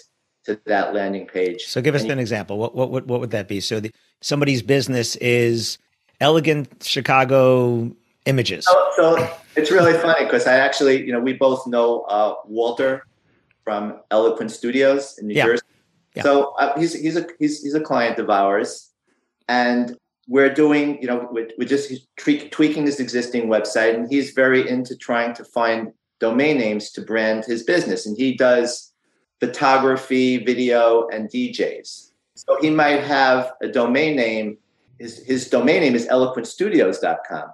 to 0.46 0.60
that 0.66 0.96
landing 0.96 1.28
page. 1.28 1.66
So 1.68 1.84
give 1.84 1.94
us 1.94 2.02
an 2.02 2.18
example. 2.18 2.58
What, 2.58 2.74
what, 2.74 2.90
what, 2.90 3.06
what 3.06 3.20
would 3.20 3.30
that 3.30 3.48
be? 3.48 3.60
So 3.60 3.80
the, 3.80 3.92
somebody's 4.22 4.64
business 4.64 5.18
is 5.18 5.78
elegant 6.20 6.84
Chicago 6.84 7.96
images. 8.26 8.66
So, 8.66 8.90
so 8.96 9.32
it's 9.56 9.72
really 9.72 9.94
funny 9.94 10.26
because 10.26 10.48
I 10.48 10.56
actually, 10.56 11.06
you 11.06 11.12
know, 11.12 11.20
we 11.20 11.34
both 11.34 11.66
know 11.68 12.02
uh, 12.02 12.36
Walter 12.46 13.06
from 13.64 14.02
Eloquent 14.12 14.52
Studios 14.52 15.18
in 15.18 15.28
New 15.28 15.36
yeah. 15.36 15.46
Jersey. 15.46 15.64
Yeah. 16.16 16.24
So 16.24 16.54
uh, 16.60 16.78
he's, 16.80 16.94
he's, 16.94 17.18
a, 17.18 17.28
he's, 17.40 17.62
he's 17.62 17.76
a 17.76 17.82
client 17.82 18.20
of 18.20 18.30
ours. 18.30 18.92
And 19.48 19.98
we're 20.28 20.54
doing, 20.54 21.02
you 21.02 21.08
know, 21.08 21.28
we're, 21.32 21.50
we're 21.58 21.68
just 21.68 21.92
tweaking 22.18 22.86
his 22.86 23.00
existing 23.00 23.48
website, 23.48 23.96
and 23.96 24.08
he's 24.08 24.32
very 24.32 24.70
into 24.70 24.96
trying 24.96 25.34
to 25.34 25.44
find 25.44 25.92
domain 26.20 26.58
names 26.58 26.92
to 26.92 27.02
brand 27.02 27.46
his 27.46 27.64
business. 27.64 28.06
And 28.06 28.16
he 28.16 28.36
does 28.36 28.94
photography, 29.40 30.38
video, 30.38 31.08
and 31.08 31.30
DJs. 31.30 32.12
So 32.36 32.58
he 32.62 32.70
might 32.70 33.04
have 33.04 33.54
a 33.62 33.68
domain 33.68 34.16
name. 34.16 34.58
His, 35.00 35.26
his 35.26 35.50
domain 35.50 35.82
name 35.82 35.96
is 35.96 36.08
eloquentstudios.com, 36.08 37.50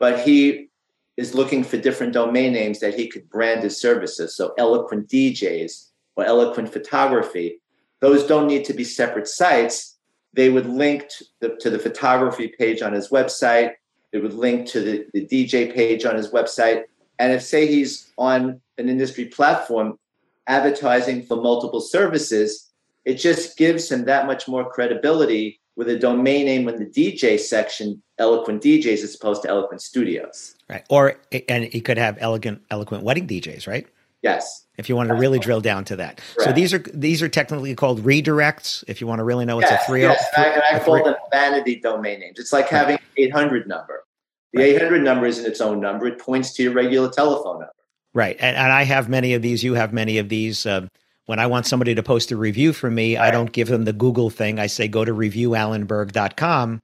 but 0.00 0.18
he 0.20 0.68
is 1.16 1.34
looking 1.34 1.62
for 1.62 1.76
different 1.76 2.12
domain 2.12 2.52
names 2.52 2.80
that 2.80 2.94
he 2.94 3.06
could 3.06 3.30
brand 3.30 3.62
his 3.62 3.80
services. 3.80 4.34
So 4.34 4.54
eloquent 4.58 5.08
DJs 5.08 5.90
or 6.16 6.24
eloquent 6.24 6.72
photography. 6.72 7.60
Those 8.00 8.24
don't 8.24 8.48
need 8.48 8.64
to 8.64 8.74
be 8.74 8.82
separate 8.82 9.28
sites 9.28 9.98
they 10.32 10.48
would 10.48 10.66
link 10.66 11.08
to 11.08 11.24
the, 11.40 11.56
to 11.56 11.70
the 11.70 11.78
photography 11.78 12.48
page 12.48 12.82
on 12.82 12.92
his 12.92 13.08
website. 13.08 13.72
They 14.12 14.18
would 14.18 14.34
link 14.34 14.68
to 14.68 14.80
the, 14.80 15.06
the 15.12 15.26
DJ 15.26 15.74
page 15.74 16.04
on 16.04 16.16
his 16.16 16.30
website. 16.30 16.84
And 17.18 17.32
if, 17.32 17.42
say, 17.42 17.66
he's 17.66 18.12
on 18.16 18.60
an 18.78 18.88
industry 18.88 19.26
platform, 19.26 19.98
advertising 20.46 21.24
for 21.24 21.36
multiple 21.36 21.80
services, 21.80 22.70
it 23.04 23.14
just 23.14 23.56
gives 23.56 23.90
him 23.90 24.04
that 24.04 24.26
much 24.26 24.48
more 24.48 24.70
credibility 24.70 25.59
with 25.80 25.88
a 25.88 25.98
domain 25.98 26.44
name 26.44 26.68
in 26.68 26.78
the 26.78 26.84
DJ 26.84 27.40
section, 27.40 28.02
Eloquent 28.18 28.62
DJs, 28.62 29.02
as 29.02 29.14
opposed 29.14 29.40
to 29.44 29.48
Eloquent 29.48 29.80
Studios. 29.80 30.54
Right. 30.68 30.84
Or, 30.90 31.16
and 31.48 31.64
he 31.64 31.80
could 31.80 31.96
have 31.96 32.18
elegant, 32.20 32.60
eloquent 32.70 33.02
wedding 33.02 33.26
DJs, 33.26 33.66
right? 33.66 33.86
Yes. 34.20 34.66
If 34.76 34.90
you 34.90 34.96
wanted 34.96 35.08
to 35.08 35.14
really 35.14 35.38
drill 35.38 35.62
down 35.62 35.86
to 35.86 35.96
that. 35.96 36.18
Correct. 36.36 36.50
So 36.50 36.52
these 36.52 36.74
are 36.74 36.80
these 36.92 37.22
are 37.22 37.30
technically 37.30 37.74
called 37.74 38.02
redirects. 38.02 38.84
If 38.88 39.00
you 39.00 39.06
want 39.06 39.20
to 39.20 39.24
really 39.24 39.46
know, 39.46 39.58
it's 39.58 39.70
yes, 39.70 39.82
a 39.82 39.86
three. 39.86 40.02
Yes, 40.02 40.22
three, 40.34 40.44
I, 40.44 40.76
I 40.76 40.78
call 40.80 41.02
them 41.02 41.14
vanity 41.30 41.76
domain 41.76 42.20
names. 42.20 42.38
It's 42.38 42.52
like 42.52 42.68
having 42.68 42.96
an 42.96 43.02
800 43.16 43.66
number. 43.66 44.04
The 44.52 44.60
right. 44.60 44.76
800 44.76 45.02
number 45.02 45.24
isn't 45.24 45.46
its 45.46 45.62
own 45.62 45.80
number. 45.80 46.06
It 46.08 46.18
points 46.18 46.52
to 46.56 46.62
your 46.62 46.74
regular 46.74 47.08
telephone 47.08 47.60
number. 47.60 47.72
Right. 48.12 48.36
And, 48.38 48.54
and 48.54 48.70
I 48.70 48.82
have 48.82 49.08
many 49.08 49.32
of 49.32 49.40
these. 49.40 49.64
You 49.64 49.72
have 49.74 49.94
many 49.94 50.18
of 50.18 50.28
these. 50.28 50.66
Uh, 50.66 50.88
when 51.30 51.38
I 51.38 51.46
want 51.46 51.64
somebody 51.64 51.94
to 51.94 52.02
post 52.02 52.32
a 52.32 52.36
review 52.36 52.72
for 52.72 52.90
me, 52.90 53.16
right. 53.16 53.28
I 53.28 53.30
don't 53.30 53.52
give 53.52 53.68
them 53.68 53.84
the 53.84 53.92
Google 53.92 54.30
thing. 54.30 54.58
I 54.58 54.66
say 54.66 54.88
go 54.88 55.04
to 55.04 55.14
reviewalanberg.com, 55.14 56.80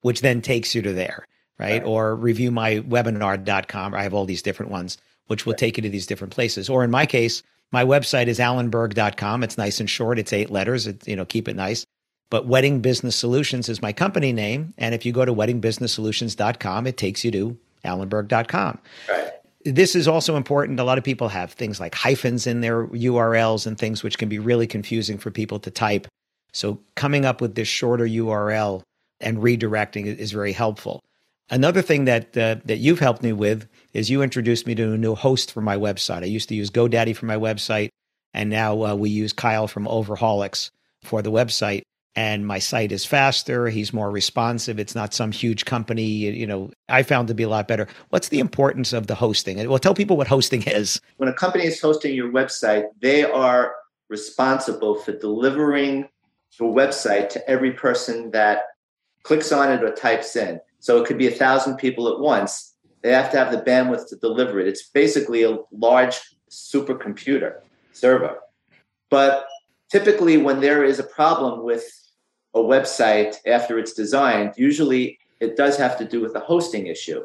which 0.00 0.22
then 0.22 0.40
takes 0.40 0.74
you 0.74 0.80
to 0.80 0.94
there, 0.94 1.26
right? 1.58 1.82
right. 1.82 1.84
Or 1.84 2.16
reviewmywebinar.com. 2.16 3.94
I 3.94 4.02
have 4.02 4.14
all 4.14 4.24
these 4.24 4.40
different 4.40 4.72
ones, 4.72 4.96
which 5.26 5.44
will 5.44 5.52
right. 5.52 5.58
take 5.58 5.76
you 5.76 5.82
to 5.82 5.90
these 5.90 6.06
different 6.06 6.32
places. 6.32 6.70
Or 6.70 6.82
in 6.82 6.90
my 6.90 7.04
case, 7.04 7.42
my 7.72 7.84
website 7.84 8.28
is 8.28 8.38
alanberg.com. 8.38 9.44
It's 9.44 9.58
nice 9.58 9.80
and 9.80 9.90
short. 9.90 10.18
It's 10.18 10.32
eight 10.32 10.48
letters. 10.48 10.86
It, 10.86 11.06
you 11.06 11.14
know, 11.14 11.26
keep 11.26 11.46
it 11.46 11.54
nice. 11.54 11.84
But 12.30 12.46
Wedding 12.46 12.80
Business 12.80 13.16
Solutions 13.16 13.68
is 13.68 13.82
my 13.82 13.92
company 13.92 14.32
name. 14.32 14.72
And 14.78 14.94
if 14.94 15.04
you 15.04 15.12
go 15.12 15.26
to 15.26 15.34
weddingbusinesssolutions.com, 15.34 16.86
it 16.86 16.96
takes 16.96 17.22
you 17.22 17.32
to 17.32 17.58
alanberg.com. 17.84 18.78
Right. 19.10 19.32
This 19.64 19.94
is 19.94 20.08
also 20.08 20.36
important. 20.36 20.80
A 20.80 20.84
lot 20.84 20.98
of 20.98 21.04
people 21.04 21.28
have 21.28 21.52
things 21.52 21.80
like 21.80 21.94
hyphens 21.94 22.46
in 22.46 22.60
their 22.62 22.86
URLs 22.86 23.66
and 23.66 23.76
things 23.76 24.02
which 24.02 24.16
can 24.16 24.28
be 24.28 24.38
really 24.38 24.66
confusing 24.66 25.18
for 25.18 25.30
people 25.30 25.58
to 25.60 25.70
type. 25.70 26.06
So 26.52 26.80
coming 26.96 27.24
up 27.24 27.40
with 27.40 27.54
this 27.54 27.68
shorter 27.68 28.06
URL 28.06 28.82
and 29.20 29.38
redirecting 29.38 30.06
is 30.06 30.32
very 30.32 30.52
helpful. 30.52 31.00
Another 31.50 31.82
thing 31.82 32.04
that 32.04 32.36
uh, 32.36 32.56
that 32.64 32.78
you've 32.78 33.00
helped 33.00 33.22
me 33.22 33.32
with 33.32 33.68
is 33.92 34.08
you 34.08 34.22
introduced 34.22 34.66
me 34.66 34.74
to 34.76 34.92
a 34.92 34.98
new 34.98 35.14
host 35.14 35.50
for 35.52 35.60
my 35.60 35.76
website. 35.76 36.22
I 36.22 36.26
used 36.26 36.48
to 36.50 36.54
use 36.54 36.70
GoDaddy 36.70 37.14
for 37.16 37.26
my 37.26 37.36
website, 37.36 37.88
and 38.32 38.48
now 38.48 38.84
uh, 38.84 38.94
we 38.94 39.10
use 39.10 39.32
Kyle 39.32 39.66
from 39.66 39.88
Overholics 39.88 40.70
for 41.02 41.22
the 41.22 41.32
website. 41.32 41.82
And 42.16 42.44
my 42.46 42.58
site 42.58 42.90
is 42.90 43.04
faster. 43.04 43.68
He's 43.68 43.92
more 43.92 44.10
responsive. 44.10 44.80
It's 44.80 44.96
not 44.96 45.14
some 45.14 45.30
huge 45.30 45.64
company. 45.64 46.04
You 46.04 46.46
know, 46.46 46.70
I 46.88 47.04
found 47.04 47.28
to 47.28 47.34
be 47.34 47.44
a 47.44 47.48
lot 47.48 47.68
better. 47.68 47.86
What's 48.08 48.28
the 48.28 48.40
importance 48.40 48.92
of 48.92 49.06
the 49.06 49.14
hosting? 49.14 49.68
Well, 49.68 49.78
tell 49.78 49.94
people 49.94 50.16
what 50.16 50.26
hosting 50.26 50.62
is. 50.64 51.00
When 51.18 51.28
a 51.28 51.32
company 51.32 51.66
is 51.66 51.80
hosting 51.80 52.14
your 52.14 52.30
website, 52.32 52.86
they 53.00 53.22
are 53.22 53.74
responsible 54.08 54.96
for 54.96 55.12
delivering 55.12 56.08
the 56.58 56.64
website 56.64 57.28
to 57.30 57.48
every 57.48 57.70
person 57.70 58.32
that 58.32 58.62
clicks 59.22 59.52
on 59.52 59.70
it 59.70 59.84
or 59.84 59.92
types 59.92 60.34
in. 60.34 60.60
So 60.80 61.00
it 61.00 61.06
could 61.06 61.18
be 61.18 61.28
a 61.28 61.30
thousand 61.30 61.76
people 61.76 62.08
at 62.08 62.18
once. 62.18 62.74
They 63.02 63.12
have 63.12 63.30
to 63.30 63.38
have 63.38 63.52
the 63.52 63.62
bandwidth 63.62 64.08
to 64.08 64.16
deliver 64.16 64.58
it. 64.58 64.66
It's 64.66 64.88
basically 64.88 65.44
a 65.44 65.58
large 65.70 66.18
supercomputer 66.50 67.60
server. 67.92 68.38
But 69.10 69.46
typically, 69.90 70.38
when 70.38 70.60
there 70.60 70.82
is 70.82 70.98
a 70.98 71.04
problem 71.04 71.64
with 71.64 71.84
a 72.54 72.58
website 72.58 73.36
after 73.46 73.78
it's 73.78 73.92
designed, 73.92 74.54
usually 74.56 75.18
it 75.40 75.56
does 75.56 75.76
have 75.76 75.96
to 75.98 76.04
do 76.04 76.20
with 76.20 76.34
a 76.34 76.40
hosting 76.40 76.86
issue. 76.86 77.22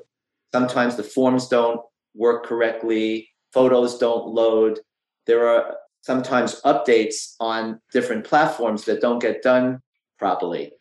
Sometimes 0.53 0.95
the 0.95 1.03
forms 1.03 1.47
don't 1.47 1.81
work 2.13 2.45
correctly, 2.45 3.29
photos 3.51 3.97
don't 3.97 4.27
load. 4.27 4.79
There 5.25 5.47
are 5.47 5.75
sometimes 6.01 6.61
updates 6.61 7.35
on 7.39 7.81
different 7.91 8.25
platforms 8.25 8.85
that 8.85 9.01
don't 9.01 9.19
get 9.19 9.41
done 9.41 9.81
properly. 10.19 10.71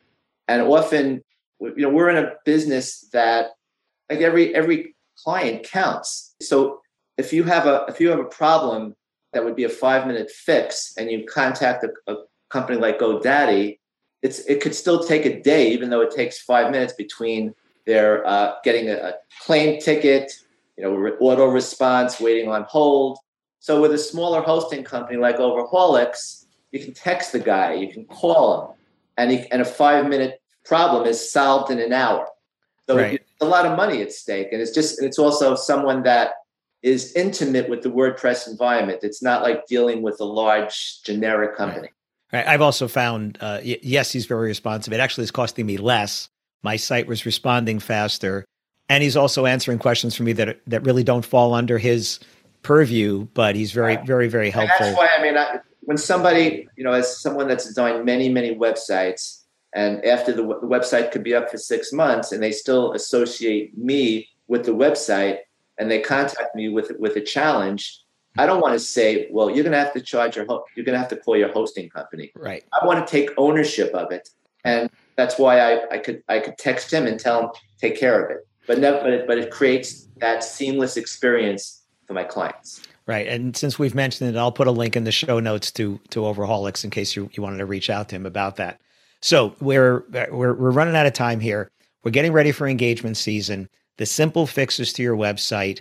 And 0.47 0.63
often 0.63 1.23
you 1.61 1.75
know 1.77 1.89
we're 1.89 2.11
in 2.11 2.17
a 2.17 2.33
business 2.45 3.09
that 3.13 3.51
like 4.11 4.21
every 4.21 4.55
every 4.55 4.95
client 5.23 5.65
counts 5.65 6.35
so 6.41 6.81
if 7.17 7.33
you 7.33 7.45
have 7.45 7.67
a 7.67 7.85
if 7.89 8.01
you 8.01 8.09
have 8.11 8.19
a 8.19 8.25
problem 8.25 8.95
that 9.33 9.45
would 9.45 9.57
be 9.57 9.65
a 9.65 9.69
five 9.69 10.07
minute 10.07 10.31
fix 10.31 10.95
and 10.97 11.11
you 11.11 11.25
contact 11.27 11.85
a, 11.85 12.13
a 12.13 12.17
company 12.51 12.79
like 12.79 12.99
godaddy 12.99 13.79
it's 14.25 14.41
it 14.41 14.61
could 14.61 14.75
still 14.75 15.05
take 15.05 15.25
a 15.25 15.41
day 15.41 15.71
even 15.71 15.89
though 15.91 16.01
it 16.01 16.11
takes 16.11 16.41
five 16.41 16.73
minutes 16.73 16.93
between 16.95 17.55
their 17.87 18.27
uh, 18.27 18.55
getting 18.65 18.89
a, 18.91 18.95
a 18.95 19.13
claim 19.45 19.81
ticket 19.81 20.33
you 20.77 20.83
know 20.83 20.93
auto 21.21 21.47
response 21.47 22.19
waiting 22.21 22.49
on 22.51 22.65
hold 22.65 23.19
so 23.61 23.81
with 23.81 23.93
a 23.93 23.99
smaller 23.99 24.41
hosting 24.41 24.83
company 24.83 25.17
like 25.17 25.37
overholics 25.37 26.47
you 26.73 26.81
can 26.81 26.93
text 26.93 27.31
the 27.31 27.39
guy 27.39 27.75
you 27.75 27.93
can 27.93 28.05
call 28.07 28.61
him 28.61 28.75
and, 29.17 29.31
he, 29.31 29.39
and 29.51 29.63
a 29.63 29.65
five 29.65 30.09
minute 30.09 30.41
problem 30.65 31.07
is 31.07 31.31
solved 31.31 31.71
in 31.71 31.79
an 31.79 31.93
hour. 31.93 32.29
So 32.89 32.97
right. 32.97 33.23
a 33.41 33.45
lot 33.45 33.67
of 33.67 33.77
money 33.77 34.03
at 34.03 34.13
stake. 34.13 34.49
And 34.53 34.61
it's 34.61 34.73
just, 34.73 34.99
and 34.99 35.07
it's 35.07 35.19
also 35.19 35.55
someone 35.55 36.03
that 36.03 36.33
is 36.83 37.13
intimate 37.15 37.69
with 37.69 37.83
the 37.83 37.91
WordPress 37.91 38.49
environment. 38.49 39.01
It's 39.03 39.23
not 39.23 39.43
like 39.43 39.67
dealing 39.67 40.03
with 40.03 40.21
a 40.21 40.25
large 40.25 41.03
generic 41.03 41.57
company. 41.57 41.89
Right. 41.89 41.91
Right. 42.33 42.47
I've 42.47 42.61
also 42.61 42.89
found, 42.89 43.39
uh, 43.41 43.61
yes, 43.63 44.13
he's 44.13 44.27
very 44.27 44.49
responsive. 44.49 44.93
It 44.93 45.01
actually 45.01 45.25
is 45.25 45.31
costing 45.31 45.67
me 45.67 45.77
less. 45.77 46.29
My 46.63 46.77
site 46.77 47.07
was 47.07 47.27
responding 47.27 47.79
faster. 47.79 48.45
And 48.89 49.03
he's 49.03 49.17
also 49.17 49.47
answering 49.47 49.79
questions 49.79 50.15
for 50.15 50.23
me 50.25 50.33
that, 50.35 50.61
that 50.67 50.85
really 50.85 51.05
don't 51.05 51.25
fall 51.25 51.55
under 51.55 51.79
his 51.79 52.21
purview, 52.63 53.27
but 53.35 53.57
he's 53.57 53.73
very, 53.73 53.97
right. 53.97 54.07
very, 54.07 54.29
very 54.29 54.51
helpful. 54.51 54.87
And 54.87 54.97
that's 54.97 54.99
why, 54.99 55.09
I 55.19 55.23
mean, 55.23 55.37
I, 55.37 55.61
when 55.81 55.97
somebody, 55.97 56.69
you 56.77 56.85
know, 56.85 56.93
as 56.93 57.21
someone 57.21 57.49
that's 57.49 57.67
designed 57.67 58.05
many, 58.05 58.29
many 58.29 58.55
websites, 58.55 59.43
and 59.75 60.05
after 60.05 60.33
the, 60.33 60.43
the 60.43 60.67
website 60.67 61.11
could 61.11 61.25
be 61.25 61.35
up 61.35 61.51
for 61.51 61.59
six 61.59 61.93
months 61.93 62.33
and 62.33 62.43
they 62.43 62.53
still 62.53 62.93
associate 62.93 63.77
me 63.77 64.29
with 64.47 64.65
the 64.65 64.73
website 64.73 65.39
and 65.79 65.91
they 65.91 66.01
contact 66.01 66.55
me 66.55 66.69
with 66.69 66.93
with 66.99 67.17
a 67.17 67.21
challenge 67.21 68.01
i 68.37 68.47
don't 68.47 68.61
want 68.61 68.73
to 68.73 68.79
say 68.79 69.29
well 69.31 69.51
you're 69.51 69.65
going 69.65 69.73
to 69.73 69.79
have 69.79 69.93
to 69.93 70.01
charge 70.01 70.37
your 70.37 70.45
ho- 70.47 70.65
you're 70.75 70.85
going 70.85 70.95
to 70.95 70.99
have 70.99 71.09
to 71.09 71.17
call 71.17 71.37
your 71.37 71.53
hosting 71.53 71.89
company 71.89 72.33
right 72.37 72.65
i 72.81 72.85
want 72.87 73.05
to 73.05 73.11
take 73.11 73.31
ownership 73.37 73.93
of 73.95 74.11
it 74.13 74.29
and 74.65 74.91
that's 75.17 75.39
why 75.39 75.61
i, 75.61 75.81
I 75.91 75.99
could 75.99 76.23
i 76.29 76.39
could 76.39 76.59
text 76.59 76.93
him 76.93 77.07
and 77.07 77.19
tell 77.19 77.43
him 77.43 77.51
take 77.81 77.99
care 77.99 78.25
of 78.25 78.31
it 78.31 78.47
but 78.67 78.79
no, 78.79 78.99
but 79.03 79.11
it, 79.11 79.27
but 79.27 79.37
it 79.37 79.51
creates 79.51 80.09
that 80.17 80.43
seamless 80.43 80.97
experience 80.97 81.83
for 82.07 82.15
my 82.15 82.25
clients 82.25 82.81
Right. 83.07 83.27
And 83.29 83.55
since 83.55 83.79
we've 83.79 83.95
mentioned 83.95 84.35
it, 84.35 84.39
I'll 84.39 84.53
put 84.53 84.67
a 84.67 84.73
link 84.73 84.97
in 84.97 85.05
the 85.05 85.13
show 85.13 85.39
notes 85.39 85.71
to 85.73 86.01
to 86.11 86.25
Overholics 86.25 86.85
in 86.85 86.91
case 86.91 87.15
you, 87.15 87.29
you 87.35 87.43
wanted 87.43 87.59
to 87.59 87.67
reach 87.67 87.91
out 87.91 88.09
to 88.09 88.17
him 88.17 88.25
about 88.25 88.57
that. 88.57 88.81
So 89.21 89.55
we're 89.61 90.05
we're 90.31 90.55
we're 90.55 90.71
running 90.71 90.97
out 90.97 91.07
of 91.07 91.13
time 91.13 91.41
here. 91.41 91.71
We're 92.03 92.13
getting 92.13 92.33
ready 92.33 92.53
for 92.53 92.67
engagement 92.67 93.17
season. 93.17 93.69
The 93.99 94.07
simple 94.07 94.47
fixes 94.47 94.93
to 94.95 95.03
your 95.03 95.17
website. 95.17 95.81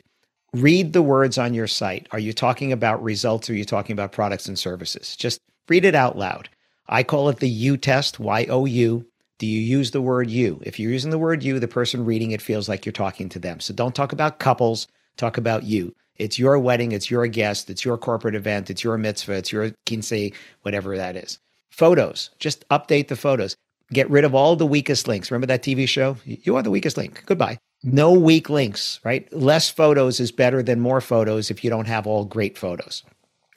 Read 0.54 0.94
the 0.94 1.02
words 1.02 1.40
on 1.40 1.56
your 1.56 1.66
site. 1.66 2.08
Are 2.12 2.20
you 2.20 2.32
talking 2.32 2.72
about 2.72 3.02
results 3.02 3.50
or 3.50 3.54
are 3.54 3.56
you 3.56 3.66
talking 3.66 3.94
about 3.94 4.12
products 4.12 4.48
and 4.48 4.58
services? 4.58 5.16
Just 5.16 5.40
read 5.68 5.84
it 5.84 5.96
out 5.96 6.16
loud. 6.16 6.48
I 6.88 7.02
call 7.02 7.30
it 7.30 7.40
the 7.40 7.50
you 7.50 7.76
test, 7.76 8.20
Y 8.20 8.46
O 8.50 8.66
U. 8.66 9.04
Do 9.40 9.48
you 9.48 9.60
use 9.60 9.90
the 9.90 10.02
word 10.02 10.30
you? 10.30 10.62
If 10.64 10.80
you're 10.80 10.92
using 10.92 11.10
the 11.10 11.18
word 11.18 11.42
you, 11.42 11.60
the 11.60 11.68
person 11.68 12.06
reading 12.06 12.32
it 12.32 12.42
feels 12.42 12.70
like 12.70 12.86
you're 12.86 12.94
talking 12.94 13.30
to 13.30 13.40
them. 13.40 13.60
So 13.60 13.74
don't 13.74 13.96
talk 13.96 14.12
about 14.12 14.38
couples, 14.38 14.88
talk 15.18 15.38
about 15.38 15.64
you. 15.64 15.96
It's 16.18 16.38
your 16.38 16.60
wedding, 16.60 16.92
it's 16.92 17.10
your 17.10 17.26
guest, 17.26 17.72
it's 17.72 17.84
your 17.84 17.98
corporate 17.98 18.36
event, 18.36 18.70
it's 18.70 18.84
your 18.84 19.00
mitzvah, 19.00 19.34
it's 19.34 19.52
your 19.52 19.72
quince, 19.88 20.14
whatever 20.62 20.96
that 20.96 21.16
is. 21.16 21.40
Photos, 21.72 22.30
just 22.38 22.64
update 22.70 23.08
the 23.08 23.16
photos. 23.16 23.56
Get 23.92 24.08
rid 24.12 24.24
of 24.24 24.36
all 24.36 24.56
the 24.56 24.68
weakest 24.68 25.08
links. 25.08 25.32
Remember 25.32 25.48
that 25.48 25.64
TV 25.64 25.88
show? 25.88 26.18
You 26.26 26.56
are 26.58 26.64
the 26.64 26.70
weakest 26.70 26.96
link. 26.96 27.24
Goodbye. 27.26 27.58
No 27.84 28.14
weak 28.14 28.50
links, 28.50 29.02
right? 29.04 29.32
Less 29.34 29.70
photos 29.70 30.22
is 30.22 30.32
better 30.32 30.64
than 30.64 30.80
more 30.80 31.02
photos 31.02 31.52
if 31.52 31.64
you 31.64 31.70
don't 31.70 31.88
have 31.88 32.08
all 32.08 32.24
great 32.24 32.58
photos. 32.58 33.04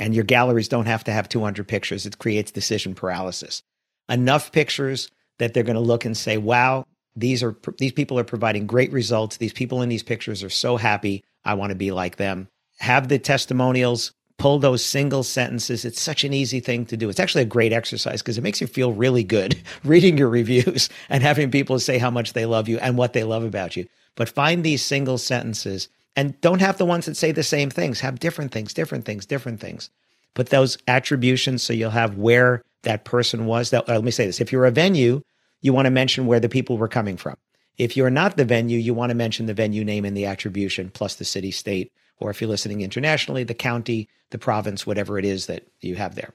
And 0.01 0.15
your 0.15 0.25
galleries 0.25 0.69
don't 0.69 0.87
have 0.87 1.05
to 1.05 1.12
have 1.12 1.29
200 1.29 1.67
pictures. 1.69 2.05
It 2.05 2.19
creates 2.19 2.51
decision 2.51 2.95
paralysis. 2.95 3.62
Enough 4.09 4.51
pictures 4.51 5.11
that 5.39 5.55
they're 5.55 5.62
going 5.62 5.77
to 5.77 5.81
look 5.81 6.05
and 6.05 6.16
say, 6.16 6.39
wow, 6.39 6.85
these 7.14 7.43
are 7.43 7.57
these 7.79 7.93
people 7.93 8.18
are 8.18 8.24
providing 8.24 8.66
great 8.66 8.93
results. 8.93 9.37
These 9.37 9.53
people 9.53 9.81
in 9.81 9.89
these 9.89 10.03
pictures 10.03 10.43
are 10.43 10.51
so 10.51 10.77
happy. 10.77 11.24
I 11.45 11.55
want 11.55 11.70
to 11.70 11.77
be 11.77 11.93
like 11.93 12.16
them. 12.16 12.49
Have 12.79 13.09
the 13.09 13.18
testimonials 13.18 14.12
pull 14.39 14.59
those 14.59 14.85
single 14.85 15.22
sentences. 15.22 15.85
It's 15.85 16.01
such 16.01 16.24
an 16.24 16.35
easy 16.35 16.61
thing 16.61 16.85
to 16.87 16.97
do. 16.97 17.09
It's 17.09 17.20
actually 17.20 17.43
a 17.43 17.47
great 17.47 17.72
exercise 17.72 18.20
because 18.20 18.37
it 18.37 18.43
makes 18.43 18.61
you 18.61 18.66
feel 18.66 18.93
really 18.93 19.24
good 19.24 19.62
reading 19.85 20.18
your 20.18 20.29
reviews 20.29 20.91
and 21.09 21.22
having 21.22 21.51
people 21.51 21.79
say 21.79 21.97
how 21.97 22.11
much 22.11 22.35
they 22.35 22.45
love 22.45 22.68
you 22.68 22.79
and 22.79 22.99
what 22.99 23.14
they 23.14 23.24
love 23.24 23.45
about 23.45 23.77
you. 23.77 23.87
But 24.17 24.29
find 24.29 24.64
these 24.64 24.85
single 24.85 25.19
sentences 25.19 25.89
and 26.17 26.41
don't 26.41 26.61
have 26.61 26.79
the 26.79 26.87
ones 26.87 27.07
that 27.07 27.17
say 27.17 27.31
the 27.31 27.43
same 27.43 27.71
things. 27.71 28.01
Have 28.01 28.19
different 28.19 28.51
things, 28.51 28.75
different 28.75 29.05
things, 29.05 29.27
different 29.27 29.61
things. 29.61 29.91
Put 30.35 30.49
those 30.49 30.79
attributions 30.89 31.62
so 31.62 31.73
you'll 31.73 31.91
have 31.91 32.17
where 32.17 32.62
that 32.83 33.05
person 33.05 33.47
was. 33.47 33.71
That, 33.71 33.89
uh, 33.89 33.95
let 33.95 34.05
me 34.05 34.11
say 34.11 34.27
this 34.27 34.41
if 34.41 34.51
you're 34.51 34.67
a 34.67 34.71
venue, 34.71 35.23
you 35.61 35.73
want 35.73 35.87
to 35.87 35.91
mention 35.91 36.27
where 36.27 36.41
the 36.41 36.49
people 36.49 36.79
were 36.79 36.89
coming 36.89 37.17
from. 37.17 37.37
If 37.79 37.97
you're 37.97 38.11
not 38.11 38.37
the 38.37 38.45
venue, 38.45 38.79
you 38.79 38.95
want 38.95 39.11
to 39.11 39.14
mention 39.14 39.47
the 39.47 39.55
venue 39.55 39.85
name 39.85 40.05
and 40.05 40.17
the 40.17 40.27
attribution 40.27 40.91
plus 40.91 41.17
the 41.17 41.25
city, 41.25 41.51
state, 41.51 41.93
or 42.19 42.31
if 42.31 42.41
you're 42.41 42.49
listening 42.49 42.81
internationally, 42.81 43.45
the 43.45 43.55
county, 43.55 44.09
the 44.31 44.39
province, 44.39 44.87
whatever 44.87 45.19
it 45.19 45.25
is 45.27 45.47
that 45.47 45.67
you 45.81 45.97
have 45.97 46.14
there. 46.14 46.33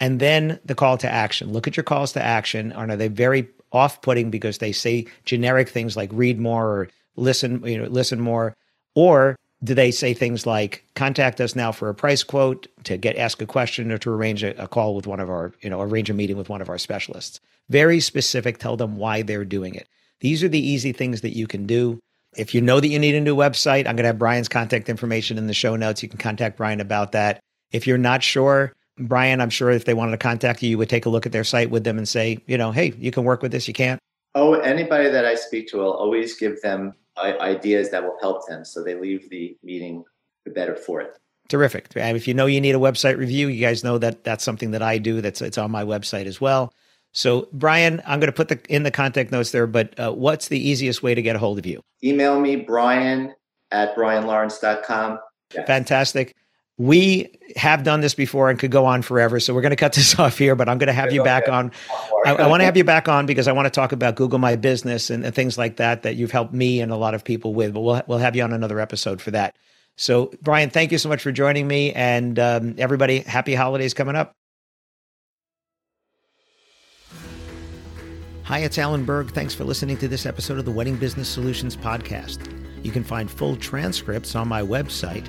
And 0.00 0.20
then 0.20 0.60
the 0.64 0.74
call 0.74 0.96
to 0.98 1.10
action. 1.10 1.52
Look 1.52 1.66
at 1.66 1.76
your 1.76 1.84
calls 1.84 2.12
to 2.12 2.22
action. 2.22 2.72
Are 2.72 2.96
they 2.96 3.08
very 3.08 3.48
off 3.72 4.00
putting 4.00 4.30
because 4.30 4.58
they 4.58 4.72
say 4.72 5.06
generic 5.24 5.68
things 5.68 5.96
like 5.96 6.10
read 6.12 6.40
more 6.40 6.66
or 6.66 6.88
listen, 7.18 7.62
you 7.64 7.78
know, 7.78 7.88
listen 7.88 8.20
more? 8.20 8.54
Or 8.94 9.36
do 9.62 9.74
they 9.74 9.90
say 9.90 10.14
things 10.14 10.46
like 10.46 10.84
contact 10.94 11.40
us 11.40 11.56
now 11.56 11.72
for 11.72 11.88
a 11.88 11.94
price 11.94 12.22
quote 12.22 12.66
to 12.84 12.96
get 12.96 13.16
ask 13.16 13.42
a 13.42 13.46
question 13.46 13.90
or 13.90 13.98
to 13.98 14.10
arrange 14.10 14.42
a, 14.44 14.60
a, 14.62 14.68
call 14.68 14.94
with 14.94 15.06
one 15.06 15.20
of 15.20 15.28
our 15.28 15.52
you 15.60 15.70
know 15.70 15.80
arrange 15.80 16.10
a 16.10 16.14
meeting 16.14 16.36
with 16.36 16.48
one 16.48 16.60
of 16.60 16.68
our 16.68 16.78
specialists. 16.78 17.40
Very 17.68 18.00
specific 18.00 18.58
tell 18.58 18.76
them 18.76 18.96
why 18.96 19.22
they're 19.22 19.44
doing 19.44 19.74
it. 19.74 19.88
These 20.20 20.42
are 20.42 20.48
the 20.48 20.64
easy 20.64 20.92
things 20.92 21.20
that 21.20 21.36
you 21.36 21.46
can 21.46 21.66
do. 21.66 21.98
If 22.36 22.54
you 22.54 22.60
know 22.60 22.80
that 22.80 22.88
you 22.88 22.98
need 22.98 23.14
a 23.14 23.20
new 23.20 23.34
website 23.34 23.80
i'm 23.80 23.96
going 23.96 23.98
to 23.98 24.08
have 24.08 24.18
brian's 24.18 24.48
contact 24.48 24.88
information 24.88 25.38
in 25.38 25.46
the 25.46 25.54
show 25.54 25.76
notes. 25.76 26.02
You 26.02 26.08
can 26.08 26.18
contact 26.18 26.56
brian 26.56 26.80
about 26.80 27.12
that. 27.12 27.40
If 27.72 27.86
you're 27.86 27.98
not 27.98 28.22
sure 28.22 28.72
brian 29.00 29.40
i'm 29.40 29.50
sure 29.50 29.70
if 29.70 29.84
they 29.84 29.94
wanted 29.94 30.10
to 30.10 30.18
contact 30.18 30.60
you 30.60 30.70
you 30.70 30.76
would 30.76 30.88
take 30.88 31.06
a 31.06 31.08
look 31.08 31.24
at 31.24 31.30
their 31.30 31.44
site 31.44 31.70
with 31.70 31.84
them 31.84 31.98
and 31.98 32.08
say 32.08 32.36
you 32.46 32.58
know 32.58 32.72
hey 32.72 32.92
you 32.98 33.12
can 33.12 33.22
work 33.22 33.42
with 33.42 33.52
this 33.52 33.68
you 33.68 33.74
can't. 33.74 34.00
Oh 34.34 34.54
anybody 34.54 35.08
that 35.08 35.24
i 35.24 35.34
speak 35.34 35.68
to 35.68 35.80
i'll 35.80 35.92
always 35.92 36.36
give 36.36 36.60
them 36.62 36.94
ideas 37.22 37.90
that 37.90 38.02
will 38.02 38.16
help 38.20 38.46
them 38.46 38.64
so 38.64 38.82
they 38.82 38.94
leave 38.94 39.28
the 39.30 39.56
meeting 39.62 40.04
the 40.44 40.50
better 40.50 40.74
for 40.74 41.00
it. 41.00 41.18
Terrific. 41.48 41.88
And 41.96 42.16
if 42.16 42.28
you 42.28 42.34
know 42.34 42.46
you 42.46 42.60
need 42.60 42.74
a 42.74 42.78
website 42.78 43.16
review 43.16 43.48
you 43.48 43.60
guys 43.60 43.84
know 43.84 43.98
that 43.98 44.24
that's 44.24 44.44
something 44.44 44.70
that 44.72 44.82
i 44.82 44.98
do 44.98 45.20
that's 45.20 45.40
it's 45.40 45.58
on 45.58 45.70
my 45.70 45.84
website 45.84 46.26
as 46.26 46.40
well. 46.40 46.72
So 47.12 47.48
brian 47.52 48.02
i'm 48.06 48.20
going 48.20 48.32
to 48.32 48.36
put 48.36 48.48
the 48.48 48.60
in 48.68 48.82
the 48.82 48.90
contact 48.90 49.32
notes 49.32 49.50
there 49.50 49.66
but 49.66 49.98
uh, 49.98 50.12
what's 50.12 50.48
the 50.48 50.58
easiest 50.58 51.02
way 51.02 51.14
to 51.14 51.22
get 51.22 51.36
a 51.36 51.38
hold 51.38 51.58
of 51.58 51.66
you? 51.66 51.82
Email 52.02 52.40
me 52.40 52.56
brian 52.56 53.34
at 53.70 53.94
brianlawrence.com 53.96 55.18
yes. 55.54 55.66
fantastic 55.66 56.34
we 56.78 57.36
have 57.56 57.82
done 57.82 58.00
this 58.00 58.14
before 58.14 58.50
and 58.50 58.58
could 58.58 58.70
go 58.70 58.86
on 58.86 59.02
forever. 59.02 59.40
So 59.40 59.52
we're 59.52 59.62
going 59.62 59.70
to 59.70 59.76
cut 59.76 59.92
this 59.92 60.18
off 60.18 60.38
here, 60.38 60.54
but 60.54 60.68
I'm 60.68 60.78
going 60.78 60.86
to 60.86 60.92
have 60.92 61.12
you 61.12 61.24
back 61.24 61.48
on. 61.48 61.72
I, 62.24 62.34
I 62.34 62.46
want 62.46 62.60
to 62.60 62.64
have 62.64 62.76
you 62.76 62.84
back 62.84 63.08
on 63.08 63.26
because 63.26 63.48
I 63.48 63.52
want 63.52 63.66
to 63.66 63.70
talk 63.70 63.92
about 63.92 64.14
Google 64.14 64.38
My 64.38 64.54
Business 64.56 65.10
and, 65.10 65.24
and, 65.24 65.34
things 65.34 65.58
like 65.58 65.76
that 65.76 66.02
that 66.04 66.14
you've 66.16 66.30
helped 66.30 66.54
me 66.54 66.80
and 66.80 66.92
a 66.92 66.96
lot 66.96 67.14
of 67.14 67.24
people 67.24 67.52
with. 67.52 67.74
But 67.74 67.80
we'll 67.80 68.02
we'll 68.06 68.18
have 68.18 68.36
you 68.36 68.42
on 68.44 68.52
another 68.52 68.78
episode 68.78 69.20
for 69.20 69.32
that. 69.32 69.56
So 69.96 70.32
Brian, 70.42 70.70
thank 70.70 70.92
you 70.92 70.98
so 70.98 71.08
much 71.08 71.20
for 71.20 71.32
joining 71.32 71.66
me, 71.66 71.92
and 71.92 72.38
um, 72.38 72.74
everybody, 72.78 73.20
happy 73.20 73.54
holidays 73.54 73.92
coming 73.92 74.14
up. 74.14 74.32
Hi, 78.44 78.60
it's 78.60 78.78
Alan 78.78 79.04
Berg. 79.04 79.32
Thanks 79.32 79.54
for 79.54 79.64
listening 79.64 79.98
to 79.98 80.08
this 80.08 80.24
episode 80.24 80.58
of 80.58 80.64
the 80.64 80.70
Wedding 80.70 80.96
Business 80.96 81.28
Solutions 81.28 81.76
Podcast. 81.76 82.50
You 82.82 82.92
can 82.92 83.04
find 83.04 83.30
full 83.30 83.56
transcripts 83.56 84.34
on 84.36 84.48
my 84.48 84.62
website 84.62 85.28